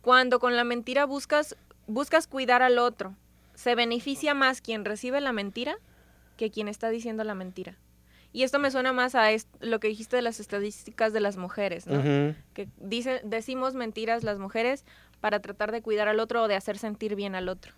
cuando 0.00 0.38
con 0.38 0.56
la 0.56 0.64
mentira 0.64 1.04
buscas, 1.04 1.56
buscas 1.86 2.26
cuidar 2.26 2.62
al 2.62 2.78
otro, 2.78 3.14
se 3.54 3.74
beneficia 3.74 4.34
más 4.34 4.60
quien 4.60 4.84
recibe 4.84 5.20
la 5.20 5.32
mentira 5.32 5.76
que 6.36 6.50
quien 6.50 6.68
está 6.68 6.90
diciendo 6.90 7.24
la 7.24 7.34
mentira. 7.34 7.76
Y 8.32 8.44
esto 8.44 8.58
me 8.58 8.70
suena 8.70 8.92
más 8.92 9.14
a 9.14 9.28
lo 9.60 9.78
que 9.78 9.88
dijiste 9.88 10.16
de 10.16 10.22
las 10.22 10.40
estadísticas 10.40 11.12
de 11.12 11.20
las 11.20 11.36
mujeres, 11.36 11.86
¿no? 11.86 12.02
Que 12.54 12.68
dice, 12.78 13.20
decimos 13.24 13.74
mentiras 13.74 14.24
las 14.24 14.38
mujeres 14.38 14.86
para 15.20 15.40
tratar 15.40 15.70
de 15.70 15.82
cuidar 15.82 16.08
al 16.08 16.18
otro 16.18 16.42
o 16.42 16.48
de 16.48 16.54
hacer 16.54 16.78
sentir 16.78 17.14
bien 17.14 17.34
al 17.34 17.48
otro. 17.48 17.72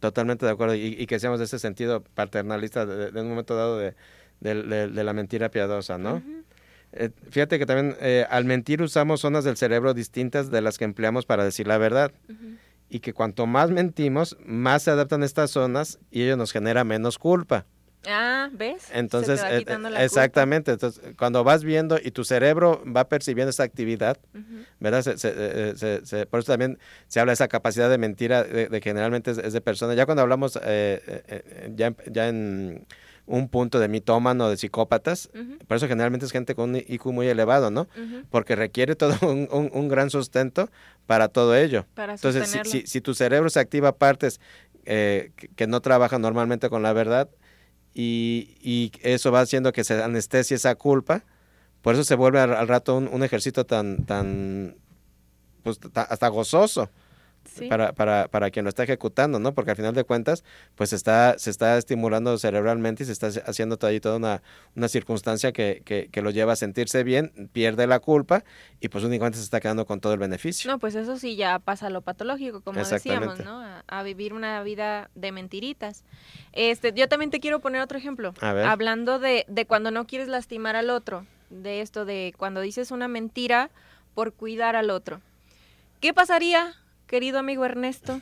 Totalmente 0.00 0.44
de 0.44 0.52
acuerdo. 0.52 0.74
Y, 0.74 1.06
que 1.06 1.20
seamos 1.20 1.38
de 1.38 1.44
ese 1.44 1.60
sentido 1.60 2.02
paternalista 2.02 2.84
de, 2.84 3.20
un 3.20 3.28
momento 3.28 3.54
dado 3.54 3.78
de, 3.78 3.94
la 4.40 5.12
mentira 5.12 5.48
piadosa, 5.50 5.98
¿no? 5.98 6.20
Eh, 6.92 7.10
fíjate 7.30 7.58
que 7.58 7.66
también 7.66 7.96
eh, 8.00 8.26
al 8.28 8.44
mentir 8.44 8.82
usamos 8.82 9.20
zonas 9.20 9.44
del 9.44 9.56
cerebro 9.56 9.94
distintas 9.94 10.50
de 10.50 10.60
las 10.60 10.78
que 10.78 10.84
empleamos 10.84 11.26
para 11.26 11.44
decir 11.44 11.66
la 11.66 11.78
verdad. 11.78 12.12
Y 12.88 13.00
que 13.00 13.14
cuanto 13.14 13.46
más 13.46 13.70
mentimos, 13.70 14.36
más 14.44 14.82
se 14.82 14.90
adaptan 14.90 15.22
estas 15.22 15.50
zonas 15.50 15.98
y 16.10 16.22
ello 16.22 16.36
nos 16.36 16.52
genera 16.52 16.84
menos 16.84 17.18
culpa. 17.18 17.64
Ah, 18.06 18.50
¿ves? 18.52 18.88
Entonces, 18.92 19.40
eh, 19.48 19.64
exactamente. 19.98 20.72
Entonces, 20.72 21.14
cuando 21.16 21.44
vas 21.44 21.64
viendo 21.64 21.98
y 22.02 22.10
tu 22.10 22.24
cerebro 22.24 22.82
va 22.84 23.08
percibiendo 23.08 23.50
esa 23.50 23.62
actividad, 23.62 24.18
¿verdad? 24.80 25.02
Se, 25.16 26.26
por 26.26 26.40
eso 26.40 26.52
también 26.52 26.78
se 27.06 27.20
habla 27.20 27.30
de 27.30 27.34
esa 27.34 27.48
capacidad 27.48 27.88
de 27.88 27.98
mentira, 27.98 28.42
de, 28.42 28.80
generalmente 28.82 29.30
es, 29.30 29.52
de 29.52 29.60
persona. 29.60 29.94
Ya 29.94 30.04
cuando 30.04 30.22
hablamos 30.22 30.58
eh, 30.62 31.72
ya, 31.74 31.94
ya 32.10 32.28
en 32.28 32.86
un 33.26 33.48
punto 33.48 33.78
de 33.78 33.88
mitómano, 33.88 34.48
de 34.48 34.56
psicópatas. 34.56 35.30
Por 35.66 35.76
eso 35.76 35.88
generalmente 35.88 36.26
es 36.26 36.32
gente 36.32 36.54
con 36.54 36.70
un 36.70 36.76
IQ 36.76 37.06
muy 37.06 37.28
elevado, 37.28 37.70
¿no? 37.70 37.88
Porque 38.30 38.56
requiere 38.56 38.96
todo 38.96 39.14
un, 39.22 39.88
gran 39.88 40.10
sustento 40.10 40.70
para 41.06 41.28
todo 41.28 41.56
ello. 41.56 41.86
Entonces, 41.96 42.56
si, 42.64 42.86
si, 42.86 43.00
tu 43.00 43.14
cerebro 43.14 43.50
se 43.50 43.60
activa 43.60 43.96
partes 43.96 44.40
eh, 44.84 45.32
que, 45.56 45.66
no 45.66 45.80
trabajan 45.80 46.22
normalmente 46.22 46.68
con 46.68 46.82
la 46.82 46.92
verdad 46.92 47.28
y, 47.94 48.90
eso 49.02 49.30
va 49.30 49.40
haciendo 49.40 49.72
que 49.72 49.84
se 49.84 50.02
anestesie 50.02 50.56
esa 50.56 50.74
culpa, 50.74 51.24
por 51.82 51.94
eso 51.94 52.04
se 52.04 52.14
vuelve 52.14 52.40
al, 52.40 52.68
rato 52.68 52.96
un, 52.96 53.08
un, 53.08 53.22
ejercicio 53.22 53.64
tan, 53.64 54.04
tan 54.04 54.76
pues, 55.62 55.78
hasta 55.94 56.28
gozoso 56.28 56.90
para, 57.68 57.92
para, 57.92 58.28
para 58.28 58.50
quien 58.50 58.64
lo 58.64 58.68
está 58.68 58.82
ejecutando, 58.84 59.38
¿no? 59.38 59.54
Porque 59.54 59.70
al 59.70 59.76
final 59.76 59.94
de 59.94 60.04
cuentas, 60.04 60.44
pues 60.74 60.92
está, 60.92 61.38
se 61.38 61.50
está 61.50 61.76
estimulando 61.78 62.36
cerebralmente 62.38 63.02
y 63.02 63.06
se 63.06 63.12
está 63.12 63.28
haciendo 63.46 63.78
ahí 63.82 64.00
toda 64.00 64.16
una, 64.16 64.42
una 64.76 64.88
circunstancia 64.88 65.52
que, 65.52 65.82
que, 65.84 66.22
lo 66.22 66.30
lleva 66.30 66.52
a 66.52 66.56
sentirse 66.56 67.02
bien, 67.02 67.50
pierde 67.52 67.86
la 67.86 67.98
culpa 67.98 68.44
y 68.80 68.88
pues 68.88 69.02
únicamente 69.04 69.38
se 69.38 69.44
está 69.44 69.60
quedando 69.60 69.86
con 69.86 70.00
todo 70.00 70.12
el 70.12 70.18
beneficio. 70.18 70.70
No, 70.70 70.78
pues 70.78 70.94
eso 70.94 71.18
sí 71.18 71.36
ya 71.36 71.58
pasa 71.58 71.88
a 71.88 71.90
lo 71.90 72.02
patológico, 72.02 72.60
como 72.60 72.78
decíamos, 72.84 73.40
¿no? 73.40 73.64
A, 73.86 74.02
vivir 74.02 74.32
una 74.32 74.62
vida 74.62 75.10
de 75.14 75.32
mentiritas. 75.32 76.04
Este, 76.52 76.92
yo 76.92 77.08
también 77.08 77.30
te 77.30 77.40
quiero 77.40 77.60
poner 77.60 77.80
otro 77.80 77.98
ejemplo. 77.98 78.34
Hablando 78.40 79.18
de, 79.18 79.44
de 79.48 79.66
cuando 79.66 79.90
no 79.90 80.06
quieres 80.06 80.28
lastimar 80.28 80.76
al 80.76 80.90
otro, 80.90 81.24
de 81.50 81.80
esto 81.80 82.04
de 82.04 82.34
cuando 82.36 82.60
dices 82.60 82.90
una 82.90 83.08
mentira 83.08 83.70
por 84.14 84.32
cuidar 84.32 84.76
al 84.76 84.90
otro. 84.90 85.20
¿Qué 86.00 86.12
pasaría 86.12 86.74
querido 87.12 87.38
amigo 87.38 87.66
Ernesto, 87.66 88.18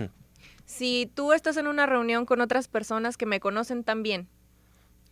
si 0.64 1.09
tú 1.14 1.32
estás 1.32 1.57
en 1.57 1.68
una 1.68 1.86
reunión 1.86 2.26
con 2.26 2.41
otras 2.41 2.66
personas 2.66 3.16
que 3.16 3.24
me 3.24 3.38
conocen 3.38 3.84
tan 3.84 4.03
bien, 4.03 4.26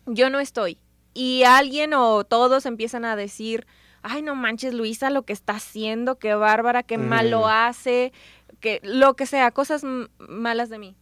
yo 0.05 0.31
no 0.31 0.41
estoy, 0.41 0.79
y 1.15 1.45
alguien 1.45 1.95
o 1.95 2.25
todos 2.25 2.67
empiezan 2.67 3.05
a 3.05 3.15
decir, 3.15 3.69
ay, 4.03 4.23
no 4.23 4.35
manches, 4.35 4.75
Luisa, 4.75 5.11
lo 5.11 5.23
que 5.23 5.33
está 5.33 5.53
haciendo, 5.53 6.19
qué 6.19 6.35
bárbara, 6.35 6.83
qué 6.83 6.99
mal 6.99 7.31
lo 7.31 7.47
hace, 7.47 8.13
que 8.59 8.81
lo 8.83 9.15
que 9.15 9.27
sea, 9.27 9.53
cosas 9.53 9.85
malas 10.19 10.71
de 10.71 10.79
mí. 10.81 10.97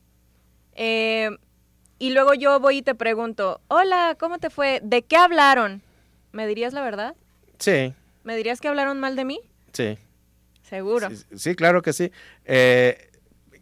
Eh, 0.75 1.31
y 1.99 2.11
luego 2.11 2.35
yo 2.35 2.61
voy 2.61 2.77
y 2.77 2.83
te 2.83 2.95
pregunto, 2.95 3.63
hola, 3.69 4.19
¿cómo 4.21 4.37
te 4.39 4.51
fue? 4.51 4.81
¿De 4.83 5.01
qué 5.01 5.17
hablaron? 5.17 5.81
¿Me 6.33 6.47
dirías 6.47 6.75
la 6.75 6.83
verdad? 6.83 7.17
Sí. 7.59 7.95
¿Me 8.23 8.37
dirías 8.37 8.61
que 8.61 8.69
hablaron 8.69 9.01
mal 9.01 9.17
de 9.17 9.25
mí? 9.25 9.41
Sí. 9.73 9.97
Seguro. 10.69 11.09
Sí, 11.35 11.55
claro 11.55 11.83
que 11.83 11.93
sí. 11.93 12.11
Eh, 12.45 13.11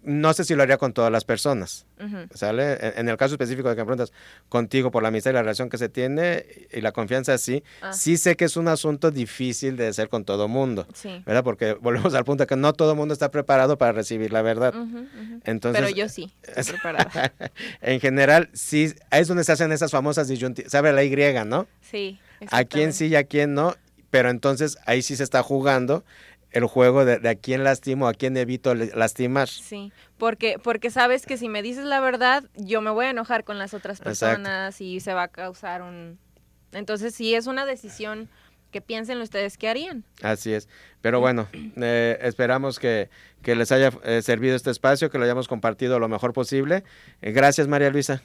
no 0.05 0.35
sé 0.35 0.45
si 0.45 0.55
lo 0.55 0.63
haría 0.63 0.77
con 0.77 0.93
todas 0.93 1.11
las 1.11 1.25
personas. 1.25 1.87
¿Sale? 2.35 2.93
En, 2.99 3.09
el 3.09 3.17
caso 3.17 3.35
específico 3.35 3.71
de 3.71 3.75
que 3.75 3.81
me 3.81 3.87
preguntas 3.87 4.13
contigo 4.51 4.91
por 4.91 5.03
la 5.03 5.09
amistad 5.09 5.31
y 5.31 5.35
la 5.35 5.41
relación 5.41 5.71
que 5.71 5.79
se 5.79 5.89
tiene 5.89 6.45
y 6.71 6.83
la 6.83 6.93
confianza, 6.93 7.39
sí. 7.39 7.65
Ah. 7.81 7.93
Sí 7.95 8.19
sé 8.19 8.37
que 8.37 8.45
es 8.45 8.59
un 8.59 8.69
asunto 8.69 9.11
difícil 9.11 9.77
de 9.77 9.87
hacer 9.87 10.11
con 10.11 10.25
todo 10.25 10.47
mundo. 10.47 10.87
Sí. 10.93 11.23
¿Verdad? 11.25 11.43
Porque 11.43 11.73
volvemos 11.73 12.15
al 12.15 12.25
punto 12.25 12.43
de 12.43 12.47
que 12.47 12.57
no 12.57 12.75
todo 12.75 12.95
mundo 12.95 13.15
está 13.15 13.31
preparado 13.31 13.79
para 13.79 13.93
recibir 13.93 14.33
la 14.33 14.43
verdad. 14.43 14.75
Entonces, 15.45 15.83
Pero 15.83 15.95
yo 15.95 16.09
sí, 16.11 16.35
estoy 16.43 16.79
preparada. 16.79 17.33
en 17.81 18.01
general, 18.01 18.51
sí, 18.53 18.93
es 19.11 19.29
donde 19.29 19.45
se 19.45 19.53
hacen 19.53 19.73
esas 19.73 19.91
famosas 19.91 20.29
disyuntivas. 20.29 20.71
¿Sabe 20.71 20.93
la 20.93 21.03
Y, 21.03 21.15
no? 21.47 21.67
Sí. 21.81 22.19
A 22.51 22.65
quién 22.65 22.93
sí 22.93 23.07
y 23.07 23.17
a 23.17 23.25
quién 23.25 23.55
no. 23.55 23.75
Pero 24.11 24.31
entonces 24.31 24.79
ahí 24.87 25.03
sí 25.03 25.17
se 25.17 25.25
está 25.25 25.43
jugando 25.43 26.05
el 26.55 26.67
juego 26.67 27.05
de, 27.05 27.29
a 27.29 27.35
quién 27.35 27.65
lastimo, 27.65 28.07
a 28.07 28.15
quién 28.15 28.37
evito 28.37 28.75
lastimar. 28.75 29.49
Sí, 29.49 29.93
porque, 30.19 30.59
porque 30.63 30.91
sabes 30.91 31.27
que 31.27 31.37
si 31.37 31.49
me 31.49 31.63
dices 31.63 31.85
la 31.85 31.99
verdad, 31.99 32.45
yo 32.55 32.81
me 32.81 32.91
voy 32.91 33.07
a 33.07 33.11
enojar 33.11 33.43
con 33.43 33.59
las 33.59 33.75
otras 33.75 34.01
personas 34.01 34.81
y 34.81 35.01
se 35.01 35.13
va 35.13 35.25
a 35.25 35.29
causar 35.29 35.83
un... 35.83 36.19
Entonces 36.73 37.13
sí, 37.13 37.35
es 37.35 37.49
una 37.49 37.67
decisión 37.67 38.31
que 38.71 38.81
piensen 38.81 39.21
ustedes 39.21 39.59
qué 39.59 39.69
harían. 39.69 40.05
Así 40.23 40.53
es. 40.53 40.69
Pero 41.01 41.19
bueno, 41.19 41.49
eh, 41.53 42.19
esperamos 42.23 42.79
que, 42.79 43.11
les 43.45 43.73
haya 43.73 43.91
eh, 44.05 44.23
servido 44.23 44.55
este 44.55 44.71
espacio, 44.71 45.11
que 45.11 45.19
lo 45.19 45.25
hayamos 45.25 45.49
compartido 45.49 45.99
lo 45.99 46.09
mejor 46.09 46.33
posible. 46.33 46.85
Eh, 47.21 47.33
gracias, 47.33 47.67
María 47.67 47.91
Luisa. 47.91 48.23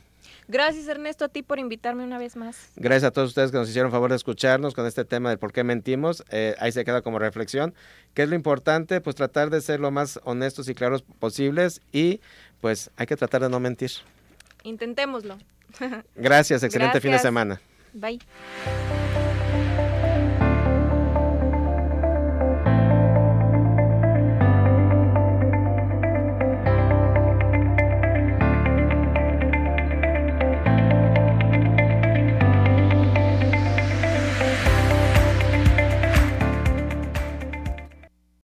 Gracias 0.49 0.87
Ernesto 0.87 1.25
a 1.25 1.27
ti 1.29 1.43
por 1.43 1.59
invitarme 1.59 2.03
una 2.03 2.17
vez 2.17 2.35
más. 2.35 2.71
Gracias 2.75 3.03
a 3.03 3.11
todos 3.11 3.29
ustedes 3.29 3.51
que 3.51 3.57
nos 3.57 3.69
hicieron 3.69 3.91
favor 3.91 4.09
de 4.09 4.15
escucharnos 4.15 4.73
con 4.73 4.87
este 4.87 5.05
tema 5.05 5.29
del 5.29 5.37
por 5.37 5.53
qué 5.53 5.63
mentimos. 5.63 6.23
Eh, 6.31 6.55
ahí 6.57 6.71
se 6.71 6.83
queda 6.83 7.03
como 7.03 7.19
reflexión. 7.19 7.75
¿Qué 8.15 8.23
es 8.23 8.29
lo 8.29 8.35
importante? 8.35 8.99
Pues 8.99 9.15
tratar 9.15 9.51
de 9.51 9.61
ser 9.61 9.79
lo 9.79 9.91
más 9.91 10.19
honestos 10.23 10.67
y 10.67 10.73
claros 10.73 11.03
posibles 11.03 11.81
y 11.91 12.19
pues 12.61 12.89
hay 12.97 13.05
que 13.05 13.15
tratar 13.15 13.43
de 13.43 13.49
no 13.49 13.59
mentir. 13.59 13.91
Intentémoslo. 14.63 15.37
Gracias, 16.15 16.63
excelente 16.63 16.99
fin 16.99 17.11
de 17.11 17.19
semana. 17.19 17.61
Bye. 17.93 18.19